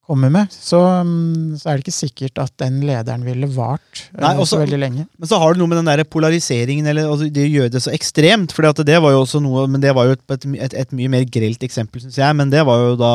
kommer 0.02 0.32
med, 0.34 0.50
så, 0.50 0.78
mm, 1.06 1.58
så, 1.60 1.68
er 1.68 1.78
det 1.78 1.84
ikke 1.84 1.94
sikkert 1.94 2.40
at 2.42 2.52
den 2.58 2.80
lederen 2.84 3.22
ville 3.22 3.46
vart 3.54 4.00
eh, 4.10 4.18
Nei, 4.20 4.32
også, 4.34 4.56
så 4.56 4.60
veldig 4.64 4.80
lenge. 4.82 5.04
Men 5.14 5.30
så 5.30 5.38
har 5.38 5.54
du 5.54 5.60
noe 5.60 5.70
med 5.70 5.78
den 5.78 5.88
der 5.88 6.02
polariseringen, 6.10 6.88
eller 6.90 7.06
altså, 7.06 7.28
det 7.32 7.44
gjør 7.46 7.70
det 7.72 7.84
så 7.84 7.92
ekstremt. 7.94 8.52
For 8.52 8.66
det 8.82 8.98
var 9.04 9.14
jo 9.14 9.22
også 9.22 9.40
noe, 9.44 9.64
men 9.70 9.84
det 9.84 9.94
var 9.94 10.10
jo 10.10 10.16
et, 10.18 10.48
et, 10.66 10.76
et 10.82 10.96
mye 10.98 11.12
mer 11.12 11.26
grelt 11.30 11.62
eksempel, 11.62 12.02
syns 12.02 12.18
jeg. 12.18 12.38
Men 12.38 12.50
det 12.52 12.64
var 12.66 12.82
jo 12.82 12.96
da 12.98 13.12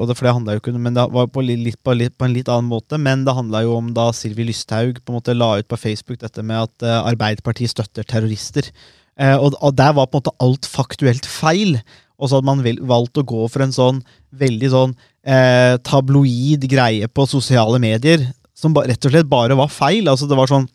og 0.00 0.08
det, 0.08 0.16
For 0.16 0.30
det 0.30 0.34
handla 0.38 0.56
jo 0.56 0.62
ikke 0.62 0.76
men 0.78 0.96
det 0.96 1.06
var 1.12 1.28
på, 1.34 1.44
litt, 1.44 1.78
på, 1.84 1.96
litt, 2.00 2.16
på, 2.16 2.26
en 2.26 2.34
litt 2.34 2.48
annen 2.48 2.72
måte. 2.72 2.98
Men 2.98 3.28
det 3.28 3.36
handla 3.36 3.62
jo 3.66 3.76
om 3.76 3.92
da 3.96 4.08
Sylvi 4.16 4.48
Lysthaug 4.48 5.02
på 5.02 5.12
en 5.12 5.20
måte 5.20 5.36
la 5.36 5.58
ut 5.60 5.68
på 5.68 5.80
Facebook 5.80 6.22
dette 6.24 6.42
med 6.42 6.70
at 6.70 6.88
uh, 6.88 7.02
Arbeiderpartiet 7.12 7.76
støtter 7.76 8.08
terrorister. 8.08 8.72
Uh, 9.18 9.36
og, 9.36 9.56
og 9.58 9.74
der 9.74 9.94
var 9.96 10.06
på 10.06 10.18
en 10.18 10.22
måte 10.22 10.36
alt 10.44 10.68
faktuelt 10.68 11.26
feil. 11.26 11.80
og 12.18 12.28
så 12.28 12.38
hadde 12.38 12.48
man 12.48 12.62
vel, 12.64 12.80
valgt 12.82 13.18
å 13.18 13.26
gå 13.26 13.46
for 13.50 13.62
en 13.62 13.74
sånn 13.74 14.00
veldig 14.34 14.70
sånn 14.72 14.94
eh, 15.22 15.76
tabloid 15.86 16.64
greie 16.70 17.08
på 17.08 17.26
sosiale 17.30 17.78
medier, 17.78 18.24
som 18.58 18.74
ba, 18.74 18.82
rett 18.88 19.06
og 19.06 19.14
slett 19.14 19.30
bare 19.30 19.54
var 19.58 19.70
feil. 19.70 20.08
Altså, 20.10 20.26
det 20.26 20.38
var 20.38 20.50
sånn 20.50 20.66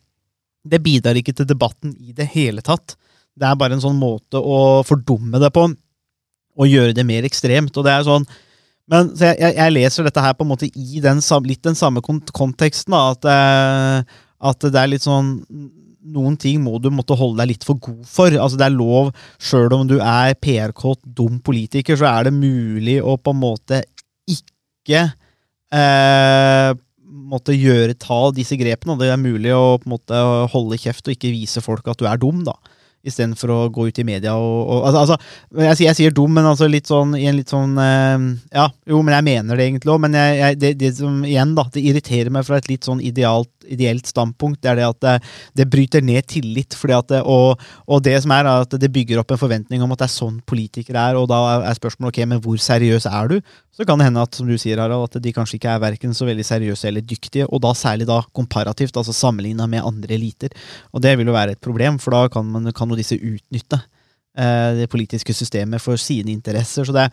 Det 0.64 0.80
bidrar 0.80 1.18
ikke 1.20 1.34
til 1.36 1.44
debatten 1.44 1.90
i 2.00 2.14
det 2.16 2.24
hele 2.32 2.62
tatt. 2.64 2.94
Det 3.36 3.44
er 3.44 3.58
bare 3.60 3.76
en 3.76 3.82
sånn 3.82 3.98
måte 4.00 4.40
å 4.40 4.80
fordumme 4.88 5.36
det 5.42 5.50
på, 5.52 5.66
og 6.56 6.70
gjøre 6.70 6.94
det 6.96 7.04
mer 7.04 7.26
ekstremt. 7.28 7.76
og 7.76 7.84
det 7.84 7.92
er 7.92 8.06
sånn 8.08 8.24
men 8.84 9.14
jeg, 9.16 9.36
jeg 9.40 9.72
leser 9.72 10.04
dette 10.04 10.20
her 10.20 10.34
på 10.36 10.44
en 10.44 10.50
måte 10.50 10.66
i 10.68 11.00
den, 11.00 11.20
litt 11.48 11.62
den 11.64 11.76
samme 11.76 12.02
konteksten. 12.04 12.92
Da, 12.92 13.14
at, 13.14 13.24
eh, 13.24 14.18
at 14.44 14.66
det 14.68 14.80
er 14.80 14.90
litt 14.92 15.04
sånn 15.06 15.30
Noen 16.04 16.36
ting 16.36 16.60
må 16.60 16.76
du 16.82 16.90
måtte 16.92 17.16
holde 17.16 17.40
deg 17.40 17.54
litt 17.54 17.66
for 17.66 17.80
god 17.80 18.04
for. 18.08 18.34
Altså 18.36 18.60
Det 18.60 18.66
er 18.66 18.76
lov, 18.76 19.12
sjøl 19.40 19.72
om 19.72 19.86
du 19.88 19.96
er 19.98 20.34
PR-kåt, 20.36 21.00
dum 21.04 21.38
politiker, 21.44 21.96
så 21.96 22.10
er 22.10 22.28
det 22.28 22.34
mulig 22.36 22.98
å 23.00 23.16
på 23.16 23.32
en 23.32 23.40
måte 23.40 23.80
ikke 24.28 25.06
eh, 25.72 26.70
måtte 27.34 27.56
gjøre, 27.56 27.96
ta 27.96 28.20
disse 28.36 28.58
grepene. 28.60 28.98
Det 29.00 29.08
er 29.12 29.20
mulig 29.20 29.54
å 29.56 29.78
på 29.80 29.88
en 29.88 29.96
måte 29.96 30.22
holde 30.52 30.80
kjeft 30.80 31.08
og 31.08 31.16
ikke 31.16 31.32
vise 31.32 31.64
folk 31.64 31.88
at 31.88 32.00
du 32.00 32.08
er 32.10 32.20
dum. 32.20 32.44
da 32.46 32.56
Istedenfor 33.04 33.52
å 33.52 33.58
gå 33.74 33.88
ut 33.90 33.98
i 34.00 34.06
media 34.06 34.34
og, 34.40 34.60
og 34.64 34.86
altså, 34.88 35.02
altså, 35.02 35.18
jeg, 35.60 35.80
jeg 35.84 35.98
sier 35.98 36.14
dum, 36.16 36.32
men 36.32 36.48
altså 36.48 36.68
litt 36.70 36.88
sånn 36.88 37.12
i 37.18 37.26
en 37.28 37.36
litt 37.36 37.52
sånn 37.52 37.76
eh, 37.80 38.28
Ja, 38.54 38.68
jo, 38.88 39.02
men 39.04 39.16
jeg 39.18 39.26
mener 39.28 39.60
det 39.60 39.68
egentlig 39.68 39.92
òg. 39.92 40.00
Men 40.06 40.16
jeg, 40.18 40.38
jeg, 40.40 40.60
det, 40.62 40.72
det 40.80 40.92
som 40.98 41.18
igjen, 41.26 41.52
da, 41.58 41.66
det 41.74 41.84
irriterer 41.84 42.32
meg 42.34 42.46
fra 42.48 42.60
et 42.60 42.70
litt 42.70 42.88
sånn 42.88 43.02
idealt, 43.04 43.50
ideelt 43.68 44.08
standpunkt, 44.08 44.60
det 44.64 44.72
er 44.72 44.80
det 44.80 44.88
at 44.88 45.00
det, 45.04 45.14
det 45.60 45.68
bryter 45.72 46.04
ned 46.04 46.28
tillit. 46.30 46.76
Fordi 46.78 46.96
at 46.96 47.12
det, 47.12 47.20
og, 47.28 47.60
og 47.88 48.04
det 48.04 48.16
som 48.24 48.34
er 48.36 48.48
at 48.54 48.78
det 48.80 48.92
bygger 48.94 49.20
opp 49.20 49.34
en 49.34 49.40
forventning 49.44 49.84
om 49.84 49.92
at 49.94 50.04
det 50.04 50.08
er 50.08 50.16
sånn 50.16 50.40
politikere 50.48 51.10
er, 51.10 51.20
og 51.20 51.28
da 51.32 51.42
er 51.60 51.78
spørsmålet 51.78 52.14
ok, 52.14 52.24
men 52.32 52.42
hvor 52.44 52.60
seriøs 52.60 53.08
er 53.10 53.34
du? 53.34 53.38
Så 53.74 53.82
kan 53.82 53.98
det 53.98 54.06
hende 54.06 54.22
at 54.22 54.36
som 54.36 54.46
du 54.46 54.54
sier, 54.60 54.78
Harald, 54.78 55.08
at 55.08 55.22
de 55.22 55.32
kanskje 55.34 55.56
ikke 55.58 55.72
er 55.72 55.80
verken 55.82 56.12
så 56.14 56.28
veldig 56.28 56.44
seriøse 56.46 56.86
eller 56.86 57.02
dyktige, 57.02 57.48
og 57.48 57.58
da 57.64 57.72
særlig 57.74 58.06
da 58.06 58.20
komparativt, 58.36 58.94
altså 58.94 59.14
sammenligna 59.16 59.66
med 59.70 59.82
andre 59.82 60.14
eliter. 60.14 60.54
Og 60.94 61.02
det 61.02 61.16
vil 61.18 61.26
jo 61.26 61.34
være 61.34 61.56
et 61.56 61.64
problem, 61.64 61.98
for 61.98 62.14
da 62.14 62.28
kan, 62.30 62.46
man, 62.54 62.70
kan 62.76 62.93
disse 62.98 63.16
utnytte 63.18 63.78
eh, 64.38 64.70
det 64.80 64.90
politiske 64.92 65.34
systemet 65.36 65.82
for 65.82 66.00
sine 66.00 66.32
interesser. 66.34 66.86
Så 66.86 66.94
det, 66.94 67.08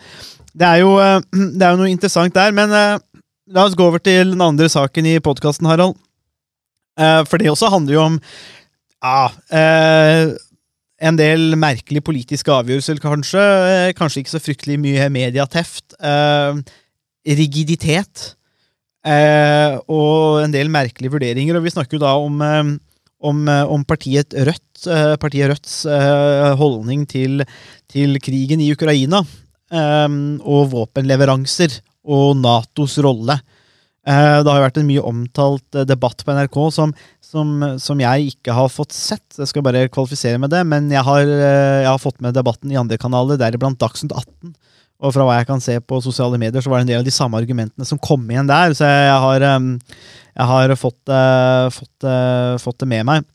det, 0.54 0.68
er, 0.68 0.82
jo, 0.84 0.96
eh, 1.02 1.20
det 1.58 1.66
er 1.66 1.74
jo 1.74 1.82
noe 1.82 1.92
interessant 1.92 2.36
der. 2.36 2.54
Men 2.56 2.76
eh, 2.76 3.00
la 3.52 3.66
oss 3.66 3.78
gå 3.78 3.88
over 3.88 4.04
til 4.04 4.36
den 4.36 4.46
andre 4.46 4.70
saken 4.72 5.10
i 5.10 5.20
podkasten, 5.24 5.70
Harald. 5.70 5.98
For 7.02 7.40
det 7.40 7.50
også 7.50 7.70
handler 7.72 7.96
jo 7.96 8.02
om 8.04 8.18
ja, 9.02 9.30
en 11.02 11.16
del 11.18 11.56
merkelige 11.58 12.04
politiske 12.06 12.52
avgjørelser, 12.54 13.00
kanskje. 13.02 13.46
Kanskje 13.98 14.22
ikke 14.22 14.34
så 14.36 14.42
fryktelig 14.44 14.76
mye 14.84 15.08
mediateft. 15.10 15.96
Rigiditet. 17.40 18.26
Og 19.08 20.44
en 20.44 20.54
del 20.54 20.70
merkelige 20.70 21.16
vurderinger. 21.16 21.58
Og 21.58 21.66
vi 21.66 21.74
snakker 21.74 21.98
jo 21.98 22.04
da 22.04 22.14
om, 22.22 22.44
om, 23.22 23.48
eh, 23.48 23.64
om 23.64 23.84
partiet 23.86 24.34
Rødt, 24.34 24.88
eh, 24.88 25.16
partiet 25.22 25.52
Rødts 25.52 25.86
eh, 25.86 26.52
holdning 26.60 27.06
til, 27.10 27.46
til 27.92 28.20
krigen 28.24 28.62
i 28.62 28.72
Ukraina. 28.74 29.26
og 29.72 30.66
våpenleveranser 30.68 31.78
og 32.04 32.36
Natos 32.36 32.98
rolle. 33.00 33.38
Det 34.04 34.50
har 34.50 34.58
jo 34.58 34.66
vært 34.66 34.80
en 34.82 34.90
mye 34.90 35.04
omtalt 35.08 35.78
debatt 35.88 36.26
på 36.26 36.34
NRK 36.36 36.58
som, 36.76 36.92
som, 37.24 37.54
som 37.80 38.02
jeg 38.04 38.34
ikke 38.34 38.52
har 38.52 38.68
fått 38.68 38.92
sett. 38.92 39.24
Jeg 39.38 39.48
skal 39.48 39.64
bare 39.64 39.88
kvalifisere 39.88 40.42
med 40.44 40.52
det, 40.52 40.66
men 40.68 40.92
jeg 40.92 41.06
har, 41.08 41.24
jeg 41.24 41.88
har 41.88 42.04
fått 42.04 42.20
med 42.20 42.36
debatten 42.36 42.74
i 42.74 42.76
andre 42.76 43.00
kanaler, 43.00 43.40
deriblant 43.40 43.80
Dagsnytt 43.80 44.12
18. 44.12 44.52
Og 45.02 45.14
fra 45.16 45.26
hva 45.26 45.40
jeg 45.40 45.48
kan 45.50 45.62
se 45.64 45.80
på 45.82 45.98
sosiale 46.04 46.38
medier, 46.42 46.62
så 46.62 46.70
var 46.70 46.80
det 46.80 46.86
en 46.86 46.92
del 46.92 47.02
av 47.02 47.08
de 47.08 47.14
samme 47.14 47.40
argumentene 47.40 47.88
som 47.88 48.00
kom 48.02 48.28
igjen 48.30 48.50
der. 48.50 48.76
Så 48.78 48.86
jeg 48.86 49.16
har, 49.24 49.46
jeg 49.46 50.50
har 50.52 50.74
fått, 50.78 51.02
eh, 51.10 51.70
fått, 51.74 52.06
eh, 52.06 52.58
fått 52.62 52.78
det 52.84 52.90
med 52.92 53.08
meg. 53.10 53.26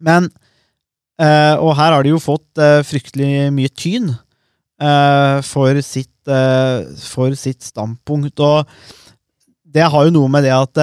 Men 0.00 0.30
eh, 1.20 1.56
Og 1.58 1.74
her 1.76 1.92
har 1.92 2.02
de 2.02 2.14
jo 2.14 2.22
fått 2.22 2.62
fryktelig 2.86 3.50
mye 3.52 3.68
tyn 3.74 4.14
for, 4.78 5.80
sitt, 5.82 6.30
for 7.02 7.34
sitt 7.34 7.66
standpunkt. 7.66 8.38
Og 8.38 8.68
det 9.66 9.82
har 9.90 10.06
jo 10.06 10.14
noe 10.14 10.30
med 10.30 10.46
det 10.46 10.54
at 10.54 10.78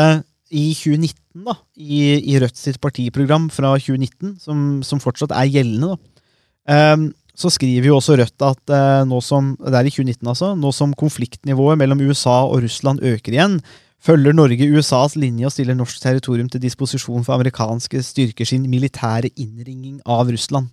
i 0.52 0.74
2019, 0.76 1.46
da, 1.48 1.56
i, 1.80 2.20
i 2.34 2.36
Rødt 2.44 2.60
sitt 2.60 2.82
partiprogram 2.84 3.48
fra 3.50 3.74
2019, 3.80 4.36
som, 4.44 4.84
som 4.84 5.00
fortsatt 5.00 5.32
er 5.32 5.48
gjeldende, 5.48 5.96
da, 5.96 7.00
så 7.36 7.52
skriver 7.52 7.90
jo 7.90 7.98
også 8.00 8.16
Rødt 8.20 8.46
at 8.48 8.72
eh, 8.74 9.02
nå 9.08 9.20
som 9.24 9.54
det 9.60 9.76
er 9.76 9.90
i 9.90 9.94
2019 9.94 10.32
altså, 10.32 10.54
nå 10.60 10.72
som 10.76 10.96
konfliktnivået 10.98 11.80
mellom 11.82 12.04
USA 12.08 12.44
og 12.48 12.64
Russland 12.64 13.04
øker 13.04 13.36
igjen, 13.36 13.60
følger 14.06 14.36
Norge 14.38 14.70
USAs 14.72 15.18
linje 15.20 15.48
og 15.48 15.54
stiller 15.54 15.78
norsk 15.78 16.00
territorium 16.02 16.50
til 16.52 16.64
disposisjon 16.64 17.26
for 17.26 17.36
amerikanske 17.36 18.02
styrker 18.06 18.48
sin 18.48 18.68
militære 18.72 19.34
innringing 19.36 20.00
av 20.06 20.30
Russland. 20.32 20.72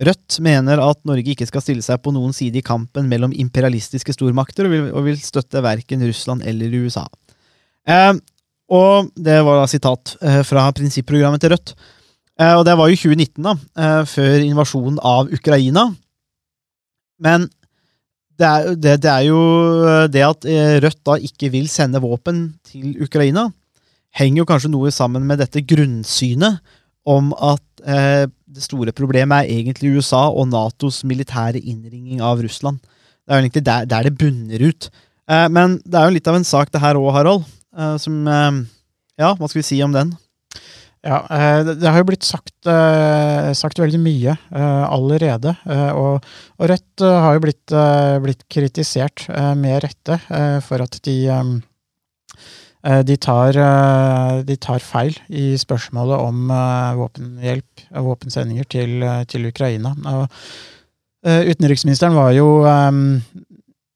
Rødt 0.00 0.38
mener 0.40 0.80
at 0.80 1.02
Norge 1.04 1.34
ikke 1.34 1.48
skal 1.48 1.60
stille 1.64 1.84
seg 1.84 2.00
på 2.00 2.12
noen 2.16 2.32
side 2.32 2.62
i 2.62 2.64
kampen 2.64 3.08
mellom 3.10 3.34
imperialistiske 3.36 4.14
stormakter, 4.16 4.64
og 4.64 4.72
vil, 4.72 4.86
og 4.96 5.04
vil 5.10 5.18
støtte 5.20 5.60
verken 5.64 6.06
Russland 6.06 6.46
eller 6.48 6.72
USA. 6.80 7.04
Eh, 7.84 8.14
og 8.70 9.10
det 9.18 9.40
var 9.44 9.60
da 9.60 9.66
sitat 9.68 10.14
eh, 10.22 10.40
fra 10.46 10.68
prinsipprogrammet 10.76 11.42
til 11.42 11.52
Rødt. 11.52 11.74
Eh, 12.40 12.54
og 12.56 12.64
det 12.64 12.76
var 12.78 12.90
jo 12.90 12.96
2019, 12.96 13.44
da, 13.44 13.54
eh, 13.76 14.02
før 14.08 14.44
invasjonen 14.46 15.00
av 15.04 15.30
Ukraina. 15.32 15.90
Men 17.20 17.48
det 18.40 18.48
er, 18.48 18.68
det, 18.74 18.94
det 19.04 19.10
er 19.12 19.24
jo 19.28 19.40
det 20.08 20.22
at 20.24 20.46
eh, 20.48 20.78
Rødt 20.80 21.02
da 21.04 21.18
ikke 21.20 21.50
vil 21.52 21.68
sende 21.68 22.00
våpen 22.00 22.46
til 22.64 22.94
Ukraina, 23.04 23.50
henger 24.16 24.42
jo 24.42 24.48
kanskje 24.48 24.72
noe 24.72 24.90
sammen 24.94 25.26
med 25.28 25.42
dette 25.42 25.62
grunnsynet 25.62 26.58
om 27.08 27.30
at 27.36 27.84
eh, 27.84 28.24
det 28.50 28.64
store 28.64 28.94
problemet 28.96 29.44
er 29.44 29.60
egentlig 29.60 29.92
USA 29.98 30.26
og 30.30 30.48
Natos 30.50 31.02
militære 31.06 31.60
innringing 31.60 32.22
av 32.24 32.42
Russland. 32.42 32.80
Det 32.80 33.32
er 33.32 33.38
jo 33.38 33.44
egentlig 33.46 33.66
der, 33.66 33.86
der 33.86 34.08
det 34.08 34.16
bunner 34.18 34.66
ut. 34.66 34.90
Eh, 35.30 35.46
men 35.52 35.78
det 35.84 36.00
er 36.00 36.08
jo 36.08 36.16
litt 36.16 36.30
av 36.30 36.40
en 36.40 36.46
sak, 36.46 36.72
det 36.72 36.82
her 36.82 36.98
òg, 36.98 37.12
Harald. 37.14 37.46
Eh, 37.76 37.96
som 38.02 38.26
eh, 38.26 38.50
Ja, 39.20 39.34
hva 39.36 39.48
skal 39.50 39.60
vi 39.60 39.68
si 39.68 39.78
om 39.84 39.94
den? 39.94 40.14
Ja, 41.00 41.22
eh, 41.32 41.64
det 41.64 41.88
har 41.88 42.02
jo 42.02 42.08
blitt 42.10 42.26
sagt, 42.28 42.52
eh, 42.68 43.50
sagt 43.56 43.80
veldig 43.80 44.00
mye 44.02 44.34
eh, 44.36 44.84
allerede. 44.84 45.54
Og, 45.96 46.26
Rødt 46.60 47.00
har 47.00 47.36
jo 47.36 47.42
blitt, 47.46 47.72
blitt 48.20 48.42
kritisert 48.52 49.24
med 49.56 49.80
rette 49.80 50.18
for 50.66 50.82
at 50.84 50.98
de, 51.06 51.14
de, 53.08 53.16
tar, 53.16 53.56
de 54.44 54.56
tar 54.60 54.84
feil 54.84 55.16
i 55.32 55.54
spørsmålet 55.56 56.20
om 56.20 56.52
våpenhjelp, 56.98 57.86
og 57.96 58.10
våpensendinger 58.10 58.68
til, 58.68 59.06
til 59.32 59.48
Ukraina. 59.48 59.94
Og 60.12 60.28
utenriksministeren 61.24 62.18
var 62.18 62.34
jo 62.36 62.50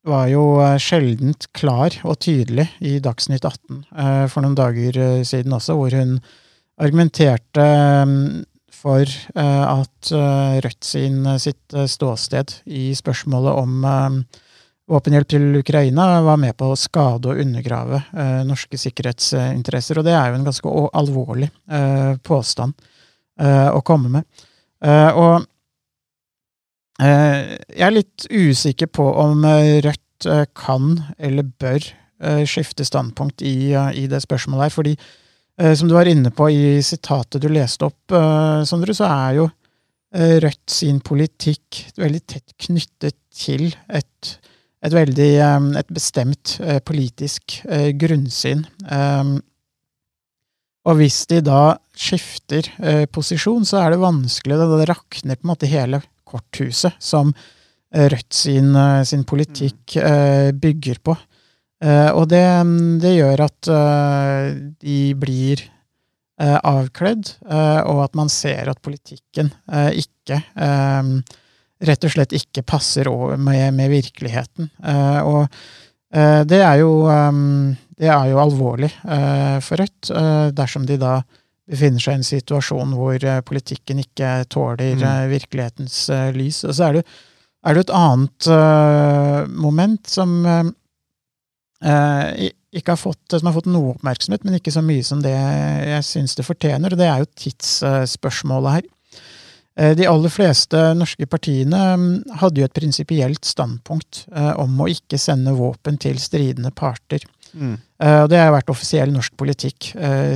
var 0.08 0.30
jo 0.32 0.46
sjeldent 0.80 1.50
klar 1.56 1.94
og 2.04 2.18
tydelig 2.24 2.66
i 2.84 2.96
Dagsnytt 3.04 3.44
18 3.44 3.84
eh, 3.92 4.24
for 4.32 4.44
noen 4.44 4.56
dager 4.56 4.98
siden 5.24 5.52
også, 5.56 5.76
hvor 5.76 5.96
hun 5.96 6.18
argumenterte 6.82 7.64
mm, 8.08 8.44
for 8.84 9.04
eh, 9.34 9.64
at 9.64 10.12
eh, 10.12 10.56
Rødt 10.64 10.84
sin, 10.84 11.22
sitt 11.40 11.74
eh, 11.74 11.88
ståsted 11.90 12.58
i 12.66 12.90
spørsmålet 12.96 13.60
om 13.62 13.86
eh, 13.88 14.40
våpenhjelp 14.90 15.28
til 15.30 15.46
Ukraina 15.56 16.20
var 16.26 16.40
med 16.40 16.56
på 16.60 16.72
å 16.72 16.76
skade 16.76 17.30
og 17.32 17.38
undergrave 17.40 18.02
norske 18.44 18.76
sikkerhetsinteresser. 18.76 19.96
Og 19.96 20.04
det 20.04 20.12
er 20.12 20.28
jo 20.28 20.36
en 20.36 20.44
ganske 20.44 20.72
alvorlig 21.00 21.48
påstand 22.20 22.76
å 23.40 23.80
komme 23.80 24.10
med. 24.12 24.42
Og 25.16 25.46
jeg 27.00 27.86
er 27.88 27.96
litt 27.96 28.26
usikker 28.28 28.92
på 28.92 29.08
om 29.24 29.48
Rødt 29.88 30.28
kan 30.52 31.00
eller 31.16 31.48
bør 31.64 31.88
skifte 32.44 32.84
standpunkt 32.84 33.40
i, 33.40 33.72
i 33.72 34.04
det 34.04 34.20
spørsmålet 34.28 34.68
her. 34.68 34.76
fordi 34.76 34.98
Som 35.54 35.86
du 35.86 35.94
var 35.94 36.08
inne 36.10 36.32
på 36.34 36.48
i 36.50 36.82
sitatet 36.82 37.42
du 37.42 37.46
leste 37.52 37.86
opp, 37.86 38.10
eh, 38.10 38.64
Sondre, 38.66 38.90
så 38.96 39.06
er 39.06 39.36
jo 39.36 39.44
eh, 40.14 40.40
Rødt 40.42 40.72
sin 40.74 40.98
politikk 40.98 41.84
veldig 41.94 42.22
tett 42.26 42.56
knyttet 42.66 43.14
til 43.30 43.68
et, 43.86 44.32
et 44.82 44.96
veldig 44.96 45.28
eh, 45.38 45.68
et 45.78 45.92
bestemt 45.94 46.56
eh, 46.58 46.80
politisk 46.82 47.60
eh, 47.68 47.92
grunnsyn. 47.94 48.64
Eh, 48.90 49.34
Og 50.84 50.98
hvis 50.98 51.22
de 51.30 51.38
da 51.40 51.78
skifter 51.96 52.66
eh, 52.82 53.04
posisjon, 53.06 53.64
så 53.64 53.78
er 53.80 53.94
det 53.94 54.02
vanskelig. 54.02 54.58
Da 54.58 54.66
det 54.80 54.88
rakner 54.90 55.38
på 55.38 55.46
en 55.46 55.52
måte 55.54 55.70
hele 55.70 56.02
korthuset 56.28 56.98
som 57.00 57.30
eh, 57.94 58.08
Rødt 58.12 58.34
sin, 58.34 58.74
eh, 58.76 59.04
sin 59.08 59.22
politikk 59.24 59.96
eh, 59.96 60.50
bygger 60.52 61.00
på. 61.00 61.14
Eh, 61.84 62.10
og 62.16 62.28
det, 62.32 62.42
det 63.02 63.14
gjør 63.18 63.44
at 63.44 63.68
eh, 63.68 64.50
de 64.80 64.98
blir 65.20 65.60
eh, 66.40 66.58
avkledd, 66.64 67.34
eh, 67.44 67.80
og 67.84 68.04
at 68.06 68.16
man 68.18 68.32
ser 68.32 68.70
at 68.72 68.80
politikken 68.84 69.52
eh, 69.72 69.90
ikke 70.04 70.40
rett 71.84 72.04
og 72.06 72.12
slett 72.14 72.32
ikke 72.32 72.62
passer 72.64 73.08
over 73.10 73.36
med, 73.36 73.74
med 73.76 73.90
virkeligheten. 73.92 74.70
Eh, 74.80 75.20
og 75.28 75.42
eh, 76.14 76.42
det 76.48 76.62
er 76.64 76.80
jo 76.80 76.92
det 77.94 78.08
er 78.10 78.30
jo 78.32 78.40
alvorlig 78.42 78.90
eh, 79.04 79.58
for 79.62 79.78
Rødt, 79.82 80.08
eh, 80.10 80.46
dersom 80.56 80.86
de 80.88 80.96
da 80.98 81.18
befinner 81.70 82.02
seg 82.02 82.16
i 82.16 82.20
en 82.20 82.26
situasjon 82.26 82.96
hvor 82.98 83.14
eh, 83.20 83.42
politikken 83.46 84.00
ikke 84.02 84.32
tåler 84.52 84.96
Mm. 84.98 85.30
virkelighetens 85.30 85.98
lys. 86.36 86.62
Og 86.64 86.74
så 86.76 86.88
er 86.88 86.98
det, 86.98 87.04
er 87.64 87.76
det 87.76 87.84
et 87.86 87.94
annet 87.96 88.48
moment 89.54 90.10
som 90.10 90.34
eh, 91.82 92.50
ikke 92.74 92.94
har 92.94 93.00
fått, 93.00 93.22
som 93.30 93.48
har 93.48 93.56
fått 93.56 93.70
noe 93.70 93.94
oppmerksomhet, 93.94 94.44
men 94.46 94.58
ikke 94.58 94.74
så 94.74 94.82
mye 94.84 95.04
som 95.06 95.22
det 95.24 95.34
jeg 95.34 96.06
syns 96.06 96.34
det 96.38 96.46
fortjener, 96.46 96.94
og 96.94 97.00
det 97.00 97.08
er 97.08 97.22
jo 97.22 97.30
tidsspørsmålet 97.44 98.78
her. 98.78 98.90
Eh, 99.76 99.94
De 99.98 100.08
aller 100.10 100.32
fleste 100.32 100.80
norske 100.98 101.26
partiene 101.30 101.80
mm, 101.98 102.10
hadde 102.42 102.62
jo 102.62 102.68
et 102.68 102.76
prinsipielt 102.76 103.46
standpunkt 103.46 104.24
eh, 104.34 104.52
om 104.60 104.76
å 104.80 104.90
ikke 104.90 105.18
sende 105.20 105.54
våpen 105.58 105.98
til 106.02 106.20
stridende 106.22 106.74
parter. 106.74 107.24
Mm. 107.54 107.76
Og 108.04 108.26
det 108.28 108.40
har 108.40 108.50
vært 108.50 108.70
offisiell 108.72 109.12
norsk 109.14 109.36
politikk 109.38 109.92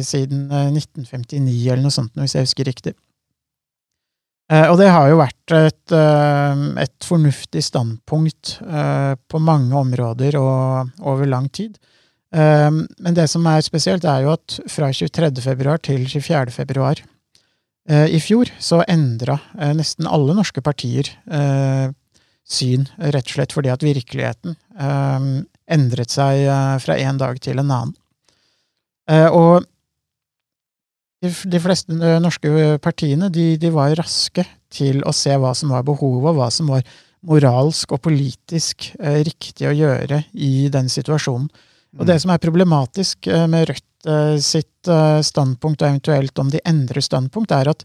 siden 0.07 0.45
eh, 0.55 0.69
1959 0.71 1.57
eller 1.67 1.83
noe 1.83 1.93
sånt, 1.93 2.15
hvis 2.17 2.37
jeg 2.39 2.47
husker 2.47 2.69
riktig. 2.71 2.95
Eh, 4.49 4.67
Og 4.71 4.79
det 4.81 4.89
har 4.89 5.11
jo 5.11 5.21
vært 5.21 5.53
et, 5.53 5.93
eh, 5.93 6.63
et 6.85 7.05
fornuftig 7.05 7.63
standpunkt 7.65 8.59
eh, 8.65 9.15
på 9.29 9.41
mange 9.41 9.77
områder 9.77 10.39
og 10.41 10.91
over 11.01 11.27
lang 11.27 11.49
tid. 11.53 11.79
Men 12.31 13.15
det 13.17 13.25
som 13.33 13.47
er 13.49 13.63
spesielt, 13.65 14.05
er 14.05 14.27
jo 14.27 14.35
at 14.35 14.59
fra 14.69 14.91
23. 14.93 15.41
februar 15.41 15.79
til 15.81 16.03
24. 16.05 16.53
februar 16.53 17.01
eh, 17.89 18.05
i 18.13 18.21
fjor 18.21 18.51
så 18.61 18.83
endra 18.85 19.39
nesten 19.73 20.05
alle 20.05 20.35
norske 20.37 20.61
partier 20.61 21.09
syn, 22.45 22.85
rett 23.01 23.25
og 23.25 23.33
slett 23.33 23.57
fordi 23.57 23.73
at 23.73 23.81
virkeligheten 23.81 24.59
endret 25.73 26.13
seg 26.13 26.45
fra 26.85 26.99
en 27.01 27.17
dag 27.17 27.41
til 27.41 27.65
en 27.65 27.73
annen. 27.73 27.97
Og 29.33 29.65
de, 31.25 31.61
fleste 31.61 31.95
eh, 31.95 32.19
norske 32.23 32.79
partiene 32.83 33.31
de, 33.33 33.51
de 33.61 33.71
var 33.75 33.97
raske 33.99 34.45
til 34.73 35.03
å 35.09 35.15
se 35.17 35.35
hva 35.41 35.55
som 35.57 35.73
var 35.75 35.87
behovet, 35.87 36.31
og 36.31 36.39
hva 36.39 36.51
som 36.55 36.71
var 36.71 36.85
moralsk 37.27 37.97
og 37.97 38.03
politisk 38.05 38.93
eh, 39.01 39.23
riktig 39.27 39.67
å 39.69 39.75
gjøre 39.75 40.23
i 40.35 40.69
den 40.73 40.91
situasjonen. 40.93 41.49
Og 41.99 42.07
det 42.07 42.19
som 42.23 42.31
er 42.31 42.43
problematisk 42.43 43.27
eh, 43.31 43.47
med 43.51 43.67
Rødt 43.71 44.11
eh, 44.11 44.37
sitt 44.45 44.91
eh, 44.91 45.19
standpunkt, 45.25 45.83
og 45.83 45.89
eventuelt 45.89 46.39
om 46.39 46.53
de 46.53 46.63
endrer 46.69 47.03
standpunkt, 47.05 47.55
er 47.55 47.73
at 47.73 47.83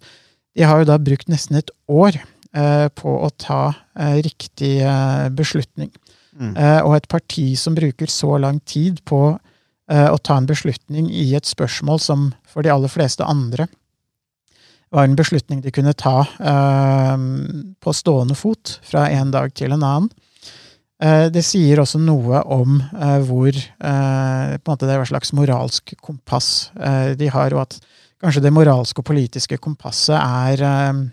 de 0.54 0.67
har 0.69 0.84
jo 0.84 0.89
da 0.91 1.00
brukt 1.02 1.32
nesten 1.32 1.58
et 1.58 1.72
år 1.89 2.19
eh, 2.19 2.88
på 2.93 3.15
å 3.26 3.32
ta 3.41 3.63
eh, 3.98 4.19
riktig 4.26 4.76
eh, 4.86 5.30
beslutning. 5.34 5.89
Mm. 6.38 6.54
Eh, 6.54 6.80
og 6.84 6.98
et 6.98 7.10
parti 7.10 7.54
som 7.58 7.78
bruker 7.78 8.10
så 8.12 8.38
lang 8.41 8.60
tid 8.69 9.02
på 9.10 9.24
eh, 9.32 9.53
å 9.91 10.15
ta 10.24 10.38
en 10.39 10.46
beslutning 10.48 11.10
i 11.12 11.34
et 11.36 11.43
spørsmål 11.43 12.00
som 12.00 12.22
for 12.48 12.63
de 12.63 12.72
aller 12.72 12.88
fleste 12.88 13.26
andre 13.28 13.65
var 14.93 15.08
en 15.08 15.17
beslutning 15.17 15.63
de 15.63 15.74
kunne 15.74 15.96
ta 15.98 16.19
eh, 16.22 17.24
på 17.82 17.96
stående 17.98 18.38
fot 18.38 18.78
fra 18.86 19.08
en 19.10 19.34
dag 19.34 19.54
til 19.58 19.74
en 19.74 19.82
annen. 19.82 20.12
Eh, 21.02 21.28
det 21.34 21.43
sier 21.48 21.82
også 21.82 22.02
noe 22.02 22.43
om 22.54 22.78
eh, 22.78 23.17
hvor 23.26 23.50
eh, 23.58 24.54
måte 24.67 24.86
det 24.86 24.93
er 24.93 25.02
hva 25.02 25.10
slags 25.10 25.34
moralsk 25.36 25.96
kompass 26.04 26.69
eh, 26.78 27.13
de 27.17 27.32
har, 27.34 27.56
og 27.58 27.65
at 27.65 27.80
kanskje 28.24 28.46
det 28.46 28.54
moralske 28.56 29.02
og 29.02 29.10
politiske 29.10 29.58
kompasset 29.63 30.19
er 30.19 30.63
eh, 30.69 31.04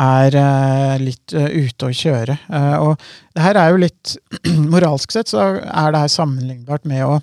er 0.00 0.34
eh, 0.38 0.96
litt 1.02 1.34
eh, 1.36 1.50
ute 1.64 1.88
å 1.88 1.94
kjøre. 1.94 2.36
Eh, 2.50 2.76
og 2.82 3.00
det 3.34 3.44
her 3.44 3.58
er 3.60 3.72
jo 3.72 3.82
litt 3.84 4.14
Moralsk 4.72 5.14
sett 5.14 5.30
så 5.30 5.44
er 5.62 5.94
det 5.94 6.02
her 6.04 6.12
sammenlignbart 6.12 6.88
med 6.90 7.06
å 7.06 7.20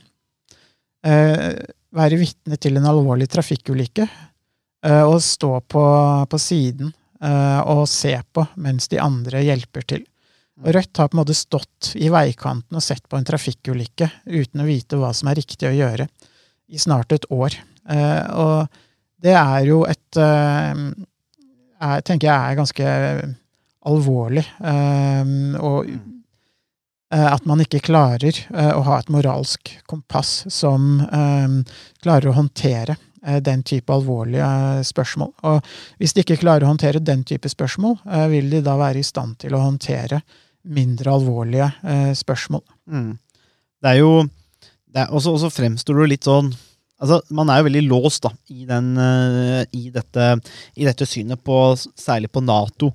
være 1.01 2.17
vitne 2.19 2.59
til 2.61 2.75
en 2.77 2.85
alvorlig 2.85 3.25
trafikkulykke 3.33 4.03
og 5.01 5.15
stå 5.25 5.49
på, 5.65 5.85
på 6.29 6.37
siden 6.37 6.91
og 7.65 7.81
se 7.89 8.11
på 8.29 8.43
mens 8.61 8.85
de 8.91 8.99
andre 9.01 9.41
hjelper 9.41 9.87
til. 9.89 10.03
Og 10.61 10.69
Rødt 10.77 11.01
har 11.01 11.09
på 11.09 11.17
en 11.17 11.21
måte 11.23 11.33
stått 11.33 11.95
i 11.97 12.11
veikanten 12.13 12.77
og 12.77 12.85
sett 12.85 13.09
på 13.09 13.17
en 13.17 13.25
trafikkulykke 13.25 14.11
uten 14.29 14.61
å 14.61 14.67
vite 14.69 15.01
hva 15.01 15.09
som 15.17 15.31
er 15.31 15.41
riktig 15.41 15.71
å 15.71 15.73
gjøre, 15.73 16.05
i 16.69 16.77
snart 16.77 17.17
et 17.17 17.25
år. 17.33 17.57
Og 18.37 18.77
det 19.25 19.33
er 19.41 19.65
jo 19.71 19.81
et 19.89 20.21
er, 21.81 22.01
tenker 22.05 22.29
jeg 22.29 22.37
er 22.37 22.59
ganske 22.59 22.95
alvorlig. 23.91 24.45
Um, 24.61 25.55
og 25.57 25.89
eh, 25.89 27.27
at 27.27 27.47
man 27.49 27.63
ikke 27.63 27.81
klarer 27.89 28.43
uh, 28.53 28.73
å 28.77 28.83
ha 28.85 28.99
et 29.01 29.09
moralsk 29.13 29.73
kompass 29.89 30.43
som 30.53 31.01
um, 31.09 31.61
klarer 32.03 32.29
å 32.29 32.37
håndtere 32.37 32.95
uh, 32.95 33.39
den 33.41 33.63
type 33.63 33.93
alvorlige 33.93 34.45
eh, 34.45 34.83
spørsmål. 34.85 35.33
Og 35.45 35.61
hvis 36.01 36.13
de 36.13 36.23
ikke 36.23 36.39
klarer 36.41 36.65
å 36.65 36.71
håndtere 36.71 37.03
den 37.03 37.23
type 37.27 37.49
spørsmål, 37.49 37.99
eh, 38.09 38.27
vil 38.31 38.49
de 38.49 38.61
da 38.65 38.77
være 38.79 39.01
i 39.01 39.05
stand 39.05 39.37
til 39.43 39.55
å 39.55 39.61
håndtere 39.61 40.21
mindre 40.63 41.13
alvorlige 41.13 41.71
eh, 41.83 42.11
spørsmål. 42.17 42.63
Mm. 42.89 43.13
Det 43.81 43.93
er 43.93 44.01
jo 44.01 44.11
det 44.91 45.05
er, 45.05 45.13
også, 45.13 45.37
også 45.37 45.53
fremstår 45.53 46.01
det 46.01 46.09
litt 46.15 46.27
sånn 46.27 46.51
Altså, 47.01 47.21
Man 47.33 47.49
er 47.49 47.61
jo 47.61 47.69
veldig 47.69 47.85
låst 47.89 48.25
da, 48.27 48.31
i, 48.53 48.65
den, 48.69 48.91
eh, 49.01 49.63
i, 49.77 49.87
dette, 49.93 50.35
i 50.77 50.85
dette 50.85 51.07
synet 51.09 51.41
på 51.43 51.57
særlig 51.97 52.29
på 52.31 52.43
Nato 52.45 52.91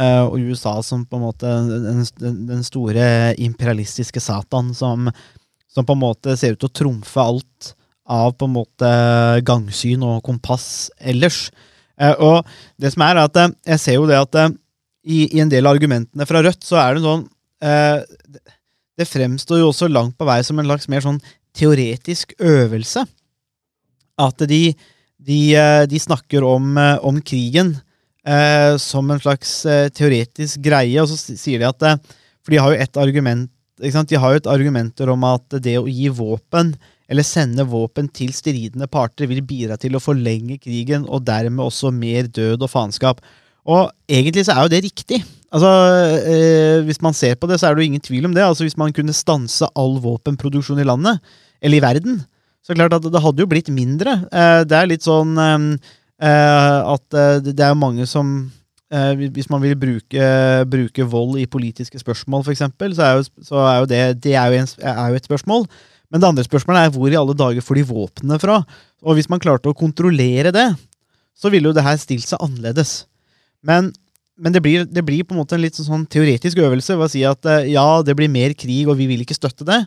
eh, 0.00 0.22
og 0.24 0.38
USA 0.40 0.78
som 0.86 1.04
på 1.04 1.18
en 1.18 1.26
måte 1.26 1.50
den, 1.68 2.00
den, 2.48 2.64
store 2.64 3.34
imperialistiske 3.36 4.22
Satan 4.24 4.72
som, 4.76 5.10
som 5.68 5.86
på 5.86 5.96
en 5.96 6.04
måte 6.06 6.38
ser 6.40 6.56
ut 6.56 6.62
til 6.62 6.70
å 6.70 6.78
trumfe 6.80 7.26
alt 7.26 7.74
av 8.10 8.32
på 8.34 8.48
en 8.48 8.56
måte 8.56 8.88
gangsyn 9.46 10.02
og 10.08 10.24
kompass 10.26 10.88
ellers. 10.96 11.50
Eh, 12.00 12.16
og 12.16 12.48
det 12.80 12.94
som 12.94 13.04
er, 13.04 13.20
er 13.20 13.28
at 13.28 13.60
jeg 13.74 13.84
ser 13.84 14.00
jo 14.00 14.08
det 14.08 14.22
at 14.24 14.40
i, 15.04 15.26
i 15.28 15.44
en 15.44 15.52
del 15.52 15.68
av 15.68 15.76
argumentene 15.76 16.26
fra 16.28 16.40
Rødt, 16.44 16.64
så 16.64 16.80
er 16.80 16.96
det 16.96 17.04
sånn 17.04 17.22
Det 18.96 19.06
fremstår 19.08 19.60
jo 19.60 19.70
også 19.70 19.88
langt 19.88 20.16
på 20.16 20.26
vei 20.28 20.40
som 20.44 20.58
en 20.60 20.68
slags 20.68 20.88
mer 20.92 21.04
sånn 21.04 21.20
teoretisk 21.56 22.32
øvelse. 22.40 23.04
At 24.20 24.44
de, 24.50 24.62
de, 25.16 25.40
eh, 25.56 25.84
de 25.88 26.00
snakker 26.00 26.44
om, 26.46 26.76
eh, 26.78 26.98
om 27.06 27.20
krigen 27.24 27.74
eh, 28.26 28.76
som 28.80 29.10
en 29.10 29.20
slags 29.22 29.64
eh, 29.66 29.88
teoretisk 29.94 30.60
greie, 30.64 31.00
og 31.00 31.08
så 31.10 31.36
sier 31.38 31.62
de 31.62 31.68
at 31.68 32.06
For 32.40 32.54
de 32.54 32.60
har 32.60 32.72
jo 32.72 32.80
et 32.84 33.00
argument? 33.00 33.50
De 33.80 34.20
har 34.20 34.32
jo 34.32 34.40
et 34.42 34.50
argumenter 34.52 35.08
om 35.08 35.24
at 35.24 35.60
det 35.64 35.78
å 35.80 35.88
gi 35.88 36.08
våpen, 36.12 36.74
eller 37.10 37.26
sende 37.26 37.64
våpen 37.66 38.08
til 38.12 38.32
stridende 38.36 38.86
parter, 38.86 39.26
vil 39.26 39.42
bidra 39.42 39.76
til 39.80 39.96
å 39.96 40.02
forlenge 40.02 40.60
krigen, 40.60 41.06
og 41.08 41.24
dermed 41.26 41.64
også 41.64 41.90
mer 41.92 42.28
død 42.28 42.62
og 42.62 42.70
faenskap. 42.70 43.22
Og 43.68 43.90
egentlig 44.08 44.46
så 44.46 44.54
er 44.54 44.66
jo 44.66 44.72
det 44.72 44.84
riktig. 44.86 45.20
Altså, 45.50 45.70
eh, 46.22 46.84
Hvis 46.86 47.02
man 47.02 47.14
ser 47.14 47.34
på 47.34 47.48
det, 47.50 47.58
så 47.60 47.68
er 47.68 47.74
det 47.74 47.82
jo 47.82 47.90
ingen 47.90 48.04
tvil 48.04 48.26
om 48.26 48.34
det. 48.34 48.44
Altså, 48.44 48.64
Hvis 48.64 48.78
man 48.78 48.92
kunne 48.92 49.16
stanse 49.16 49.66
all 49.74 49.98
våpenproduksjon 50.00 50.80
i 50.80 50.86
landet, 50.86 51.18
eller 51.60 51.76
i 51.76 51.84
verden, 51.84 52.24
så 52.66 52.76
klart 52.76 52.94
at 52.96 53.06
det 53.08 53.22
hadde 53.24 53.42
jo 53.44 53.50
blitt 53.50 53.70
mindre. 53.72 54.20
Eh, 54.28 54.62
det 54.68 54.76
er 54.76 54.88
litt 54.90 55.06
sånn 55.06 55.36
eh, 55.40 55.92
eh, 56.22 56.78
at 56.94 57.16
eh, 57.16 57.38
det 57.50 57.66
er 57.66 57.78
mange 57.78 58.08
som 58.10 58.50
Hvis 58.90 59.46
man 59.46 59.60
vil 59.62 59.76
bruke, 59.78 60.28
bruke 60.66 61.04
vold 61.06 61.36
i 61.38 61.44
politiske 61.46 62.00
spørsmål, 62.00 62.40
f.eks., 62.42 62.64
så, 62.96 63.04
er 63.06 63.12
jo, 63.20 63.26
så 63.46 63.60
er 63.62 63.76
jo 63.78 63.84
det, 63.86 64.00
det 64.24 64.32
er 64.34 64.48
jo, 64.50 64.64
en, 64.64 64.72
er 64.82 65.12
jo 65.12 65.20
et 65.20 65.28
spørsmål. 65.28 65.62
Men 66.10 66.18
det 66.18 66.26
andre 66.26 66.42
spørsmålet 66.42 66.88
er 66.88 66.96
hvor 66.96 67.06
i 67.06 67.20
alle 67.20 67.36
dager 67.38 67.62
får 67.62 67.78
de 67.78 67.84
våpnene 67.86 68.40
fra? 68.42 68.56
Og 69.06 69.14
hvis 69.14 69.30
man 69.30 69.38
klarte 69.38 69.70
å 69.70 69.78
kontrollere 69.78 70.50
det, 70.50 70.66
så 71.38 71.54
ville 71.54 71.70
jo 71.70 71.76
det 71.76 71.86
her 71.86 72.02
stilt 72.02 72.26
seg 72.26 72.42
annerledes. 72.42 73.04
Men, 73.62 73.92
men 74.34 74.58
det, 74.58 74.64
blir, 74.66 74.82
det 74.90 75.06
blir 75.06 75.22
på 75.22 75.38
en 75.38 75.44
måte 75.44 75.54
en 75.54 75.62
litt 75.62 75.78
sånn 75.78 76.02
teoretisk 76.10 76.58
øvelse 76.58 76.98
ved 76.98 77.06
å 77.06 77.12
si 77.14 77.22
at 77.30 77.46
ja, 77.70 77.86
det 78.02 78.18
blir 78.18 78.34
mer 78.40 78.58
krig, 78.58 78.90
og 78.90 78.98
vi 78.98 79.06
vil 79.12 79.22
ikke 79.22 79.38
støtte 79.38 79.70
det. 79.70 79.84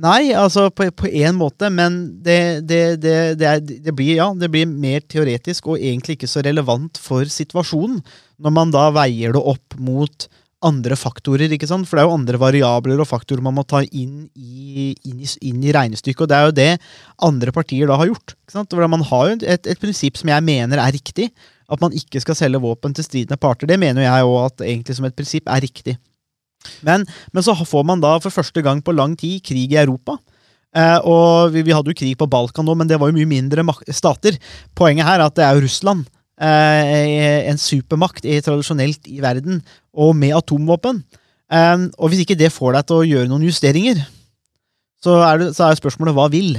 Nei, 0.00 0.32
altså 0.32 0.70
på, 0.72 0.86
på 0.96 1.08
en 1.20 1.36
måte, 1.36 1.68
men 1.68 1.96
det, 2.24 2.64
det, 2.64 2.80
det, 3.02 3.16
det, 3.36 3.48
er, 3.48 3.58
det, 3.60 3.92
blir, 3.92 4.14
ja, 4.16 4.30
det 4.32 4.48
blir 4.48 4.70
mer 4.70 5.02
teoretisk 5.04 5.68
og 5.68 5.82
egentlig 5.82 6.16
ikke 6.16 6.30
så 6.30 6.40
relevant 6.46 6.96
for 6.96 7.28
situasjonen, 7.28 7.98
når 8.40 8.54
man 8.56 8.72
da 8.72 8.86
veier 8.96 9.36
det 9.36 9.42
opp 9.52 9.76
mot 9.76 10.26
andre 10.64 10.96
faktorer, 10.96 11.52
ikke 11.52 11.68
sant? 11.68 11.84
For 11.90 11.98
det 11.98 12.04
er 12.04 12.08
jo 12.08 12.16
andre 12.16 12.40
variabler 12.40 13.02
og 13.02 13.08
faktorer 13.10 13.42
man 13.44 13.58
må 13.58 13.66
ta 13.68 13.82
inn 13.84 14.30
i, 14.32 14.92
inn 14.94 15.18
i, 15.20 15.28
inn 15.50 15.66
i 15.66 15.74
regnestykket, 15.74 16.24
og 16.24 16.30
det 16.30 16.38
er 16.38 16.46
jo 16.46 16.56
det 16.56 16.70
andre 17.28 17.52
partier 17.52 17.90
da 17.90 17.98
har 18.00 18.08
gjort. 18.08 18.36
Ikke 18.46 18.56
sant? 18.56 18.72
For 18.72 18.92
Man 18.94 19.04
har 19.10 19.26
jo 19.28 19.36
et, 19.42 19.68
et 19.74 19.82
prinsipp 19.82 20.20
som 20.20 20.32
jeg 20.32 20.46
mener 20.46 20.80
er 20.80 20.94
riktig, 20.94 21.28
at 21.72 21.82
man 21.82 21.92
ikke 21.96 22.22
skal 22.22 22.38
selge 22.38 22.62
våpen 22.62 22.94
til 22.96 23.04
stridende 23.04 23.40
parter. 23.40 23.68
Det 23.68 23.80
mener 23.80 24.06
jeg 24.06 24.28
òg 24.28 24.40
at 24.46 24.64
egentlig 24.64 24.96
som 24.96 25.08
et 25.08 25.18
prinsipp 25.18 25.50
er 25.52 25.64
riktig. 25.66 25.98
Men, 26.86 27.06
men 27.32 27.44
så 27.44 27.54
får 27.58 27.86
man 27.88 28.02
da 28.02 28.16
for 28.22 28.34
første 28.34 28.62
gang 28.64 28.82
på 28.84 28.94
lang 28.96 29.16
tid 29.18 29.42
krig 29.46 29.74
i 29.74 29.80
Europa. 29.82 30.18
Eh, 30.72 30.98
og 31.04 31.52
vi, 31.52 31.64
vi 31.66 31.74
hadde 31.76 31.92
jo 31.92 31.98
krig 31.98 32.16
på 32.18 32.28
Balkan 32.32 32.64
nå, 32.64 32.76
men 32.78 32.88
det 32.88 32.98
var 33.00 33.10
jo 33.10 33.16
mye 33.18 33.28
mindre 33.28 33.64
stater. 33.92 34.38
Poenget 34.78 35.08
her 35.08 35.20
er 35.20 35.26
at 35.26 35.36
det 35.36 35.44
er 35.44 35.58
jo 35.58 35.66
Russland 35.66 36.06
eh, 36.40 37.48
en 37.50 37.60
supermakt 37.60 38.24
i, 38.24 38.38
tradisjonelt 38.44 39.10
i 39.12 39.20
verden, 39.24 39.60
og 39.92 40.14
med 40.16 40.36
atomvåpen. 40.38 41.02
Eh, 41.52 41.88
og 41.98 42.12
hvis 42.12 42.24
ikke 42.24 42.38
det 42.40 42.52
får 42.54 42.78
deg 42.78 42.88
til 42.88 43.00
å 43.00 43.08
gjøre 43.10 43.32
noen 43.32 43.44
justeringer, 43.48 44.00
så 45.02 45.18
er, 45.26 45.42
det, 45.42 45.50
så 45.56 45.66
er 45.66 45.78
spørsmålet 45.78 46.16
hva 46.16 46.28
vil? 46.32 46.54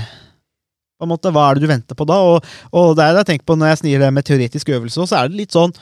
På 1.00 1.08
en 1.08 1.13
måte, 1.16 1.32
Hva 1.34 1.50
er 1.50 1.58
det 1.58 1.66
du 1.66 1.72
venter 1.72 1.98
på 1.98 2.06
da? 2.08 2.20
Og, 2.22 2.46
og 2.76 2.94
det 2.96 3.06
er 3.06 3.16
det 3.16 3.24
jeg 3.24 3.30
tenker 3.32 3.48
på 3.50 3.56
når 3.58 3.72
jeg 3.72 3.80
snir 3.82 4.04
det 4.04 4.10
med 4.13 4.28
teoretisk 4.28 4.70
øvelse, 4.76 5.08
så 5.10 5.20
er 5.20 5.32
det 5.32 5.39
litt 5.42 5.56
sånn 5.56 5.74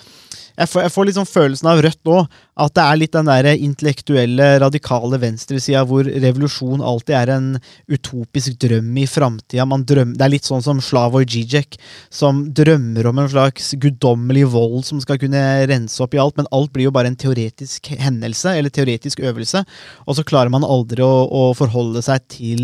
jeg 0.58 0.70
får, 0.70 0.84
jeg 0.86 0.94
får 0.94 1.12
sånn 1.16 1.30
følelsen 1.30 1.70
av 1.72 1.82
Rødt 1.86 2.00
nå, 2.08 2.18
at 2.62 2.74
det 2.78 2.84
er 2.84 3.00
litt 3.00 3.16
den 3.16 3.30
der 3.30 3.48
intellektuelle, 3.54 4.48
radikale 4.62 5.18
venstresida 5.22 5.84
hvor 5.88 6.06
revolusjon 6.06 6.84
alltid 6.86 7.16
er 7.18 7.32
en 7.36 7.48
utopisk 7.92 8.60
drøm 8.62 8.92
i 9.02 9.08
framtida. 9.10 9.66
Det 9.88 10.26
er 10.26 10.34
litt 10.34 10.48
sånn 10.50 10.64
som 10.66 10.82
Slavoj 10.84 11.26
Zizek, 11.32 11.80
som 12.14 12.44
drømmer 12.54 13.10
om 13.10 13.24
en 13.24 13.32
slags 13.32 13.72
guddommelig 13.82 14.46
vold 14.54 14.86
som 14.88 15.02
skal 15.04 15.20
kunne 15.22 15.42
rense 15.72 16.04
opp 16.04 16.16
i 16.16 16.22
alt, 16.22 16.38
men 16.40 16.50
alt 16.54 16.74
blir 16.76 16.90
jo 16.90 16.96
bare 16.96 17.12
en 17.12 17.20
teoretisk 17.20 17.94
hendelse, 17.98 18.56
eller 18.58 18.74
teoretisk 18.74 19.24
øvelse, 19.24 19.64
og 20.06 20.18
så 20.18 20.28
klarer 20.28 20.54
man 20.54 20.68
aldri 20.68 21.04
å, 21.06 21.26
å 21.26 21.52
forholde 21.58 22.04
seg 22.06 22.28
til 22.32 22.64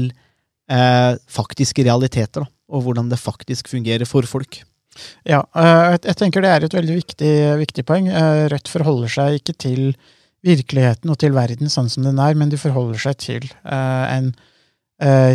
eh, 0.71 1.13
faktiske 1.31 1.85
realiteter, 1.87 2.43
da, 2.43 2.51
og 2.67 2.83
hvordan 2.85 3.11
det 3.11 3.21
faktisk 3.21 3.71
fungerer 3.71 4.09
for 4.09 4.27
folk. 4.27 4.61
Ja, 5.27 5.41
eh, 5.55 5.97
jeg 6.03 6.17
tenker 6.19 6.43
det 6.43 6.51
er 6.51 6.65
et 6.65 6.75
veldig 6.77 6.95
viktig, 6.99 7.33
viktig, 7.61 7.85
poeng. 7.87 8.09
Eh, 8.09 8.45
Rødt 8.51 8.71
forholder 8.71 9.11
seg 9.11 9.39
ikke 9.39 9.55
til 9.59 9.83
virkeligheten 10.45 11.11
og 11.11 11.19
til 11.21 11.33
verden 11.35 11.71
sånn 11.71 11.89
som 11.91 12.05
den 12.05 12.19
er, 12.23 12.37
men 12.37 12.51
de 12.53 12.59
forholder 12.61 12.99
seg 13.07 13.15
til 13.23 13.47
eh, 13.65 14.05
en 14.17 14.33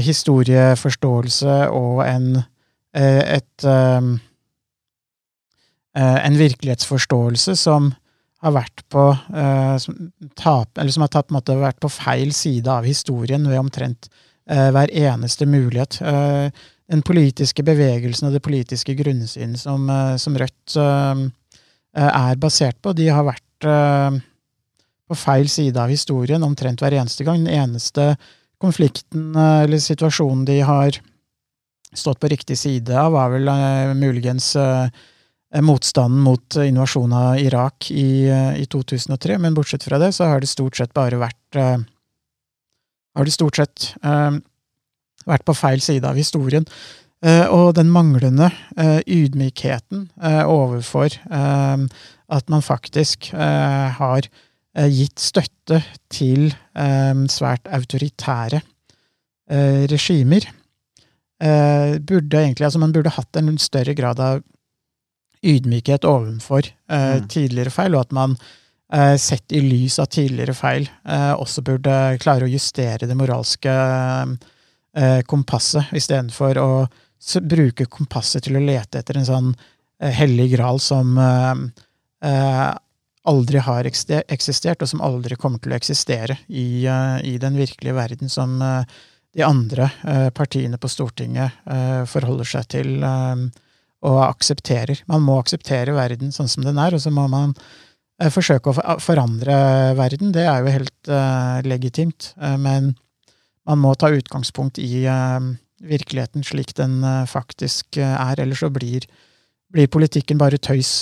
historieforståelse 0.03 1.57
og 1.71 2.01
en, 2.03 2.41
et, 2.99 3.67
en 5.95 6.39
virkelighetsforståelse 6.41 7.55
som 7.61 7.93
har 8.43 8.57
vært 8.57 8.83
på 8.91 9.05
tap, 10.35 10.75
eller 10.75 10.91
som 10.91 11.07
har 11.07 11.13
tatt, 11.15 11.31
måte, 11.31 11.55
vært 11.63 11.79
på 11.79 11.93
feil 11.95 12.35
side 12.35 12.67
av 12.67 12.83
historien 12.91 13.47
ved 13.47 13.61
omtrent 13.61 14.11
hver 14.51 14.91
eneste 14.91 15.47
mulighet 15.47 16.01
den 16.93 17.03
politiske 17.07 17.65
bevegelsen 17.65 18.29
og 18.29 18.37
det 18.37 18.43
politiske 18.45 18.95
grunnsynet 18.99 19.61
som, 19.61 19.89
eh, 19.91 20.17
som, 20.21 20.37
Rødt 20.39 20.77
uh, 20.77 21.25
er 21.93 22.41
basert 22.41 22.79
på, 22.81 22.95
de 22.97 23.09
har 23.13 23.27
vært 23.27 23.49
på 23.63 25.15
feil 25.15 25.47
side 25.47 25.79
av 25.79 25.91
historien 25.93 26.43
omtrent 26.43 26.81
hver 26.83 26.97
eneste 26.97 27.23
gang. 27.23 27.45
Den 27.45 27.53
eneste 27.53 28.17
konflikten 28.59 29.37
eller 29.37 29.79
situasjonen 29.79 30.47
de 30.49 30.57
har 30.67 30.97
stått 31.95 32.19
på 32.19 32.31
riktig 32.33 32.57
side 32.59 32.97
av, 32.97 33.13
var 33.13 33.31
vel 33.37 33.47
muligens 34.01 34.49
motstanden 35.63 36.25
mot 36.25 36.57
invasjonen 36.65 37.15
av 37.21 37.45
Irak 37.45 37.93
i, 37.93 38.27
i, 38.57 38.67
2003, 38.73 39.39
men 39.45 39.55
bortsett 39.55 39.85
fra 39.87 40.01
det 40.03 40.11
så 40.17 40.33
har 40.33 40.43
det 40.43 40.51
stort 40.51 40.81
sett 40.81 40.97
bare 40.97 41.21
vært 41.21 41.61
har 41.61 43.29
det 43.29 43.37
stort 43.37 43.61
sett 43.61 43.93
vært 45.29 45.45
på 45.47 45.55
feil 45.57 45.83
side 45.85 46.09
av 46.09 46.19
historien. 46.19 46.67
Uh, 47.23 47.47
og 47.55 47.77
den 47.79 47.91
manglende 47.95 48.49
uh, 48.75 48.99
ydmykheten 49.07 50.09
uh, 50.19 50.43
overfor 50.51 51.15
at 52.33 52.49
man 52.51 52.65
faktisk 52.65 53.29
har 53.37 54.25
gitt 54.89 55.21
støtte 55.21 55.83
til 56.09 56.47
svært 57.29 57.69
autoritære 57.69 58.63
regimer, 59.93 60.47
burde 62.09 62.41
egentlig 62.41 62.65
Altså, 62.65 62.81
man 62.81 62.95
burde 62.97 63.13
hatt 63.13 63.37
en 63.37 63.59
større 63.61 63.93
grad 63.93 64.23
av 64.25 64.41
ydmykhet 65.45 66.09
overfor 66.09 66.71
mm. 66.89 67.29
tidligere 67.29 67.75
feil, 67.75 67.99
og 67.99 68.07
at 68.07 68.17
man 68.17 68.39
sett 69.21 69.53
i 69.53 69.61
lys 69.61 69.99
av 70.01 70.09
tidligere 70.09 70.57
feil 70.57 70.89
også 71.37 71.67
burde 71.69 72.17
klare 72.25 72.49
å 72.49 72.55
justere 72.55 73.11
det 73.11 73.19
moralske 73.19 73.77
eh, 73.77 74.33
kompasset, 75.27 75.89
istedenfor 75.97 76.59
å 76.61 76.71
bruke 77.47 77.87
kompasset 77.87 78.47
til 78.47 78.59
å 78.59 78.65
lete 78.65 79.01
etter 79.01 79.19
en 79.19 79.29
sånn 79.29 79.51
eh, 79.53 80.11
hellig 80.11 80.51
gral 80.57 80.81
som 80.83 81.15
eh, 81.19 81.63
eh, 82.27 82.69
aldri 83.23 83.63
har 83.63 83.87
eksistert, 83.87 84.83
og 84.83 84.91
som 84.91 85.03
aldri 85.05 85.39
kommer 85.39 85.63
til 85.63 85.75
å 85.75 85.79
eksistere 85.79 86.41
i, 86.49 86.85
eh, 86.87 87.19
i 87.23 87.37
den 87.39 87.59
virkelige 87.59 87.97
verden, 87.97 88.33
som 88.33 88.59
eh, 88.63 88.83
de 89.33 89.45
andre 89.47 89.87
partiene 90.37 90.77
på 90.77 90.91
Stortinget 90.93 91.63
forholder 92.13 92.45
seg 92.51 92.67
til 92.69 92.91
og 93.01 94.19
aksepterer. 94.27 95.01
Man 95.09 95.23
må 95.25 95.39
akseptere 95.41 95.95
verden 95.97 96.35
sånn 96.37 96.51
som 96.53 96.67
den 96.67 96.77
er, 96.77 96.93
og 96.93 97.01
så 97.01 97.09
må 97.09 97.25
man 97.33 97.55
forsøke 98.29 98.69
å 98.69 98.99
forandre 99.01 99.57
verden. 99.97 100.35
Det 100.37 100.45
er 100.45 100.61
jo 100.61 100.75
helt 100.75 101.13
legitimt, 101.65 102.35
men 102.61 102.93
man 103.69 103.83
må 103.83 103.95
ta 103.95 104.11
utgangspunkt 104.13 104.81
i 104.83 105.05
uh, 105.07 105.39
virkeligheten 105.83 106.45
slik 106.47 106.75
den 106.79 107.01
uh, 107.05 107.25
faktisk 107.31 107.99
uh, 108.01 108.15
er, 108.31 108.43
ellers 108.43 108.63
så 108.65 108.71
blir, 108.75 109.07
blir, 109.73 109.91
politikken 109.93 110.41
bare 110.41 110.61
tøys, 110.63 111.01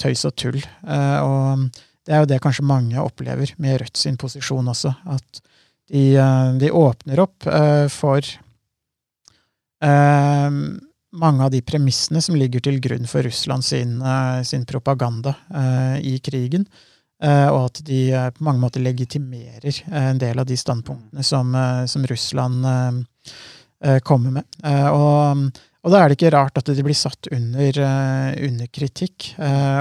tøys 0.00 0.24
og 0.24 0.36
tull. 0.38 0.60
og 0.90 1.66
det 2.06 2.14
er 2.14 2.22
jo 2.22 2.28
det 2.30 2.40
kanskje 2.42 2.64
mange 2.64 3.00
opplever 3.02 3.52
med 3.60 3.82
Rødt 3.82 3.98
sin 4.00 4.16
posisjon 4.16 4.70
også, 4.72 4.94
at 5.04 5.42
de, 5.90 6.14
de 6.56 6.70
åpner 6.72 7.20
opp 7.20 7.44
for 7.92 8.24
mange 11.10 11.44
av 11.44 11.52
de 11.52 11.60
premissene 11.66 12.22
som 12.24 12.38
ligger 12.40 12.64
til 12.64 12.80
grunn 12.80 13.04
for 13.10 13.26
Russland 13.26 13.66
sin, 13.66 13.98
sin 14.48 14.64
propaganda 14.64 15.34
i 16.00 16.16
krigen. 16.24 16.64
Eh, 17.20 17.48
og 17.52 17.66
at 17.68 17.82
de 17.84 18.00
eh, 18.16 18.28
på 18.32 18.44
mange 18.46 18.62
måter 18.62 18.80
legitimerer 18.80 19.68
eh, 19.68 20.06
en 20.08 20.20
del 20.20 20.40
av 20.40 20.46
de 20.48 20.56
standpunktene 20.56 21.24
som, 21.26 21.52
som 21.86 22.06
Russland 22.08 22.64
kommer 24.04 24.34
med. 24.34 24.44
Og, 24.92 25.44
og, 25.80 25.86
da 25.88 26.02
er 26.02 26.10
det 26.10 26.18
ikke 26.18 26.32
rart 26.34 26.58
at 26.60 26.68
de 26.68 26.82
blir 26.84 26.96
satt 26.96 27.30
under, 27.32 27.78
under 28.44 28.68
kritikk, 28.68 29.30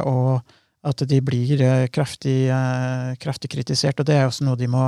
og 0.08 0.40
at 0.88 1.04
de 1.04 1.20
blir 1.20 1.60
kraftig, 1.92 2.48
kraftig, 3.20 3.52
kritisert. 3.52 4.00
Og 4.00 4.08
det 4.08 4.16
er 4.16 4.30
også 4.30 4.48
noe 4.48 4.56
de 4.56 4.70
må, 4.72 4.86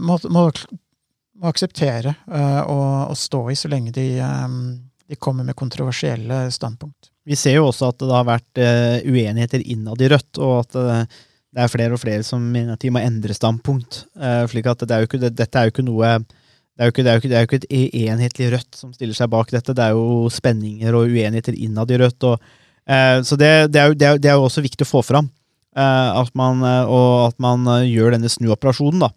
må, 0.00 0.16
må, 0.32 0.46
må 0.48 1.52
akseptere 1.52 2.16
og, 2.24 3.12
og, 3.12 3.20
stå 3.20 3.42
i 3.52 3.58
så 3.60 3.68
lenge 3.68 3.92
de, 3.92 4.08
de 4.16 5.20
kommer 5.20 5.44
med 5.44 5.60
kontroversielle 5.60 6.46
standpunkt. 6.56 7.12
Vi 7.26 7.34
ser 7.38 7.58
jo 7.58 7.68
også 7.68 7.90
at 7.90 8.02
det 8.02 8.14
har 8.14 8.26
vært 8.26 8.60
uh, 8.62 8.98
uenigheter 9.02 9.62
innad 9.66 10.02
i 10.02 10.10
Rødt, 10.12 10.38
og 10.38 10.60
at 10.60 10.76
uh, 10.78 11.22
det 11.56 11.64
er 11.64 11.72
flere 11.72 11.96
og 11.96 12.02
flere 12.02 12.26
som 12.26 12.42
mener 12.52 12.76
at 12.76 12.82
de 12.84 12.92
må 12.94 13.02
endre 13.02 13.34
standpunkt. 13.34 14.04
Uh, 14.14 14.44
slik 14.50 14.68
at 14.70 14.84
det 14.84 14.94
er 14.94 15.02
jo 15.02 15.08
ikke, 15.08 15.22
det, 15.24 15.32
dette 15.34 15.58
er 15.58 15.66
jo 15.66 15.74
ikke 15.74 15.86
noe 15.88 16.12
det 16.76 16.84
er, 16.84 16.90
jo 16.90 16.92
ikke, 16.92 17.02
det, 17.02 17.10
er 17.10 17.18
ikke, 17.18 17.28
det 17.32 17.36
er 17.36 17.42
jo 17.42 17.48
ikke 17.48 17.58
et 17.62 17.70
e, 17.72 17.82
enhetlig 18.04 18.48
Rødt 18.52 18.76
som 18.76 18.90
stiller 18.92 19.16
seg 19.16 19.30
bak 19.32 19.48
dette. 19.48 19.72
Det 19.72 19.80
er 19.80 19.94
jo 19.96 20.26
spenninger 20.28 20.92
og 20.92 21.08
uenigheter 21.08 21.56
innad 21.56 21.88
i 21.88 21.96
Rødt. 22.02 22.26
Og, 22.28 22.50
så 23.24 23.38
det, 23.40 23.48
er 23.48 23.88
jo, 23.88 23.94
det, 23.96 24.10
er, 24.12 24.34
jo, 24.34 24.42
også 24.44 24.60
viktig 24.60 24.84
å 24.84 24.90
få 24.90 25.00
fram. 25.00 25.30
at 25.72 26.28
man, 26.36 26.60
og 26.84 27.30
at 27.30 27.40
man 27.40 27.64
gjør 27.80 28.12
denne 28.18 28.28
snuoperasjonen, 28.28 29.06
da. 29.06 29.08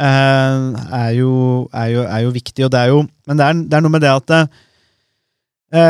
Er 0.00 1.10
jo, 1.18 1.34
er, 1.68 1.90
jo, 1.92 2.06
er, 2.06 2.22
jo, 2.24 2.32
viktig. 2.32 2.64
Og 2.64 2.72
det 2.72 2.80
er 2.80 2.94
jo, 2.94 3.04
men 3.28 3.42
det 3.42 3.44
er, 3.50 3.60
det 3.60 3.76
er 3.76 3.84
noe 3.84 3.92
med 3.92 4.06
det 4.06 4.14
at 4.16 4.34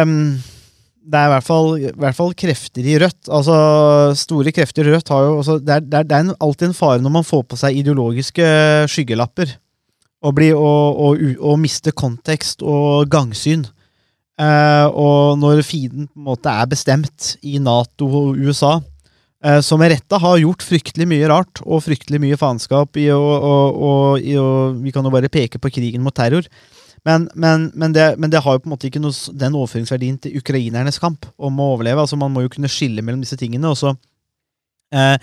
um, 0.03 0.19
det 1.03 1.19
er 1.19 1.27
i 1.27 1.33
hvert, 1.33 1.47
fall, 1.47 1.69
i 1.81 1.91
hvert 1.99 2.17
fall 2.17 2.33
krefter 2.39 2.87
i 2.87 2.95
Rødt. 3.03 3.27
Altså, 3.27 3.57
Store 4.19 4.53
krefter 4.55 4.87
i 4.87 4.95
Rødt 4.95 5.11
har 5.11 5.27
jo 5.27 5.39
også, 5.41 5.59
Det 5.59 5.75
er, 5.75 5.83
det 5.83 5.99
er, 5.99 6.07
det 6.07 6.19
er 6.19 6.33
alltid 6.39 6.69
en 6.69 6.79
fare 6.79 7.03
når 7.03 7.15
man 7.19 7.27
får 7.27 7.43
på 7.51 7.59
seg 7.59 7.81
ideologiske 7.81 8.47
skyggelapper. 8.93 9.57
Og, 10.23 10.35
bli, 10.37 10.53
og, 10.55 11.01
og, 11.03 11.23
og 11.43 11.59
miste 11.59 11.91
kontekst 11.91 12.63
og 12.63 13.11
gangsyn. 13.11 13.65
Eh, 14.41 14.87
og 14.89 15.41
når 15.43 15.65
fienden 15.67 16.07
på 16.07 16.21
en 16.21 16.29
måte 16.31 16.53
er 16.53 16.71
bestemt 16.71 17.35
i 17.43 17.59
Nato 17.63 18.07
og 18.07 18.39
USA, 18.39 18.77
eh, 19.45 19.59
som 19.61 19.83
med 19.83 19.93
rette 19.93 20.21
har 20.23 20.39
gjort 20.41 20.65
fryktelig 20.65 21.09
mye 21.11 21.29
rart 21.31 21.65
og 21.67 21.83
fryktelig 21.85 22.23
mye 22.23 22.39
faenskap 22.41 22.97
i 23.03 23.11
å 23.13 23.99
Vi 24.79 24.95
kan 24.95 25.05
jo 25.05 25.13
bare 25.13 25.33
peke 25.33 25.59
på 25.59 25.75
krigen 25.75 26.07
mot 26.07 26.15
terror. 26.15 26.47
Men, 27.09 27.27
men, 27.35 27.71
men, 27.75 27.95
det, 27.95 28.15
men, 28.19 28.31
det, 28.31 28.43
har 28.45 28.57
jo 28.57 28.63
på 28.63 28.69
en 28.71 28.75
måte 28.77 28.87
ikke 28.87 29.03
noe, 29.03 29.15
den 29.35 29.57
overføringsverdien 29.59 30.21
til 30.23 30.39
ukrainernes 30.39 31.01
kamp 31.03 31.27
om 31.35 31.59
å 31.59 31.73
overleve. 31.75 32.05
altså 32.05 32.19
Man 32.21 32.35
må 32.35 32.45
jo 32.45 32.53
kunne 32.53 32.71
skille 32.71 33.03
mellom 33.03 33.25
disse 33.25 33.39
tingene. 33.41 33.73
og 33.73 33.79
så 33.81 33.95
eh, 34.95 35.17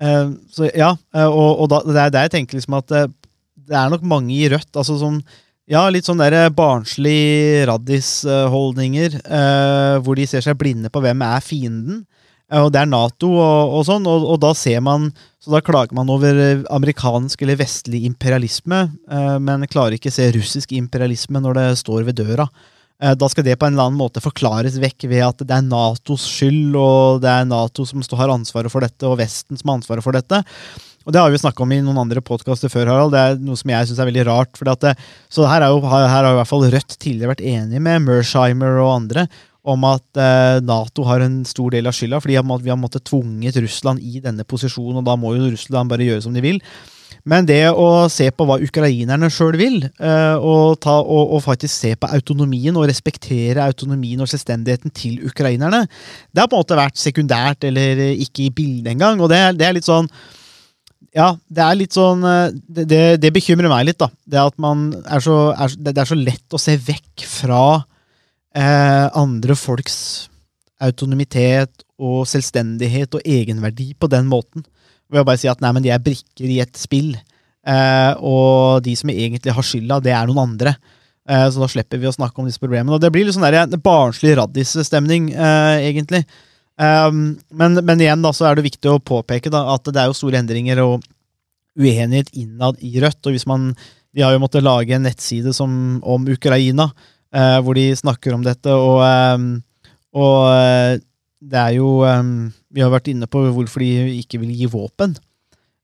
eh, 0.00 0.32
så 0.52 0.70
ja, 0.70 0.94
eh, 1.14 1.28
og, 1.28 1.64
og 1.64 1.72
da, 1.72 1.82
det 1.84 2.00
er 2.00 2.14
der 2.16 2.28
jeg 2.28 2.36
tenker 2.38 2.58
liksom 2.58 2.78
at 2.80 2.88
det, 2.92 3.04
eh, 3.04 3.18
er 3.76 3.92
nok 3.92 4.02
mange 4.08 4.34
i 4.34 4.48
Rødt 4.50 4.74
altså 4.76 4.96
som 5.00 5.20
ja, 5.70 5.84
litt 5.92 6.04
sånn 6.08 6.20
der 6.20 6.50
barnslig 6.52 7.62
raddisholdninger, 7.68 9.14
eh, 9.22 9.94
hvor 10.02 10.18
de 10.18 10.26
ser 10.28 10.42
seg 10.44 10.58
blinde 10.58 10.90
på 10.92 11.00
hvem 11.00 11.22
er 11.24 11.44
fienden. 11.44 12.02
Og 12.60 12.72
det 12.74 12.82
er 12.82 12.90
Nato 12.90 13.30
og, 13.32 13.78
og 13.78 13.86
sånn, 13.88 14.06
og, 14.08 14.26
og, 14.28 14.38
da 14.42 14.52
ser 14.56 14.82
man 14.84 15.08
Så 15.40 15.52
da 15.54 15.62
klager 15.64 15.96
man 15.96 16.10
over 16.12 16.36
eh, 16.36 16.66
amerikansk 16.70 17.40
eller 17.42 17.58
vestlig 17.58 18.04
imperialisme, 18.06 18.84
eh, 19.10 19.38
men 19.42 19.66
klarer 19.70 19.96
ikke 19.96 20.12
se 20.12 20.28
russisk 20.36 20.74
imperialisme 20.76 21.40
når 21.42 21.58
det 21.58 21.66
står 21.80 22.06
ved 22.06 22.20
døra. 22.20 22.46
Eh, 23.02 23.16
Da 23.18 23.28
skal 23.28 23.46
det 23.48 23.58
på 23.58 23.66
en 23.66 23.74
eller 23.74 23.90
annen 23.90 23.98
måte 23.98 24.22
forklares 24.22 24.78
vekk 24.82 25.08
ved 25.10 25.24
at 25.26 25.42
det 25.42 25.56
er 25.56 25.66
Natos 25.66 26.28
skyld, 26.28 26.76
og 26.78 27.24
det 27.24 27.32
er 27.32 27.48
Nato 27.48 27.88
som 27.88 28.04
har 28.20 28.36
ansvaret 28.36 28.70
for 28.70 28.84
dette, 28.84 29.08
og 29.08 29.18
Vesten 29.18 29.58
som 29.58 29.72
har 29.72 29.80
ansvaret 29.80 30.04
for 30.04 30.14
dette. 30.14 30.44
Og 31.02 31.12
Det 31.12 31.18
har 31.18 31.30
vi 31.34 31.40
snakka 31.42 31.64
om 31.64 31.72
i 31.74 31.80
noen 31.82 31.98
andre 31.98 32.22
podkaster 32.22 32.70
før, 32.70 32.86
Harald. 32.86 33.10
Det 33.10 33.18
er 33.18 33.40
noe 33.42 33.58
som 33.58 33.72
jeg 33.72 33.88
syns 33.88 33.98
er 33.98 34.06
veldig 34.06 34.26
rart. 34.28 34.54
det, 34.54 34.94
så 35.28 35.48
her, 35.50 35.62
er 35.62 35.74
jo, 35.74 35.80
her 35.82 36.06
har 36.06 36.28
i 36.30 36.36
hvert 36.38 36.46
fall 36.46 36.68
Rødt 36.70 36.94
tidligere 36.94 37.34
vært 37.34 37.42
enig 37.42 37.82
med 37.82 38.06
Mersheimer 38.06 38.78
og 38.78 38.94
andre 39.02 39.26
om 39.62 39.84
at 39.86 40.18
eh, 40.18 40.58
Nato 40.66 41.04
har 41.06 41.22
en 41.22 41.42
stor 41.46 41.74
del 41.74 41.86
av 41.86 41.94
skylda, 41.94 42.18
fordi 42.22 42.40
vi 42.64 42.72
har 42.72 42.80
måttet 42.80 43.06
tvunget 43.06 43.60
Russland 43.62 44.02
i 44.02 44.22
denne 44.22 44.46
posisjonen, 44.48 44.98
og 45.00 45.06
da 45.06 45.14
må 45.18 45.36
jo 45.36 45.52
Russland 45.52 45.92
bare 45.92 46.08
gjøre 46.08 46.24
som 46.24 46.34
de 46.34 46.42
vil. 46.42 46.58
Men 47.28 47.46
det 47.46 47.68
å 47.70 48.08
se 48.10 48.26
på 48.34 48.46
hva 48.48 48.56
ukrainerne 48.62 49.28
sjøl 49.30 49.54
vil, 49.60 49.78
eh, 49.86 50.34
og, 50.34 50.80
ta, 50.82 50.96
og, 50.98 51.36
og 51.36 51.44
faktisk 51.44 51.74
se 51.76 51.92
på 51.94 52.10
autonomien 52.10 52.74
og 52.74 52.88
respektere 52.90 53.62
autonomien 53.62 54.20
og 54.22 54.30
selvstendigheten 54.30 54.90
til 54.96 55.20
ukrainerne, 55.28 55.84
det 56.32 56.42
har 56.42 56.50
på 56.50 56.58
en 56.58 56.64
måte 56.64 56.78
vært 56.80 56.98
sekundært 56.98 57.68
eller 57.70 58.02
ikke 58.16 58.48
i 58.48 58.54
bildet 58.54 58.96
engang. 58.96 59.22
Og 59.22 59.30
det, 59.30 59.44
det 59.60 59.68
er 59.68 59.78
litt 59.78 59.88
sånn 59.88 60.10
Ja, 61.12 61.34
det 61.46 61.62
er 61.62 61.76
litt 61.76 61.92
sånn 61.94 62.22
eh, 62.24 62.54
Det, 62.66 63.00
det, 63.22 63.30
bekymrer 63.34 63.70
meg 63.70 63.86
litt, 63.86 64.00
da. 64.02 64.10
Det 64.26 64.42
at 64.42 64.58
man 64.58 64.88
er 65.06 65.22
så, 65.22 65.52
er, 65.54 65.78
det 65.78 65.94
er 65.94 66.08
så 66.10 66.18
lett 66.18 66.56
å 66.56 66.60
se 66.60 66.74
vekk 66.74 67.26
fra 67.28 67.62
eh, 68.56 69.06
andre 69.18 69.56
folks 69.58 70.28
autonomitet 70.82 71.84
og 72.02 72.24
selvstendighet 72.30 73.14
og 73.18 73.26
egenverdi 73.28 73.92
på 73.94 74.10
den 74.10 74.26
måten. 74.30 74.64
Ved 75.12 75.22
å 75.22 75.28
bare 75.28 75.40
si 75.40 75.50
at 75.50 75.62
nei, 75.62 75.70
men 75.76 75.84
de 75.84 75.92
er 75.94 76.02
brikker 76.02 76.48
i 76.48 76.58
et 76.64 76.74
spill, 76.78 77.12
eh, 77.14 78.12
og 78.18 78.82
de 78.86 78.96
som 78.98 79.12
egentlig 79.12 79.54
har 79.54 79.66
skylda, 79.66 80.00
det 80.02 80.14
er 80.16 80.30
noen 80.30 80.46
andre. 80.48 80.74
Eh, 81.28 81.48
så 81.52 81.62
da 81.62 81.68
slipper 81.70 82.00
vi 82.02 82.08
å 82.10 82.14
snakke 82.14 82.42
om 82.42 82.48
disse 82.48 82.62
problemene. 82.62 82.96
Og 82.96 83.02
det 83.02 83.12
blir 83.14 83.26
litt 83.26 83.36
sånn 83.36 83.46
der, 83.46 83.60
en 83.62 83.84
barnslig 83.84 84.34
raddisstemning, 84.40 85.30
eh, 85.34 85.90
egentlig. 85.90 86.24
Um, 86.80 87.36
men, 87.52 87.76
men 87.84 88.00
igjen 88.00 88.22
da, 88.24 88.32
så 88.34 88.48
er 88.48 88.56
det 88.56 88.64
viktig 88.64 88.88
å 88.90 89.02
påpeke 89.04 89.52
da, 89.52 89.66
at 89.74 89.86
det 89.92 90.00
er 90.00 90.08
jo 90.08 90.16
store 90.16 90.40
endringer 90.40 90.80
og 90.82 91.04
uenighet 91.78 92.32
innad 92.40 92.80
i 92.80 92.96
Rødt. 93.00 93.20
og 93.26 93.36
hvis 93.36 93.46
man, 93.46 93.74
De 94.12 94.24
har 94.24 94.32
jo 94.32 94.40
måttet 94.42 94.64
lage 94.64 94.96
en 94.96 95.04
nettside 95.06 95.52
som, 95.56 96.00
om 96.02 96.26
Ukraina, 96.28 96.90
eh, 97.34 97.58
hvor 97.64 97.78
de 97.78 97.86
snakker 97.96 98.36
om 98.36 98.44
dette. 98.46 98.72
Og, 98.72 99.02
ehm, 99.06 99.50
og 100.14 100.38
eh, 100.52 101.00
det 101.42 101.58
er 101.58 101.76
jo 101.78 102.02
ehm, 102.06 102.52
Vi 102.72 102.80
har 102.80 102.92
vært 102.92 103.10
inne 103.12 103.28
på 103.28 103.42
hvorfor 103.52 103.82
de 103.82 104.20
ikke 104.22 104.40
vil 104.40 104.54
gi 104.56 104.68
våpen. 104.70 105.16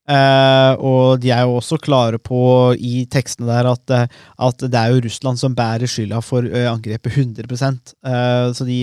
Eh, 0.08 0.72
og 0.80 1.18
de 1.20 1.28
er 1.34 1.42
jo 1.44 1.58
også 1.58 1.76
klare 1.84 2.16
på 2.16 2.38
i 2.80 3.02
tekstene 3.12 3.50
der 3.50 3.66
at, 3.68 3.92
eh, 3.92 4.06
at 4.40 4.62
det 4.64 4.78
er 4.80 4.94
jo 4.94 5.02
Russland 5.04 5.36
som 5.36 5.56
bærer 5.56 5.90
skylda 5.90 6.22
for 6.24 6.46
eh, 6.48 6.64
angrepet 6.64 7.12
100 7.12 7.44
eh, 7.44 8.46
Så 8.56 8.64
de, 8.64 8.78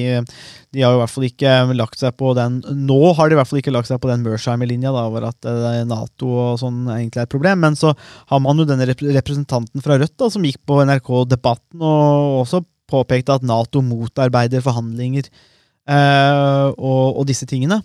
de 0.70 0.84
har 0.84 0.94
jo 0.94 1.00
i 1.00 1.02
hvert 1.02 1.14
fall 1.16 1.26
ikke 1.26 1.56
lagt 1.80 2.04
seg 2.04 2.14
på 2.20 2.36
den 2.38 2.60
Nå 2.86 3.00
har 3.18 3.32
de 3.32 3.34
i 3.34 3.40
hvert 3.40 3.50
fall 3.50 3.62
ikke 3.64 3.74
lagt 3.74 3.90
seg 3.90 3.98
på 4.04 4.12
den 4.12 4.22
Mersheimer-linja, 4.26 4.94
hvor 4.94 5.26
at 5.32 5.50
Nato 5.90 6.30
og 6.30 6.62
sånn 6.62 6.86
egentlig 6.94 7.24
er 7.24 7.26
et 7.26 7.34
problem. 7.34 7.64
Men 7.64 7.78
så 7.80 7.96
har 8.30 8.44
man 8.44 8.62
jo 8.62 8.68
denne 8.70 8.86
rep 8.86 9.02
representanten 9.02 9.82
fra 9.82 9.98
Rødt 9.98 10.14
da, 10.22 10.30
som 10.30 10.46
gikk 10.46 10.62
på 10.70 10.78
NRK 10.86 11.10
Debatten 11.32 11.82
og 11.82 12.44
også 12.44 12.62
påpekte 12.92 13.40
at 13.40 13.46
Nato 13.48 13.82
motarbeider 13.82 14.62
forhandlinger 14.66 15.26
eh, 15.26 16.70
og, 16.70 17.18
og 17.18 17.26
disse 17.32 17.50
tingene. 17.50 17.82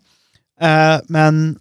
Men 1.09 1.55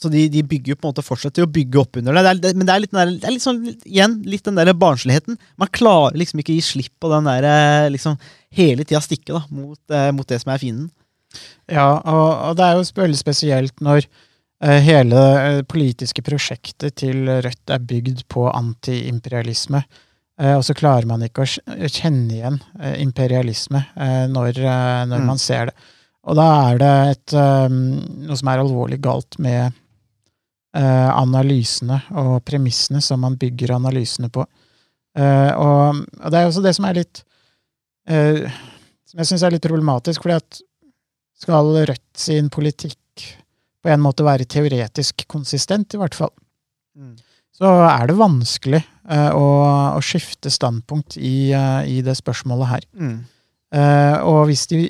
så 0.00 0.08
de, 0.12 0.22
de 0.32 0.40
bygger 0.48 0.72
jo 0.72 0.76
på 0.80 0.86
en 0.88 0.94
måte 0.94 1.04
fortsetter 1.04 1.44
å 1.44 1.50
bygge 1.52 1.80
opp 1.82 1.98
under 2.00 2.16
det. 2.16 2.22
det, 2.24 2.30
er, 2.30 2.38
det 2.46 2.52
men 2.56 2.68
det 2.68 2.74
er 2.74 2.82
litt, 2.86 2.94
der, 2.96 3.10
det 3.20 3.28
er 3.28 3.34
litt 3.36 3.44
sånn, 3.44 3.58
igjen, 3.84 4.14
litt 4.24 4.46
den 4.48 4.56
der 4.56 4.70
barnsligheten. 4.72 5.36
Man 5.60 5.70
klarer 5.76 6.16
liksom 6.16 6.40
ikke 6.40 6.54
å 6.54 6.56
gi 6.56 6.64
slipp 6.64 6.94
på 7.04 7.10
den 7.12 7.28
der 7.28 7.44
eh, 7.50 7.90
liksom 7.92 8.16
hele 8.56 8.86
tida 8.88 9.02
stikke 9.04 9.36
da, 9.36 9.42
mot, 9.52 9.80
eh, 9.92 10.08
mot 10.16 10.26
det 10.30 10.40
som 10.40 10.54
er 10.54 10.62
fienden. 10.62 10.88
Ja, 11.70 11.90
og, 12.00 12.28
og 12.48 12.56
det 12.58 12.64
er 12.66 12.80
jo 12.80 12.86
veldig 12.96 13.20
spesielt 13.20 13.84
når 13.84 14.00
eh, 14.08 14.80
hele 14.88 15.20
det 15.20 15.66
politiske 15.70 16.24
prosjektet 16.26 16.96
til 17.04 17.28
Rødt 17.44 17.70
er 17.76 17.84
bygd 17.92 18.24
på 18.32 18.48
antiimperialisme. 19.04 19.82
Eh, 20.40 20.54
og 20.56 20.64
så 20.66 20.74
klarer 20.78 21.06
man 21.08 21.22
ikke 21.26 21.44
å 21.44 21.88
kjenne 21.92 22.38
igjen 22.38 22.58
eh, 22.80 22.96
imperialisme 23.04 23.84
eh, 23.94 24.24
når, 24.32 24.58
eh, 24.64 25.00
når 25.12 25.20
Mm. 25.20 25.26
man 25.34 25.38
ser 25.38 25.70
det. 25.70 25.76
Og 26.28 26.36
da 26.36 26.48
er 26.70 26.78
det 26.80 26.90
et, 27.14 27.32
eh, 27.36 27.68
noe 28.26 28.36
som 28.36 28.48
er 28.52 28.60
alvorlig 28.60 28.98
galt 29.00 29.38
med 29.40 29.60
eh, 29.68 29.78
analysene 30.78 31.96
og 32.20 32.44
premissene 32.46 33.00
som 33.02 33.24
man 33.24 33.34
bygger 33.40 33.72
analysene 33.74 34.28
på. 34.30 34.44
Eh, 35.18 35.52
og, 35.58 36.04
og 36.20 36.30
det 36.30 36.38
er 36.38 36.46
også 36.46 36.62
det 36.62 36.74
som 36.76 36.86
er 36.86 37.00
litt 37.00 37.24
eh, 38.06 38.44
Som 39.10 39.18
jeg 39.18 39.26
syns 39.26 39.42
er 39.42 39.56
litt 39.56 39.66
problematisk, 39.66 40.22
fordi 40.22 40.36
at 40.38 40.60
skal 41.40 41.72
Rødt 41.88 42.20
sin 42.20 42.50
politikk 42.52 43.24
på 43.80 43.90
en 43.90 44.02
måte 44.04 44.22
være 44.22 44.44
teoretisk 44.44 45.24
konsistent, 45.32 45.96
i 45.96 45.98
hvert 45.98 46.14
fall, 46.14 46.30
så 47.56 47.70
er 47.88 48.10
det 48.10 48.16
vanskelig 48.18 48.80
eh, 48.84 49.30
å, 49.32 49.46
å 49.96 50.02
skifte 50.04 50.52
standpunkt 50.52 51.16
i, 51.16 51.50
eh, 51.56 51.88
i 51.88 52.02
det 52.04 52.14
spørsmålet 52.18 52.70
her. 52.74 52.86
Eh, 53.72 54.16
og 54.28 54.50
hvis 54.50 54.66
de 54.68 54.82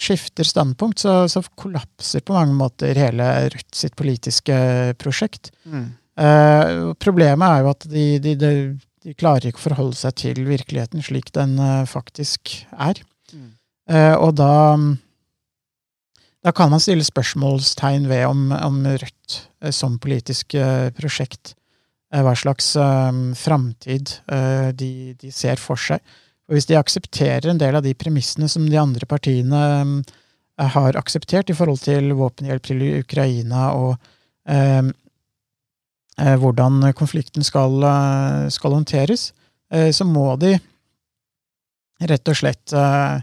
skifter 0.00 0.46
standpunkt, 0.46 1.04
så, 1.04 1.28
så 1.30 1.42
kollapser 1.54 2.24
på 2.26 2.34
mange 2.34 2.56
måter 2.58 2.98
hele 2.98 3.28
Rødt 3.52 3.78
sitt 3.78 3.94
politiske 3.98 4.56
prosjekt. 4.98 5.52
Eh, 6.18 6.72
og 6.90 6.98
problemet 7.02 7.46
er 7.46 7.62
jo 7.62 7.70
at 7.72 7.86
de, 7.90 8.04
de, 8.22 8.34
de, 8.38 8.52
de 9.04 9.14
klarer 9.18 9.50
ikke 9.50 9.62
å 9.62 9.68
forholde 9.68 9.98
seg 9.98 10.16
til 10.22 10.44
virkeligheten 10.48 11.02
slik 11.02 11.32
den 11.34 11.56
eh, 11.62 11.82
faktisk 11.90 12.56
er. 12.72 13.00
Mm. 13.32 13.50
Eh, 13.90 14.14
og 14.18 14.34
da 14.38 14.52
da 16.44 16.52
kan 16.52 16.68
man 16.68 16.82
stille 16.82 17.04
spørsmålstegn 17.06 18.08
ved 18.10 18.26
om, 18.28 18.50
om 18.52 18.82
Rødt 18.84 19.36
eh, 19.62 19.72
som 19.72 19.96
politisk 20.02 20.54
eh, 20.60 20.90
prosjekt 20.92 21.54
eh, 22.12 22.20
hva 22.20 22.34
slags 22.36 22.74
eh, 22.76 23.20
framtid 23.40 24.18
eh, 24.28 24.68
de, 24.76 24.90
de 25.20 25.32
ser 25.32 25.62
for 25.62 25.80
seg. 25.80 26.04
Og 26.48 26.56
hvis 26.56 26.68
de 26.68 26.76
aksepterer 26.76 27.48
en 27.48 27.60
del 27.60 27.76
av 27.78 27.84
de 27.84 27.94
premissene 27.96 28.48
som 28.52 28.66
de 28.68 28.80
andre 28.80 29.08
partiene 29.08 29.60
eh, 29.80 30.74
har 30.74 30.98
akseptert 31.00 31.50
i 31.50 31.56
forhold 31.56 31.80
til 31.84 32.12
våpenhjelp 32.18 32.68
til 32.68 32.84
Ukraina 33.00 33.70
og 33.78 33.94
eh, 34.48 34.82
eh, 36.20 36.36
hvordan 36.42 36.92
konflikten 36.98 37.46
skal, 37.46 37.78
eh, 37.88 38.48
skal 38.52 38.76
håndteres, 38.76 39.30
eh, 39.72 39.90
så 39.90 40.04
må 40.08 40.34
de 40.40 40.56
rett 42.04 42.28
og 42.28 42.36
slett 42.36 42.76
eh, 42.76 43.16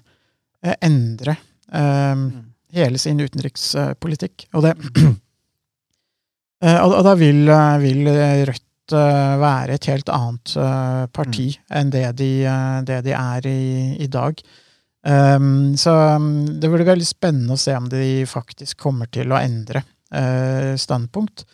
endre 0.81 1.37
eh, 1.69 2.25
hele 2.73 3.01
sin 3.01 3.21
utenrikspolitikk. 3.21 4.47
Og, 4.55 4.65
det, 4.65 4.73
og, 6.87 6.97
da 7.05 7.15
vil, 7.19 7.45
vil 7.85 8.11
Rødt 8.49 8.65
eh, 8.95 9.37
være 9.41 9.77
et 9.77 9.87
helt 9.91 10.09
annet 10.13 10.55
eh, 10.59 11.05
parti 11.13 11.47
enn 11.73 11.93
det 11.93 12.05
de, 12.19 12.31
eh, 12.49 12.81
det 12.87 12.99
de 13.07 13.15
er 13.17 13.47
i, 13.49 13.61
i 14.03 14.09
dag. 14.11 14.41
Um, 15.01 15.73
så 15.81 15.95
um, 16.13 16.59
det 16.61 16.69
blir 16.69 16.85
veldig 16.85 17.07
spennende 17.07 17.55
å 17.55 17.61
se 17.61 17.73
om 17.73 17.87
de 17.89 18.21
faktisk 18.29 18.83
kommer 18.83 19.09
til 19.09 19.33
å 19.33 19.39
endre 19.41 19.81
uh, 20.13 20.77
standpunkt. 20.77 21.47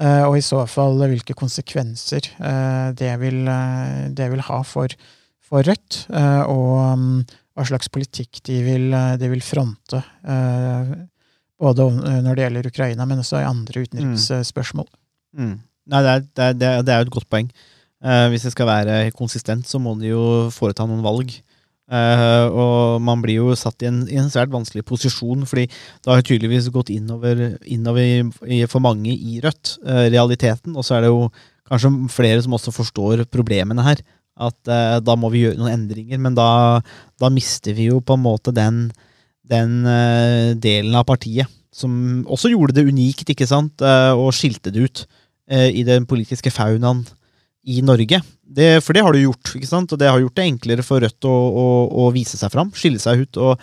Uh, 0.00 0.24
og 0.24 0.38
i 0.38 0.42
så 0.42 0.62
fall 0.66 0.96
hvilke 1.04 1.36
konsekvenser 1.38 2.30
uh, 2.40 2.90
det, 2.96 3.12
vil, 3.20 3.44
det 4.16 4.30
vil 4.32 4.44
ha 4.48 4.62
for, 4.66 4.94
for 5.44 5.66
Rødt, 5.68 6.06
og 6.48 6.70
um, 6.96 7.20
hva 7.54 7.66
slags 7.68 7.92
politikk 7.92 8.40
de 8.48 8.56
vil, 8.66 8.88
de 9.20 9.28
vil 9.30 9.44
fronte. 9.44 10.00
både 11.60 11.84
når 12.24 12.34
det 12.34 12.42
gjelder 12.42 12.66
Ukraina, 12.66 13.04
men 13.06 13.20
også 13.22 13.38
i 13.38 13.46
andre 13.46 13.84
utenriksspørsmål. 13.84 14.88
Mm. 15.38 15.54
Nei, 15.90 16.00
det 16.04 16.12
er, 16.12 16.20
det, 16.24 16.44
er, 16.44 16.82
det 16.84 16.92
er- 16.94 17.02
jo 17.02 17.08
et 17.08 17.16
godt 17.18 17.30
poeng. 17.32 17.50
Uh, 18.04 18.28
hvis 18.32 18.44
det 18.44 18.52
skal 18.52 18.68
være 18.68 19.10
konsistent, 19.16 19.64
så 19.68 19.80
må 19.80 19.94
de 20.00 20.10
jo 20.12 20.24
foreta 20.52 20.84
noen 20.88 21.04
valg. 21.04 21.30
Uh, 21.84 22.48
og 22.48 23.02
man 23.04 23.20
blir 23.20 23.42
jo 23.42 23.54
satt 23.56 23.80
i 23.84 23.88
en, 23.88 24.02
i 24.08 24.18
en 24.20 24.28
svært 24.32 24.52
vanskelig 24.52 24.84
posisjon, 24.88 25.44
fordi 25.48 25.66
det 25.68 26.10
har 26.10 26.24
tydeligvis 26.24 26.70
gått 26.72 26.92
innover, 26.92 27.56
innover 27.64 28.30
i, 28.48 28.62
for 28.68 28.84
mange 28.84 29.12
i 29.12 29.38
Rødt, 29.44 29.78
uh, 29.84 30.04
realiteten. 30.12 30.76
Og 30.76 30.84
så 30.84 30.98
er 30.98 31.06
det 31.06 31.12
jo 31.12 31.30
kanskje 31.68 31.92
flere 32.12 32.44
som 32.44 32.56
også 32.56 32.74
forstår 32.76 33.24
problemene 33.32 33.84
her. 33.84 34.04
At 34.34 34.56
da 34.66 35.14
må 35.14 35.28
vi 35.30 35.44
gjøre 35.44 35.60
noen 35.60 35.76
endringer, 35.76 36.18
men 36.18 36.34
da, 36.34 36.80
da 37.22 37.28
mister 37.30 37.70
vi 37.76 37.84
jo 37.86 38.00
på 38.02 38.16
en 38.16 38.24
måte 38.24 38.50
den, 38.50 38.88
den 39.46 39.76
delen 40.58 40.96
av 40.98 41.04
partiet 41.06 41.46
som 41.70 42.24
også 42.26 42.50
gjorde 42.50 42.74
det 42.74 42.82
unikt, 42.88 43.30
ikke 43.30 43.46
sant, 43.46 43.78
og 43.78 44.34
skilte 44.34 44.72
det 44.74 44.88
ut 44.88 45.04
i 45.52 45.82
den 45.84 46.06
politiske 46.08 46.48
faunaen 46.54 47.02
i 47.64 47.80
Norge. 47.84 48.20
Det, 48.44 48.68
for 48.84 48.96
det 48.96 49.02
har 49.04 49.14
du 49.14 49.22
gjort, 49.22 49.54
ikke 49.56 49.68
sant? 49.68 49.92
og 49.92 50.00
det 50.00 50.10
har 50.10 50.20
gjort 50.20 50.36
det 50.36 50.46
enklere 50.50 50.84
for 50.84 51.02
Rødt 51.04 51.28
å, 51.28 51.32
å, 51.32 51.66
å 52.04 52.08
vise 52.14 52.38
seg 52.38 52.52
fram, 52.52 52.70
skille 52.76 53.00
seg 53.00 53.24
ut 53.24 53.40
og, 53.40 53.62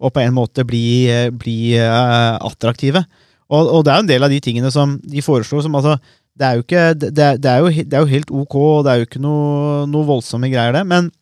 og 0.00 0.12
på 0.14 0.22
en 0.22 0.36
måte 0.36 0.64
bli, 0.68 1.06
eh, 1.12 1.30
bli 1.32 1.74
eh, 1.76 2.36
attraktive. 2.40 3.04
Og, 3.52 3.68
og 3.68 3.82
det 3.84 3.92
er 3.92 3.98
jo 4.00 4.04
en 4.06 4.12
del 4.14 4.26
av 4.26 4.32
de 4.32 4.40
tingene 4.44 4.70
som 4.72 4.96
de 5.04 5.24
foreslår 5.24 5.66
som 5.66 5.76
altså 5.76 5.98
Det 6.34 6.46
er 6.46 6.54
jo, 6.56 6.62
ikke, 6.64 6.84
det, 6.98 7.10
det 7.44 7.50
er, 7.50 7.60
jo, 7.60 7.68
er 7.84 8.00
jo 8.00 8.10
helt 8.10 8.32
ok, 8.32 8.56
og 8.56 8.80
det 8.86 8.92
er 8.92 9.02
jo 9.02 9.08
ikke 9.10 9.22
noe, 9.22 9.84
noe 9.92 10.08
voldsomme 10.08 10.50
greier, 10.52 10.74
det, 10.74 10.86
men 10.88 11.12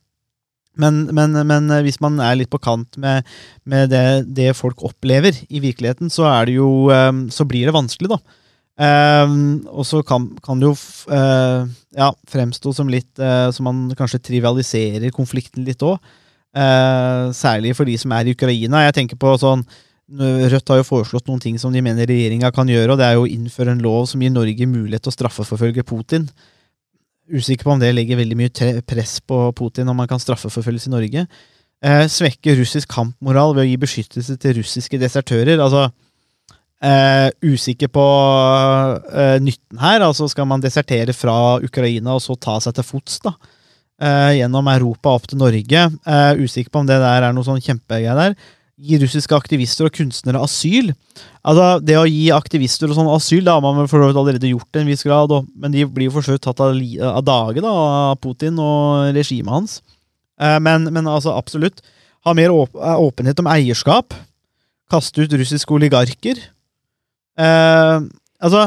Men, 0.73 1.03
men, 1.13 1.35
men 1.45 1.67
hvis 1.85 1.99
man 2.01 2.15
er 2.25 2.39
litt 2.39 2.49
på 2.49 2.63
kant 2.63 2.97
med, 2.97 3.27
med 3.69 3.91
det, 3.93 4.25
det 4.33 4.55
folk 4.57 4.81
opplever 4.81 5.37
i 5.53 5.61
virkeligheten, 5.61 6.09
så, 6.09 6.25
jo, 6.49 6.89
eh, 6.89 7.13
så 7.29 7.45
blir 7.45 7.69
det 7.69 7.75
vanskelig, 7.77 8.09
da. 8.15 8.39
Eh, 8.81 9.35
og 9.69 9.85
så 9.87 10.01
kan, 10.07 10.31
kan 10.45 10.61
det 10.61 10.71
jo 10.71 10.75
eh, 11.13 11.71
ja, 11.99 12.09
fremstå 12.33 12.73
som 12.73 12.89
litt 12.89 13.21
eh, 13.21 13.51
Som 13.53 13.67
man 13.69 13.81
kanskje 13.99 14.23
trivialiserer 14.31 15.13
konflikten 15.13 15.67
litt 15.69 15.83
òg. 15.85 16.01
særlig 17.33 17.71
for 17.77 17.89
de 17.89 17.97
som 17.97 18.13
er 18.13 18.29
i 18.29 18.35
Ukraina. 18.37 18.83
Jeg 18.85 18.95
tenker 18.99 19.17
på 19.17 19.31
sånn 19.41 19.65
Rødt 20.13 20.69
har 20.69 20.83
jo 20.83 20.85
foreslått 20.85 21.29
noen 21.31 21.41
ting 21.41 21.55
som 21.57 21.73
de 21.73 21.81
mener 21.81 22.05
regjeringa 22.05 22.51
kan 22.53 22.69
gjøre, 22.69 22.93
og 22.93 22.99
det 23.01 23.07
er 23.07 23.15
jo 23.17 23.23
å 23.25 23.31
innføre 23.31 23.73
en 23.73 23.81
lov 23.81 24.05
som 24.11 24.21
gir 24.21 24.35
Norge 24.35 24.67
mulighet 24.69 25.07
til 25.07 25.09
å 25.09 25.15
straffeforfølge 25.15 25.87
Putin. 25.89 26.27
Usikker 27.33 27.65
på 27.65 27.73
om 27.73 27.81
det 27.81 27.95
legger 27.95 28.21
veldig 28.21 28.37
mye 28.37 28.83
press 28.85 29.23
på 29.25 29.39
Putin 29.57 29.89
om 29.89 29.97
man 29.97 30.11
kan 30.11 30.21
straffeforfølges 30.21 30.91
i 30.91 30.93
Norge. 30.93 31.25
Eh, 31.83 32.05
svekke 32.13 32.59
russisk 32.59 32.93
kampmoral 32.93 33.57
ved 33.57 33.65
å 33.65 33.71
gi 33.71 33.79
beskyttelse 33.81 34.37
til 34.43 34.59
russiske 34.61 35.01
desertører. 35.01 35.63
Altså, 35.65 35.89
eh, 36.83 37.29
usikker 37.45 37.91
på 37.93 38.07
eh, 39.13 39.39
nytten 39.43 39.83
her. 39.83 40.05
Altså, 40.05 40.29
skal 40.31 40.49
man 40.51 40.63
desertere 40.63 41.15
fra 41.17 41.59
Ukraina 41.63 42.17
og 42.17 42.25
så 42.25 42.37
ta 42.37 42.59
seg 42.63 42.77
til 42.77 42.87
fots 42.87 43.21
da, 43.25 43.35
eh, 44.03 44.41
gjennom 44.41 44.71
Europa 44.73 45.15
opp 45.17 45.31
til 45.31 45.41
Norge? 45.43 45.87
Usikker 46.43 46.73
på 46.73 46.83
om 46.83 46.91
det 46.91 46.99
der 47.03 47.29
er 47.29 47.37
noe 47.37 47.47
sånn 47.47 47.63
kjempegreie 47.63 48.19
der. 48.19 48.37
Gi 48.83 48.99
russiske 48.99 49.37
aktivister 49.37 49.87
og 49.87 49.95
kunstnere 49.95 50.43
asyl. 50.43 50.91
Altså, 51.47 51.79
Det 51.85 51.99
å 51.99 52.09
gi 52.09 52.31
aktivister 52.35 52.91
og 52.91 52.99
sånn 52.99 53.11
asyl, 53.15 53.45
da 53.47 53.59
har 53.59 53.63
man 53.63 53.91
for 53.91 54.03
allerede 54.03 54.51
gjort 54.51 54.75
i 54.75 54.83
en 54.83 54.91
viss 54.91 55.05
grad, 55.07 55.31
og, 55.31 55.47
men 55.55 55.75
de 55.75 55.85
blir 55.87 56.09
jo 56.09 56.17
for 56.17 56.39
tatt 56.39 56.61
av, 56.61 56.75
av 56.75 57.23
dage 57.23 57.63
da, 57.63 57.71
av 57.71 58.19
Putin 58.23 58.59
og 58.59 59.15
regimet 59.15 59.53
hans. 59.53 59.81
Men, 60.43 60.89
men 60.91 61.07
altså, 61.07 61.37
absolutt. 61.37 61.79
Ha 62.27 62.33
mer 62.35 62.51
åp 62.51 62.75
åpenhet 62.75 63.39
om 63.39 63.51
eierskap. 63.51 64.17
Kaste 64.91 65.23
ut 65.23 65.37
russiske 65.39 65.75
oligarker. 65.75 66.41
Eh, 67.39 68.01
altså 68.43 68.67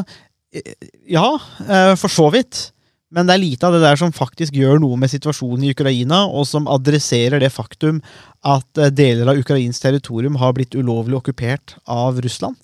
Ja, 1.06 1.36
uh, 1.36 1.94
for 2.00 2.08
så 2.08 2.30
vidt. 2.32 2.70
Men 3.16 3.28
det 3.28 3.36
er 3.36 3.44
lite 3.44 3.68
av 3.68 3.76
det 3.76 3.84
der 3.84 4.00
som 4.00 4.14
faktisk 4.14 4.56
gjør 4.58 4.80
noe 4.82 4.98
med 5.00 5.12
situasjonen 5.12 5.64
i 5.68 5.72
Ukraina, 5.76 6.26
og 6.26 6.48
som 6.50 6.68
adresserer 6.72 7.40
det 7.40 7.54
faktum 7.54 8.02
at 8.44 8.82
eh, 8.82 8.92
deler 8.92 9.30
av 9.32 9.40
ukrainsk 9.40 9.86
territorium 9.86 10.40
har 10.42 10.56
blitt 10.58 10.76
ulovlig 10.76 11.20
okkupert 11.22 11.78
av 11.88 12.20
Russland. 12.24 12.58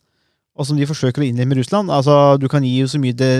Og 0.57 0.67
som 0.67 0.79
de 0.79 0.87
forsøker 0.89 1.23
å 1.23 1.27
innlemme 1.29 1.55
Russland. 1.55 1.93
Altså, 1.93 2.35
Du 2.41 2.49
kan 2.51 2.65
gi 2.67 2.81
jo 2.81 2.89
så 2.91 2.99
mye 2.99 3.15
det, 3.15 3.31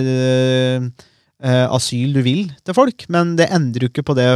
eh, 1.41 1.65
asyl 1.73 2.13
du 2.15 2.21
vil 2.23 2.47
til 2.63 2.77
folk, 2.77 3.03
men 3.09 3.35
det 3.35 3.49
endrer 3.51 3.87
jo 3.87 3.91
ikke 3.91 4.07
på 4.07 4.15
det, 4.15 4.29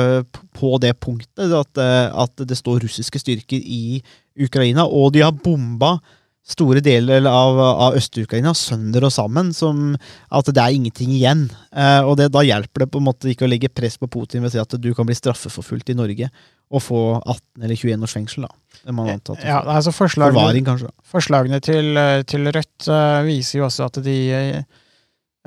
på 0.57 0.75
det 0.81 0.97
punktet 0.99 1.53
at, 1.55 1.79
at 1.79 2.47
det 2.49 2.57
står 2.57 2.83
russiske 2.83 3.21
styrker 3.21 3.61
i 3.61 4.01
Ukraina. 4.35 4.83
Og 4.83 5.13
de 5.13 5.23
har 5.23 5.31
bomba 5.31 5.99
store 6.45 6.81
deler 6.85 7.25
av, 7.25 7.57
av 7.57 7.95
Øst-Ukraina 7.97 8.53
sønder 8.57 9.07
og 9.07 9.13
sammen, 9.13 9.49
som 9.55 9.95
at 10.29 10.49
det 10.53 10.61
er 10.61 10.75
ingenting 10.77 11.09
igjen. 11.15 11.47
Eh, 11.73 12.01
og 12.05 12.19
det, 12.19 12.29
da 12.35 12.43
hjelper 12.45 12.85
det 12.85 12.91
på 12.93 13.01
en 13.01 13.07
måte 13.07 13.31
ikke 13.31 13.47
å 13.47 13.49
legge 13.49 13.71
press 13.73 13.97
på 13.97 14.09
Putin 14.13 14.45
ved 14.45 14.51
å 14.51 14.53
si 14.53 14.61
at 14.61 14.77
du 14.81 14.91
kan 14.97 15.09
bli 15.09 15.17
straffeforfulgt 15.17 15.89
i 15.89 15.97
Norge 15.97 16.29
og 16.69 16.81
få 16.85 17.01
18 17.17 17.65
eller 17.65 17.79
21 17.79 18.05
års 18.05 18.15
fengsel. 18.17 18.45
da. 18.45 18.79
Det 18.85 18.93
man 18.93 19.09
antatt, 19.15 19.41
Ja, 19.41 19.63
altså 19.63 19.93
forslagene, 19.95 20.37
Forvaring, 20.37 20.67
kanskje. 20.69 20.93
forslagene 21.09 21.61
til, 21.65 21.97
eh, 21.97 22.21
til 22.29 22.45
Rødt 22.53 22.89
uh, 22.89 23.25
viser 23.25 23.59
jo 23.59 23.65
også 23.65 23.89
at 23.89 23.99
de 24.05 24.17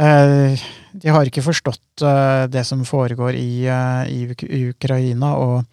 uh, 0.02 0.66
De 0.98 1.14
har 1.14 1.30
ikke 1.30 1.46
forstått 1.46 2.02
uh, 2.02 2.46
det 2.50 2.66
som 2.66 2.82
foregår 2.86 3.38
i, 3.38 3.66
i 3.70 4.20
Uk 4.30 4.42
i 4.46 4.62
Ukraina, 4.70 5.34
og 5.38 5.64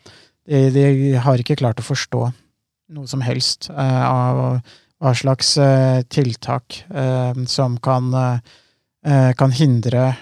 de, 0.45 0.69
de 0.69 1.13
har 1.17 1.41
ikke 1.41 1.57
klart 1.57 1.81
å 1.81 1.85
forstå 1.85 2.27
noe 2.93 3.09
som 3.09 3.21
helst 3.25 3.71
av 3.73 4.61
hva 5.05 5.13
slags 5.13 5.55
eh, 5.61 6.01
tiltak 6.09 6.81
eh, 6.89 7.37
som 7.49 7.77
kan, 7.83 8.09
eh, 9.05 9.31
kan 9.37 9.53
hindre 9.53 10.13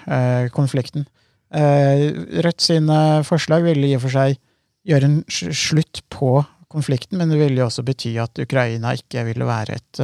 konflikten. 0.52 1.08
Rødt 1.54 2.64
sine 2.66 2.98
forslag 3.28 3.62
ville 3.62 3.86
i 3.86 3.94
og 3.94 4.02
for 4.08 4.16
seg 4.16 4.40
gjøre 4.90 5.06
en 5.06 5.20
slutt 5.30 6.00
på 6.10 6.40
konflikten, 6.74 7.20
men 7.20 7.30
det 7.30 7.38
ville 7.38 7.62
jo 7.62 7.68
også 7.68 7.84
bety 7.86 8.16
at 8.18 8.42
Ukraina 8.42 8.96
ikke 8.98 9.22
ville 9.28 9.46
være 9.46 9.76
et, 9.78 10.02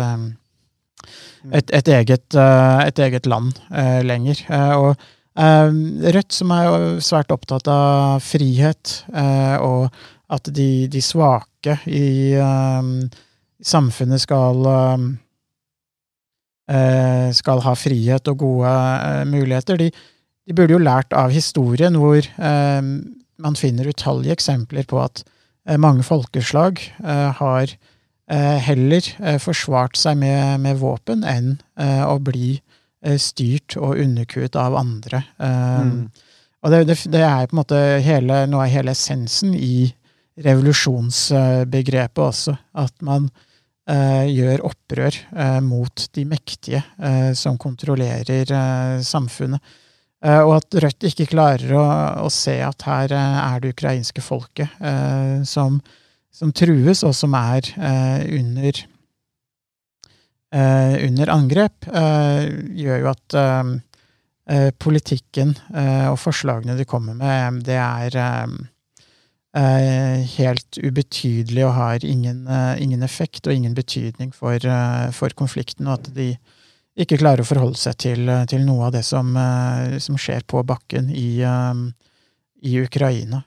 et, 1.49 1.73
et, 1.73 1.89
eget, 1.89 2.37
et 2.37 3.01
eget 3.01 3.25
land 3.25 3.57
lenger. 4.05 4.43
Og 4.77 4.93
Rødt, 5.39 6.37
som 6.37 6.53
er 6.53 7.01
svært 7.01 7.33
opptatt 7.33 7.71
av 7.73 8.21
frihet, 8.21 8.93
og 9.65 9.89
at 10.29 10.53
de, 10.53 10.85
de 10.93 11.01
svake 11.01 11.79
i 11.89 12.05
samfunnet 13.65 14.21
skal 14.23 14.65
eh, 14.69 15.09
eh, 16.69 17.27
skal 17.35 17.63
ha 17.65 17.75
frihet 17.77 18.31
og 18.31 18.41
gode 18.43 18.71
eh, 18.71 19.25
muligheter. 19.29 19.79
De, 19.81 19.89
de 19.89 20.55
burde 20.57 20.75
jo 20.75 20.81
lært 20.81 21.13
av 21.17 21.33
historien, 21.33 21.97
hvor 21.99 22.19
eh, 22.19 22.81
man 23.39 23.59
finner 23.59 23.89
utallige 23.89 24.35
eksempler 24.35 24.87
på 24.89 25.01
at 25.03 25.23
mange 25.79 26.01
folkeslag 26.01 26.79
har 27.37 27.71
heller 28.65 29.05
forsvart 29.37 29.99
seg 29.99 30.17
med, 30.17 30.63
med 30.63 30.79
våpen 30.81 31.21
enn 31.27 31.51
å 32.09 32.15
bli 32.25 32.55
styrt 33.21 33.75
og 33.77 33.99
underkuet 34.01 34.57
av 34.57 34.75
andre. 34.79 35.21
Mm. 35.37 36.09
Og 36.65 36.73
det, 36.73 36.79
det, 36.89 36.97
det 37.13 37.21
er 37.21 37.45
på 37.45 37.53
en 37.53 37.61
måte 37.61 37.79
hele, 38.03 38.41
noe 38.49 38.65
av 38.65 38.73
hele 38.73 38.95
essensen 38.97 39.53
i 39.53 39.91
revolusjonsbegrepet 40.41 42.23
også. 42.25 42.57
At 42.73 42.95
man 43.05 43.29
gjør 44.29 44.65
opprør 44.69 45.15
eh, 45.33 45.59
mot 45.65 46.05
de 46.15 46.25
mektige 46.29 46.81
eh, 47.01 47.31
som 47.37 47.57
kontrollerer 47.61 48.53
eh, 48.53 48.99
samfunnet. 49.05 49.63
Eh, 50.25 50.41
og 50.43 50.57
at 50.57 50.79
Rødt 50.83 51.07
ikke 51.09 51.29
klarer 51.31 51.73
å, 51.79 51.85
å 52.25 52.29
se 52.33 52.57
at 52.65 52.85
her 52.87 53.15
eh, 53.15 53.41
er 53.45 53.63
det 53.63 53.73
ukrainske 53.75 54.23
folket 54.23 54.81
eh, 54.83 55.41
som, 55.47 55.79
som 56.33 56.53
trues, 56.53 57.05
og 57.07 57.15
som 57.17 57.37
er 57.39 57.73
eh, 57.75 58.23
under, 58.39 58.85
Uh, 60.49 60.95
under 61.05 61.29
angrep, 61.29 61.85
uh, 61.93 62.41
gjør 62.73 63.03
jo 63.03 63.09
at 63.11 63.35
uh, 63.37 63.67
eh, 64.49 64.69
politikken 64.81 65.53
eh, 65.75 66.07
og 66.09 66.19
forslagene 66.19 66.77
de 66.79 66.87
kommer 66.89 67.17
med, 67.17 67.63
det 67.67 67.77
er 67.77 68.17
eh, 68.17 68.43
eh, 68.43 68.57
helt 70.37 70.77
ubetydelig 70.77 71.63
og 71.65 71.73
har 71.73 72.05
ingen, 72.05 72.43
eh, 72.47 72.81
ingen 72.83 73.01
effekt 73.03 73.47
og 73.47 73.53
ingen 73.55 73.73
betydning 73.73 74.31
for, 74.33 74.53
eh, 74.55 75.09
for 75.11 75.29
konflikten, 75.29 75.87
og 75.87 75.93
at 75.99 76.13
de 76.13 76.37
ikke 76.99 77.17
klarer 77.17 77.41
å 77.41 77.47
forholde 77.47 77.77
seg 77.77 77.97
til, 77.97 78.29
eh, 78.29 78.45
til 78.45 78.59
noe 78.65 78.85
av 78.87 78.91
det 78.93 79.03
som, 79.05 79.33
som 79.99 80.15
skjer 80.17 80.43
på 80.45 80.63
bakken 80.65 81.09
i, 81.09 81.41
i 82.61 82.75
Ukraina. 82.83 83.43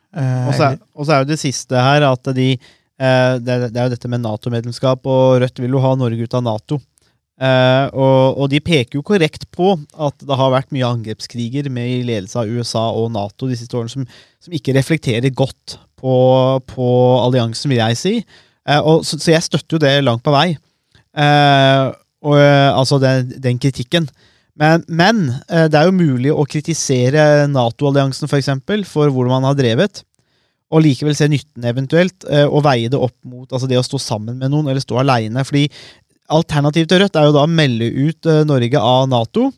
Og 0.49 0.55
så 0.55 0.71
er, 0.73 0.79
og 0.97 1.07
så 1.07 1.13
er 1.13 1.19
jo 1.25 1.31
det 1.31 1.39
siste 1.39 1.77
her 1.77 2.03
at 2.11 2.23
de 2.35 2.57
det, 3.03 3.49
er- 3.49 3.69
det 3.69 3.77
er 3.77 3.89
jo 3.89 3.95
dette 3.97 4.09
med 4.09 4.21
Nato-medlemskap, 4.23 5.05
og 5.07 5.41
Rødt 5.43 5.59
vil 5.59 5.71
jo 5.75 5.81
ha 5.81 5.95
Norge 5.97 6.23
ut 6.23 6.35
av 6.35 6.43
Nato. 6.45 6.81
Uh, 7.43 7.89
og, 7.97 8.39
og 8.39 8.51
de 8.53 8.61
peker 8.61 8.95
jo 9.01 9.03
korrekt 9.03 9.49
på 9.51 9.73
at 9.99 10.15
det 10.23 10.37
har 10.39 10.53
vært 10.53 10.71
mye 10.71 10.87
angrepskriger 10.87 11.67
med 11.73 11.89
i 11.89 12.03
ledelse 12.07 12.37
av 12.39 12.47
USA 12.47 12.83
og 12.93 13.11
Nato 13.11 13.49
de 13.49 13.57
siste 13.59 13.75
årene 13.75 13.91
som, 13.91 14.05
som 14.39 14.53
ikke 14.55 14.75
reflekterer 14.77 15.33
godt 15.35 15.79
på, 16.03 16.17
på 16.69 16.89
alliansen, 17.23 17.71
vil 17.71 17.81
jeg 17.83 18.01
si. 18.01 18.15
Eh, 18.69 18.79
og, 18.81 19.07
så, 19.07 19.19
så 19.21 19.35
jeg 19.35 19.47
støtter 19.47 19.77
jo 19.77 19.83
det 19.83 19.95
langt 20.05 20.25
på 20.27 20.35
vei. 20.35 20.53
Eh, 21.13 21.87
og, 22.23 22.37
eh, 22.39 22.71
altså 22.71 22.99
den, 23.03 23.33
den 23.43 23.61
kritikken. 23.63 24.09
Men, 24.59 24.83
men 24.85 25.21
det 25.49 25.79
er 25.79 25.87
jo 25.89 25.95
mulig 25.97 26.29
å 26.29 26.45
kritisere 26.45 27.47
Nato-alliansen 27.49 28.29
for, 28.29 28.37
eksempel, 28.37 28.83
for 28.85 29.09
hvordan 29.09 29.39
man 29.39 29.47
har 29.49 29.57
drevet, 29.57 30.03
og 30.73 30.85
likevel 30.85 31.17
se 31.17 31.25
nytten 31.33 31.65
eventuelt, 31.71 32.27
og 32.29 32.61
veie 32.67 32.91
det 32.93 33.01
opp 33.01 33.17
mot 33.25 33.49
altså 33.49 33.65
det 33.69 33.79
å 33.81 33.85
stå 33.85 33.97
sammen 34.01 34.37
med 34.37 34.53
noen 34.53 34.69
eller 34.69 34.85
stå 34.85 35.01
aleine. 35.01 35.41
Alternativet 36.37 36.93
til 36.93 37.01
Rødt 37.01 37.17
er 37.17 37.31
jo 37.31 37.35
da 37.35 37.47
å 37.47 37.51
melde 37.51 37.89
ut 37.89 38.29
Norge 38.49 38.85
av 38.93 39.09
Nato, 39.09 39.49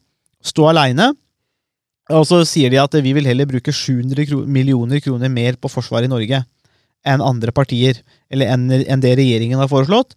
stå 0.47 0.71
aleine. 0.71 1.11
Og 2.13 2.27
så 2.29 2.43
sier 2.49 2.73
de 2.73 2.81
at 2.83 2.97
vi 3.01 3.15
vil 3.17 3.25
heller 3.25 3.49
bruke 3.49 3.73
700 3.73 4.45
millioner 4.45 5.01
kroner 5.01 5.33
mer 5.33 5.57
på 5.57 5.71
forsvaret 5.73 6.09
i 6.09 6.13
Norge 6.13 6.43
enn 7.05 7.25
andre 7.25 7.53
partier, 7.53 7.99
eller 8.33 8.49
enn 8.53 9.03
det 9.03 9.17
regjeringen 9.19 9.61
har 9.61 9.69
foreslått. 9.69 10.15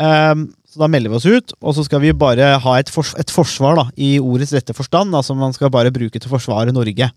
Ehm, 0.00 0.46
så 0.70 0.80
da 0.80 0.88
melder 0.88 1.12
vi 1.12 1.18
oss 1.18 1.28
ut, 1.28 1.52
og 1.60 1.74
så 1.76 1.84
skal 1.84 2.00
vi 2.04 2.14
bare 2.16 2.54
ha 2.62 2.76
et, 2.80 2.92
fors 2.92 3.12
et 3.20 3.32
forsvar 3.32 3.76
da, 3.76 3.86
i 4.00 4.14
ordets 4.20 4.54
rette 4.56 4.76
forstand. 4.76 5.14
altså 5.16 5.36
Man 5.36 5.52
skal 5.56 5.72
bare 5.72 5.92
bruke 5.92 6.16
til 6.16 6.30
å 6.30 6.36
forsvare 6.36 6.72
Norge. 6.72 7.10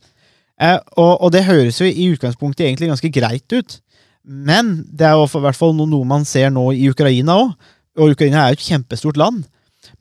Eh, 0.61 0.79
og 0.99 1.31
det 1.33 1.45
høres 1.47 1.79
jo 1.81 1.87
i 1.87 2.09
utgangspunktet 2.13 2.67
egentlig 2.67 2.91
ganske 2.91 3.13
greit 3.13 3.55
ut, 3.55 3.79
men 4.23 4.75
det 4.87 5.07
er 5.07 5.17
jo 5.17 5.25
i 5.27 5.43
hvert 5.43 5.59
fall 5.59 5.73
noe 5.75 6.07
man 6.07 6.27
ser 6.27 6.51
nå 6.53 6.69
i 6.75 6.89
Ukraina 6.91 7.39
òg. 7.41 7.55
Og 7.99 8.15
Ukraina 8.15 8.43
er 8.43 8.53
jo 8.53 8.59
et 8.59 8.67
kjempestort 8.67 9.19
land. 9.21 9.43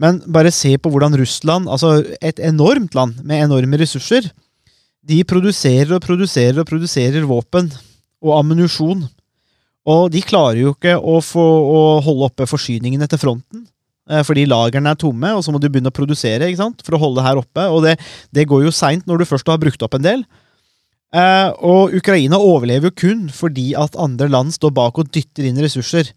Men 0.02 0.18
bare 0.34 0.50
se 0.54 0.74
på 0.82 0.90
hvordan 0.90 1.14
Russland, 1.20 1.68
altså 1.70 2.00
et 2.18 2.40
enormt 2.42 2.96
land 2.98 3.20
med 3.22 3.44
enorme 3.44 3.78
ressurser, 3.78 4.26
de 5.02 5.22
produserer 5.26 5.90
og 5.94 6.02
produserer 6.02 6.58
og 6.62 6.68
produserer 6.68 7.26
våpen 7.26 7.70
og 8.22 8.36
ammunisjon 8.38 9.02
Og 9.82 10.12
de 10.14 10.20
klarer 10.22 10.60
jo 10.60 10.72
ikke 10.76 10.94
å, 10.94 11.16
få, 11.26 11.42
å 11.42 11.80
holde 12.06 12.28
oppe 12.28 12.46
forsyningene 12.46 13.08
til 13.10 13.18
fronten. 13.18 13.64
eh, 14.06 14.22
Fordi 14.22 14.44
lagrene 14.46 14.92
er 14.92 15.00
tomme, 15.00 15.32
og 15.34 15.42
så 15.42 15.50
må 15.50 15.58
du 15.58 15.66
begynne 15.66 15.90
å 15.90 15.96
produsere 15.96 16.46
ikke 16.46 16.60
sant? 16.60 16.84
for 16.86 16.94
å 16.94 17.00
holde 17.02 17.18
det 17.18 17.26
her 17.26 17.40
oppe. 17.40 17.64
Og 17.66 17.82
det, 17.82 17.96
det 18.30 18.46
går 18.46 18.68
jo 18.68 18.74
seint 18.74 19.08
når 19.10 19.22
du 19.22 19.26
først 19.26 19.50
har 19.50 19.58
brukt 19.58 19.82
opp 19.82 19.98
en 19.98 20.06
del. 20.06 20.22
Eh, 21.12 21.50
og 21.66 21.92
Ukraina 21.98 22.38
overlever 22.38 22.92
jo 22.92 22.98
kun 23.02 23.26
fordi 23.34 23.72
at 23.74 23.98
andre 23.98 24.30
land 24.30 24.54
står 24.54 24.70
bak 24.70 25.02
og 25.02 25.10
dytter 25.10 25.50
inn 25.50 25.58
ressurser. 25.58 26.14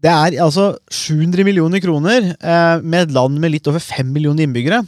Det 0.00 0.08
er 0.08 0.38
altså 0.40 0.72
700 0.88 1.44
millioner 1.44 1.82
kroner 1.84 2.32
eh, 2.32 2.80
med 2.80 3.04
et 3.04 3.12
land 3.12 3.36
med 3.40 3.52
litt 3.52 3.68
over 3.68 3.82
5 3.84 4.08
millioner 4.14 4.46
innbyggere. 4.46 4.80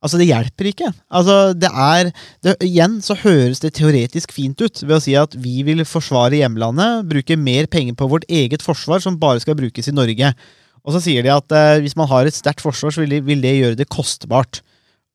Altså, 0.00 0.16
det 0.16 0.30
hjelper 0.30 0.70
ikke. 0.70 0.88
Altså, 1.12 1.36
det 1.52 1.68
er 1.68 2.08
det, 2.44 2.54
Igjen 2.64 2.98
så 3.04 3.16
høres 3.20 3.60
det 3.60 3.74
teoretisk 3.76 4.32
fint 4.32 4.60
ut 4.60 4.80
ved 4.86 4.96
å 4.96 5.02
si 5.04 5.16
at 5.18 5.36
vi 5.36 5.60
vil 5.66 5.84
forsvare 5.88 6.40
hjemlandet, 6.40 7.04
bruke 7.08 7.36
mer 7.36 7.68
penger 7.72 7.96
på 7.98 8.08
vårt 8.08 8.24
eget 8.32 8.64
forsvar, 8.64 9.02
som 9.04 9.18
bare 9.20 9.42
skal 9.44 9.58
brukes 9.60 9.90
i 9.92 9.96
Norge. 9.96 10.32
Og 10.80 10.96
så 10.96 11.02
sier 11.04 11.24
de 11.24 11.32
at 11.34 11.56
eh, 11.56 11.82
hvis 11.84 11.96
man 12.00 12.08
har 12.08 12.28
et 12.28 12.36
sterkt 12.36 12.64
forsvar, 12.64 12.96
så 12.96 13.04
vil, 13.04 13.12
de, 13.12 13.20
vil 13.24 13.44
det 13.44 13.56
gjøre 13.58 13.80
det 13.80 13.90
kostbart 13.92 14.62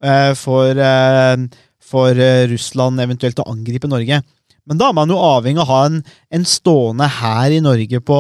eh, 0.06 0.34
for, 0.38 0.78
eh, 0.78 1.46
for 1.82 2.14
eh, 2.14 2.46
Russland 2.54 3.02
eventuelt 3.02 3.42
å 3.42 3.50
angripe 3.50 3.90
Norge. 3.90 4.22
Men 4.66 4.82
da 4.82 4.90
er 4.90 4.98
man 4.98 5.10
jo 5.10 5.22
avhengig 5.22 5.62
av 5.62 5.66
å 5.66 5.74
ha 5.74 5.82
en, 5.90 5.98
en 6.34 6.46
stående 6.50 7.10
hær 7.20 7.54
i 7.54 7.62
Norge 7.62 8.02
på 8.06 8.20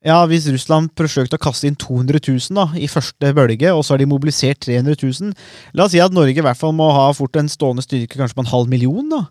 ja, 0.00 0.16
Hvis 0.24 0.48
Russland 0.48 0.94
forsøkte 0.96 1.36
å 1.36 1.42
kaste 1.42 1.68
inn 1.68 1.76
200 1.76 2.22
000 2.24 2.56
da, 2.56 2.70
i 2.72 2.88
første 2.88 3.32
bølge, 3.36 3.72
og 3.74 3.82
så 3.84 3.94
har 3.94 4.00
de 4.00 4.08
mobilisert 4.08 4.62
300 4.64 4.96
000 4.96 5.34
La 5.76 5.84
oss 5.84 5.92
si 5.92 6.00
at 6.00 6.14
Norge 6.16 6.40
i 6.40 6.44
hvert 6.44 6.56
fall 6.56 6.72
må 6.76 6.88
ha 6.96 7.10
fort 7.16 7.36
en 7.36 7.50
stående 7.52 7.84
styrke 7.84 8.16
kanskje 8.16 8.38
på 8.38 8.46
en 8.46 8.52
halv 8.52 8.70
million. 8.72 9.04
da. 9.12 9.26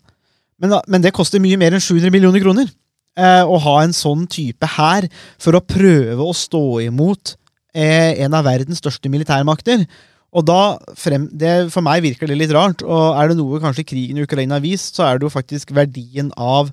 Men, 0.62 0.78
men 0.86 1.02
det 1.02 1.16
koster 1.16 1.42
mye 1.42 1.58
mer 1.58 1.74
enn 1.74 1.82
700 1.82 2.14
millioner 2.14 2.44
kroner 2.44 2.70
eh, 3.18 3.42
å 3.42 3.58
ha 3.66 3.76
en 3.82 3.96
sånn 3.96 4.28
type 4.30 4.70
hær 4.76 5.08
for 5.42 5.58
å 5.58 5.66
prøve 5.66 6.22
å 6.22 6.36
stå 6.38 6.64
imot 6.86 7.34
eh, 7.74 8.20
en 8.22 8.38
av 8.38 8.46
verdens 8.46 8.82
største 8.84 9.10
militærmakter. 9.10 9.88
Og 10.30 10.46
da 10.46 10.78
frem, 11.00 11.26
det, 11.34 11.72
For 11.74 11.82
meg 11.82 12.04
virker 12.06 12.30
det 12.30 12.38
litt 12.38 12.54
rart, 12.54 12.84
og 12.86 13.18
er 13.18 13.32
det 13.32 13.40
noe 13.40 13.62
kanskje 13.64 13.88
krigen 13.90 14.20
i 14.20 14.28
Ukraina 14.28 14.60
har 14.60 14.66
vist, 14.66 14.94
så 14.94 15.08
er 15.08 15.18
det 15.18 15.26
jo 15.26 15.34
faktisk 15.34 15.74
verdien 15.74 16.30
av 16.38 16.70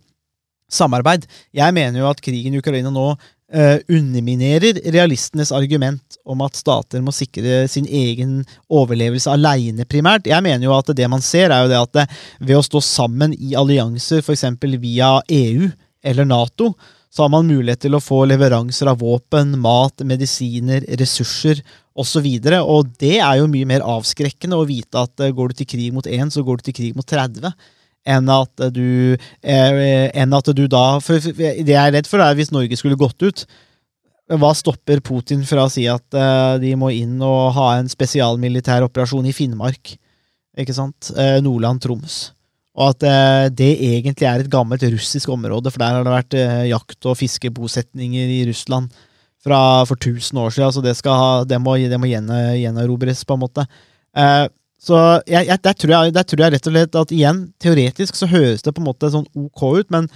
samarbeid. 0.69 1.25
Jeg 1.55 1.73
mener 1.73 2.03
jo 2.03 2.11
at 2.11 2.21
krigen 2.21 2.53
i 2.53 2.61
Ukraina 2.61 2.91
nå 2.93 3.15
eh, 3.53 3.79
underminerer 3.89 4.81
realistenes 4.93 5.53
argument 5.55 6.19
om 6.27 6.43
at 6.47 6.59
stater 6.59 7.03
må 7.05 7.15
sikre 7.15 7.65
sin 7.71 7.87
egen 7.87 8.41
overlevelse 8.73 9.31
aleine, 9.33 9.87
primært. 9.89 10.29
Jeg 10.31 10.45
mener 10.45 10.67
jo 10.67 10.75
at 10.77 10.93
det 10.97 11.09
man 11.11 11.25
ser, 11.25 11.51
er 11.51 11.65
jo 11.65 11.73
det 11.73 11.81
at 11.81 11.95
det, 12.01 12.07
ved 12.41 12.59
å 12.59 12.67
stå 12.67 12.83
sammen 12.85 13.37
i 13.37 13.57
allianser, 13.59 14.25
f.eks. 14.25 14.47
via 14.83 15.17
EU 15.29 15.71
eller 16.07 16.29
Nato, 16.29 16.75
så 17.11 17.25
har 17.25 17.33
man 17.33 17.49
mulighet 17.49 17.87
til 17.87 17.97
å 17.97 18.03
få 18.03 18.27
leveranser 18.29 18.91
av 18.91 19.01
våpen, 19.01 19.55
mat, 19.63 20.03
medisiner, 20.05 20.85
ressurser 21.01 21.63
osv. 21.97 22.27
Og, 22.27 22.59
og 22.61 22.91
det 23.01 23.17
er 23.23 23.39
jo 23.41 23.49
mye 23.49 23.69
mer 23.69 23.87
avskrekkende 23.87 24.59
å 24.59 24.67
vite 24.69 25.01
at 25.01 25.25
eh, 25.25 25.33
går 25.33 25.53
du 25.53 25.63
til 25.63 25.71
krig 25.71 25.97
mot 25.97 26.07
én, 26.07 26.29
så 26.33 26.45
går 26.45 26.61
du 26.61 26.69
til 26.69 26.77
krig 26.77 26.99
mot 26.99 27.09
30 27.09 27.55
enn 28.07 28.31
at 28.31 28.67
du, 28.75 29.17
eh, 29.43 30.09
enn 30.15 30.35
at 30.37 30.51
du 30.55 30.67
da 30.71 30.99
for 31.03 31.19
Det 31.19 31.67
jeg 31.67 31.77
er 31.77 31.95
redd 31.97 32.09
for, 32.11 32.23
er 32.23 32.37
hvis 32.39 32.53
Norge 32.55 32.79
skulle 32.79 32.99
gått 32.99 33.23
ut. 33.27 33.47
Hva 34.27 34.51
stopper 34.59 35.03
Putin 35.07 35.45
fra 35.47 35.67
å 35.67 35.71
si 35.71 35.87
at 35.91 36.15
eh, 36.15 36.57
de 36.63 36.73
må 36.79 36.91
inn 36.95 37.19
og 37.23 37.55
ha 37.59 37.77
en 37.79 37.91
spesialmilitær 37.91 38.87
operasjon 38.87 39.27
i 39.29 39.35
Finnmark? 39.35 39.97
Ikke 40.57 40.75
sant? 40.75 41.13
Eh, 41.19 41.39
Nordland-Troms. 41.45 42.33
Og 42.77 42.93
at 42.93 43.55
det 43.57 43.71
egentlig 43.81 44.27
er 44.29 44.43
et 44.43 44.51
gammelt 44.53 44.83
russisk 44.93 45.31
område, 45.33 45.71
for 45.73 45.81
der 45.81 45.95
har 45.97 46.03
det 46.05 46.13
vært 46.13 46.35
jakt- 46.69 47.07
og 47.09 47.17
fiskebosetninger 47.17 48.35
i 48.35 48.43
Russland 48.51 48.93
fra 49.41 49.81
for 49.89 49.97
1000 49.97 50.37
år 50.43 50.53
siden. 50.53 50.75
Så 50.77 50.83
det, 50.85 50.93
skal 50.99 51.47
det 51.49 51.57
må, 51.57 51.79
det 51.81 51.97
må 51.97 52.11
gjen, 52.11 52.29
gjenerobres, 52.61 53.25
på 53.25 53.39
en 53.39 53.43
måte. 53.47 53.65
Så 54.83 54.97
jeg, 55.27 55.47
jeg, 55.49 55.61
der, 55.65 55.77
tror 55.79 55.93
jeg, 55.95 56.15
der 56.15 56.27
tror 56.29 56.43
jeg 56.45 56.55
rett 56.55 56.69
og 56.69 56.75
slett 56.75 56.99
at 57.01 57.15
igjen, 57.15 57.39
teoretisk 57.63 58.19
så 58.19 58.29
høres 58.31 58.63
det 58.63 58.75
på 58.77 58.83
en 58.83 58.91
måte 58.91 59.11
sånn 59.13 59.27
ok 59.33 59.63
ut, 59.81 59.89
men 59.95 60.11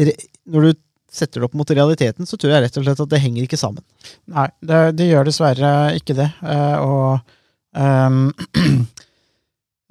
re, 0.00 0.14
når 0.48 0.70
du 0.70 0.80
setter 1.12 1.42
det 1.42 1.48
opp 1.48 1.56
mot 1.60 1.70
realiteten, 1.70 2.28
så 2.28 2.38
tror 2.40 2.54
jeg 2.54 2.64
rett 2.64 2.80
og 2.80 2.86
slett 2.86 3.04
at 3.04 3.12
det 3.12 3.20
henger 3.22 3.44
ikke 3.44 3.60
sammen. 3.60 3.84
Nei, 4.32 4.48
det, 4.64 4.80
det 4.96 5.10
gjør 5.10 5.28
dessverre 5.28 5.72
ikke 5.98 6.16
det. 6.16 6.30
Uh, 6.40 6.76
og 6.80 7.32
um, 7.76 8.28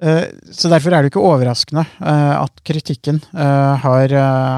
uh, 0.02 0.26
Så 0.50 0.66
derfor 0.66 0.90
er 0.90 1.04
det 1.04 1.12
ikke 1.12 1.22
overraskende 1.22 1.84
uh, 2.02 2.40
at 2.40 2.56
kritikken 2.66 3.20
har, 3.30 4.10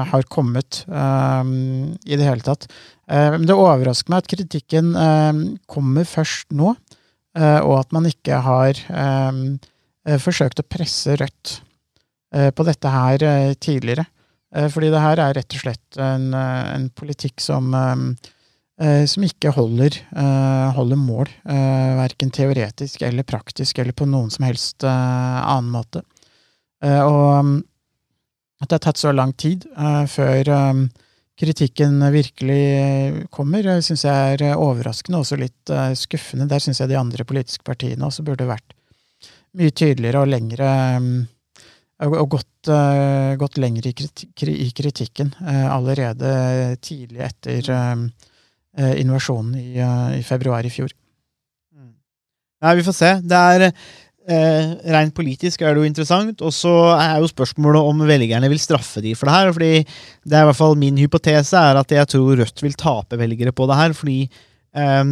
har 0.09 0.23
kommet 0.33 0.79
ehm, 0.89 1.91
i 2.01 2.17
det 2.17 2.25
hele 2.25 2.41
tatt. 2.41 2.65
Men 3.05 3.45
det 3.45 3.53
overrasker 3.53 4.09
meg 4.09 4.23
at 4.23 4.31
kritikken 4.31 4.95
ehm, 4.97 5.43
kommer 5.69 6.07
først 6.09 6.49
nå, 6.57 6.73
og 7.63 7.79
at 7.81 7.95
man 7.95 8.07
ikke 8.09 8.39
har 8.45 8.79
ehm, 8.89 9.57
eh, 10.07 10.19
forsøkt 10.21 10.61
å 10.61 10.67
presse 10.67 11.17
Rødt 11.19 11.57
eh, 12.35 12.51
på 12.55 12.65
dette 12.67 12.91
her 12.93 13.25
eh, 13.25 13.53
tidligere. 13.59 14.05
Eh, 14.55 14.69
Fordi 14.71 14.91
det 14.93 15.03
her 15.03 15.21
er 15.23 15.35
rett 15.39 15.57
og 15.57 15.65
slett 15.65 15.99
en, 15.99 16.31
eh, 16.33 16.63
en 16.77 16.87
politikk 16.95 17.43
som 17.43 17.73
ehm, 17.75 18.09
eh, 18.81 19.05
som 19.09 19.23
ikke 19.23 19.53
holder, 19.55 19.99
eh, 20.15 20.71
holder 20.75 20.99
mål, 20.99 21.29
eh, 21.45 21.95
verken 21.99 22.31
teoretisk 22.31 23.01
eller 23.01 23.23
praktisk 23.23 23.79
eller 23.79 23.95
på 23.95 24.07
noen 24.09 24.31
som 24.31 24.45
helst 24.47 24.83
eh, 24.83 25.39
annen 25.41 25.71
måte. 25.71 26.03
Eh, 26.83 27.01
og 27.01 27.39
um, 27.39 27.55
at 28.61 28.69
det 28.69 28.77
har 28.77 28.85
tatt 28.87 29.01
så 29.01 29.11
lang 29.15 29.33
tid 29.33 29.65
eh, 29.77 30.05
før 30.11 30.51
kritikken 31.39 31.99
virkelig 32.13 33.27
kommer, 33.33 33.67
uh, 33.67 33.81
syns 33.83 34.05
jeg 34.07 34.35
er 34.35 34.43
eh, 34.51 34.57
overraskende 34.57 35.19
og 35.19 35.25
også 35.25 35.39
litt 35.41 35.73
eh, 35.73 35.91
skuffende. 35.99 36.47
Der 36.51 36.63
syns 36.63 36.79
jeg 36.79 36.91
de 36.91 36.99
andre 36.99 37.27
politiske 37.27 37.65
partiene 37.67 38.07
også 38.07 38.23
burde 38.27 38.47
vært 38.49 38.75
mye 39.55 39.71
tydeligere 39.71 40.23
og 40.23 40.31
lengre 40.31 40.69
og 42.03 42.29
gått, 42.29 42.67
eh, 42.67 43.35
gått 43.39 43.57
lenger 43.57 43.87
i, 43.87 43.93
kriti 43.95 44.27
i 44.51 44.71
kritikken 44.75 45.31
eh, 45.47 45.65
allerede 45.71 46.75
tidlig 46.83 47.23
etter 47.23 47.69
eh, 47.71 48.93
invasjonen 48.99 49.55
i, 49.55 49.69
eh, 49.79 50.19
i 50.19 50.23
februar 50.23 50.65
i 50.65 50.73
fjor. 50.73 50.91
Nei, 52.65 52.75
vi 52.75 52.83
får 52.83 52.95
se. 52.95 53.11
Det 53.21 53.39
er 53.55 53.71
eh, 54.29 54.75
Rent 54.95 55.15
politisk 55.17 55.61
er 55.61 55.73
det 55.73 55.83
jo 55.83 55.89
interessant, 55.89 56.41
og 56.41 56.53
så 56.53 56.73
er 56.95 57.19
jo 57.21 57.31
spørsmålet 57.31 57.89
om 57.91 58.05
velgerne 58.07 58.49
vil 58.51 58.61
straffe 58.61 59.03
de 59.03 59.15
for 59.17 59.29
det 59.29 59.37
her. 59.37 59.53
fordi 59.53 59.73
det 60.25 60.37
er 60.37 60.45
i 60.45 60.49
hvert 60.49 60.61
fall 60.61 60.77
Min 60.79 60.97
hypotese 60.97 61.57
er 61.57 61.81
at 61.81 61.91
jeg 61.91 62.07
tror 62.13 62.41
Rødt 62.41 62.63
vil 62.63 62.77
tape 62.79 63.19
velgere 63.19 63.51
på 63.51 63.67
det 63.69 63.79
her. 63.81 63.93
fordi 63.93 64.29
eh, 64.75 65.03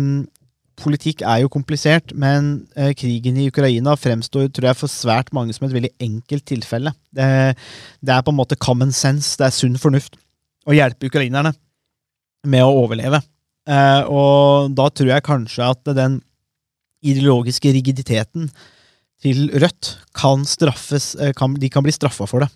politikk 0.84 1.22
er 1.22 1.44
jo 1.44 1.52
komplisert, 1.54 2.14
men 2.18 2.68
eh, 2.76 2.94
krigen 2.98 3.38
i 3.38 3.48
Ukraina 3.52 3.96
fremstår 4.00 4.50
tror 4.50 4.72
jeg, 4.72 4.80
for 4.80 4.92
svært 4.92 5.30
mange 5.36 5.54
som 5.54 5.68
et 5.68 5.76
veldig 5.76 5.94
enkelt 6.02 6.46
tilfelle. 6.50 6.94
Det, 7.14 7.28
det 8.02 8.16
er 8.16 8.26
på 8.26 8.34
en 8.34 8.40
måte 8.40 8.58
common 8.58 8.92
sense, 8.92 9.36
det 9.38 9.48
er 9.48 9.56
sunn 9.56 9.78
fornuft 9.82 10.18
å 10.66 10.76
hjelpe 10.76 11.10
ukrainerne 11.12 11.54
med 12.48 12.66
å 12.66 12.76
overleve. 12.84 13.22
Eh, 13.70 14.02
og 14.12 14.74
da 14.76 14.90
tror 14.92 15.14
jeg 15.14 15.28
kanskje 15.28 15.70
at 15.76 15.94
den 15.96 16.20
ideologiske 17.04 17.72
rigiditeten 17.76 18.50
til 19.24 19.48
Rødt 19.56 19.94
kan 20.18 20.44
straffes 20.48 21.14
eh, 21.16 21.32
kan, 21.38 21.56
De 21.56 21.70
kan 21.72 21.86
bli 21.86 21.94
straffa 21.96 22.28
for 22.30 22.44
det 22.44 22.52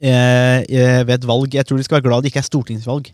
eh, 0.00 0.64
eh, 0.64 1.02
ved 1.04 1.18
et 1.18 1.28
valg. 1.28 1.54
Jeg 1.54 1.68
tror 1.68 1.78
de 1.78 1.86
skal 1.86 2.00
være 2.00 2.08
glad 2.08 2.24
det 2.24 2.32
ikke 2.32 2.42
er 2.44 2.48
stortingsvalg 2.48 3.12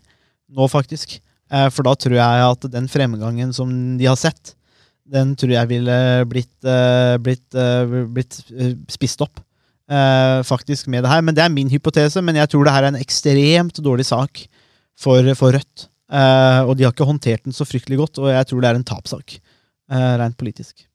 nå, 0.53 0.67
faktisk. 0.71 1.17
Eh, 1.51 1.69
for 1.73 1.85
da 1.87 1.95
tror 1.99 2.17
jeg 2.17 2.43
at 2.49 2.67
den 2.73 2.89
fremgangen 2.91 3.53
som 3.55 3.71
de 3.99 4.09
har 4.09 4.19
sett, 4.19 4.55
den 5.03 5.33
tror 5.39 5.51
jeg 5.51 5.69
ville 5.69 5.95
blitt, 6.29 6.53
eh, 6.63 7.15
blitt, 7.19 7.47
eh, 7.55 7.97
blitt 8.07 8.39
spist 8.91 9.25
opp. 9.25 9.43
faktisk 10.47 10.87
med 10.87 11.03
det 11.03 11.09
her. 11.11 11.21
Men 11.21 11.35
det 11.35 11.43
er 11.43 11.49
min 11.49 11.69
hypotese, 11.69 12.23
men 12.23 12.35
jeg 12.35 12.49
tror 12.49 12.63
det 12.63 12.71
her 12.73 12.83
er 12.83 12.87
en 12.87 13.03
ekstremt 13.03 13.75
dårlig 13.83 14.05
sak 14.07 14.47
for, 14.97 15.21
for 15.35 15.51
Rødt. 15.51 15.87
Og 16.65 16.77
de 16.77 16.85
har 16.85 16.93
ikke 16.93 17.05
håndtert 17.05 17.43
den 17.43 17.53
så 17.53 17.67
fryktelig 17.67 17.99
godt, 17.99 18.17
og 18.17 18.31
jeg 18.31 18.47
tror 18.47 18.61
det 18.61 18.69
er 18.71 18.79
en 18.79 18.83
tapssak, 18.87 19.37
rent 19.91 20.37
politisk. 20.39 20.87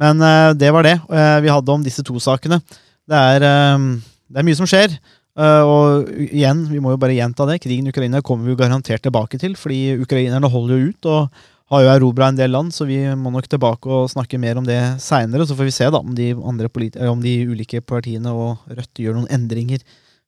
Men 0.00 0.22
uh, 0.22 0.52
det 0.56 0.70
var 0.72 0.86
det 0.86 0.96
uh, 1.04 1.40
vi 1.44 1.52
hadde 1.52 1.74
om 1.74 1.84
disse 1.84 2.04
to 2.06 2.16
sakene. 2.22 2.60
Det 3.02 3.18
er, 3.18 3.42
eh, 3.44 3.86
det 4.30 4.38
er 4.40 4.44
mye 4.46 4.56
som 4.56 4.68
skjer. 4.70 4.92
og 5.34 6.06
igjen, 6.12 6.60
vi 6.70 6.78
må 6.80 6.92
jo 6.92 7.00
bare 7.02 7.16
gjenta 7.16 7.44
det. 7.48 7.58
Krigen 7.64 7.88
i 7.88 7.90
Ukraina 7.90 8.20
kommer 8.22 8.46
vi 8.46 8.52
jo 8.52 8.60
garantert 8.60 9.02
tilbake 9.02 9.40
til, 9.42 9.56
fordi 9.58 9.96
ukrainerne 10.04 10.48
holder 10.48 10.78
jo 10.78 10.92
ut 10.92 11.08
og 11.10 11.40
har 11.72 11.82
jo 11.82 11.90
erobra 11.96 12.28
en 12.30 12.38
del 12.38 12.54
land, 12.54 12.70
så 12.72 12.86
vi 12.86 13.00
må 13.16 13.32
nok 13.34 13.48
tilbake 13.50 13.90
og 13.90 14.12
snakke 14.12 14.38
mer 14.38 14.60
om 14.60 14.68
det 14.68 14.78
seinere. 15.02 15.48
Så 15.48 15.58
får 15.58 15.66
vi 15.66 15.74
se 15.74 15.90
da 15.90 15.98
om 15.98 16.14
de, 16.14 16.30
om 16.36 17.24
de 17.26 17.34
ulike 17.48 17.82
partiene 17.82 18.30
og 18.30 18.62
Rødt 18.70 19.02
gjør 19.02 19.18
noen 19.18 19.32
endringer 19.34 19.82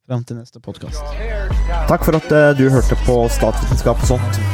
fram 0.05 0.27
til 0.27 0.41
neste 0.41 0.59
podkast. 0.59 1.01
Takk 1.87 2.03
for 2.03 2.19
at 2.19 2.59
du 2.59 2.67
hørte 2.75 2.99
på 3.07 3.23
Statsvitenskap 3.39 4.03
og 4.03 4.15
sånt. 4.17 4.54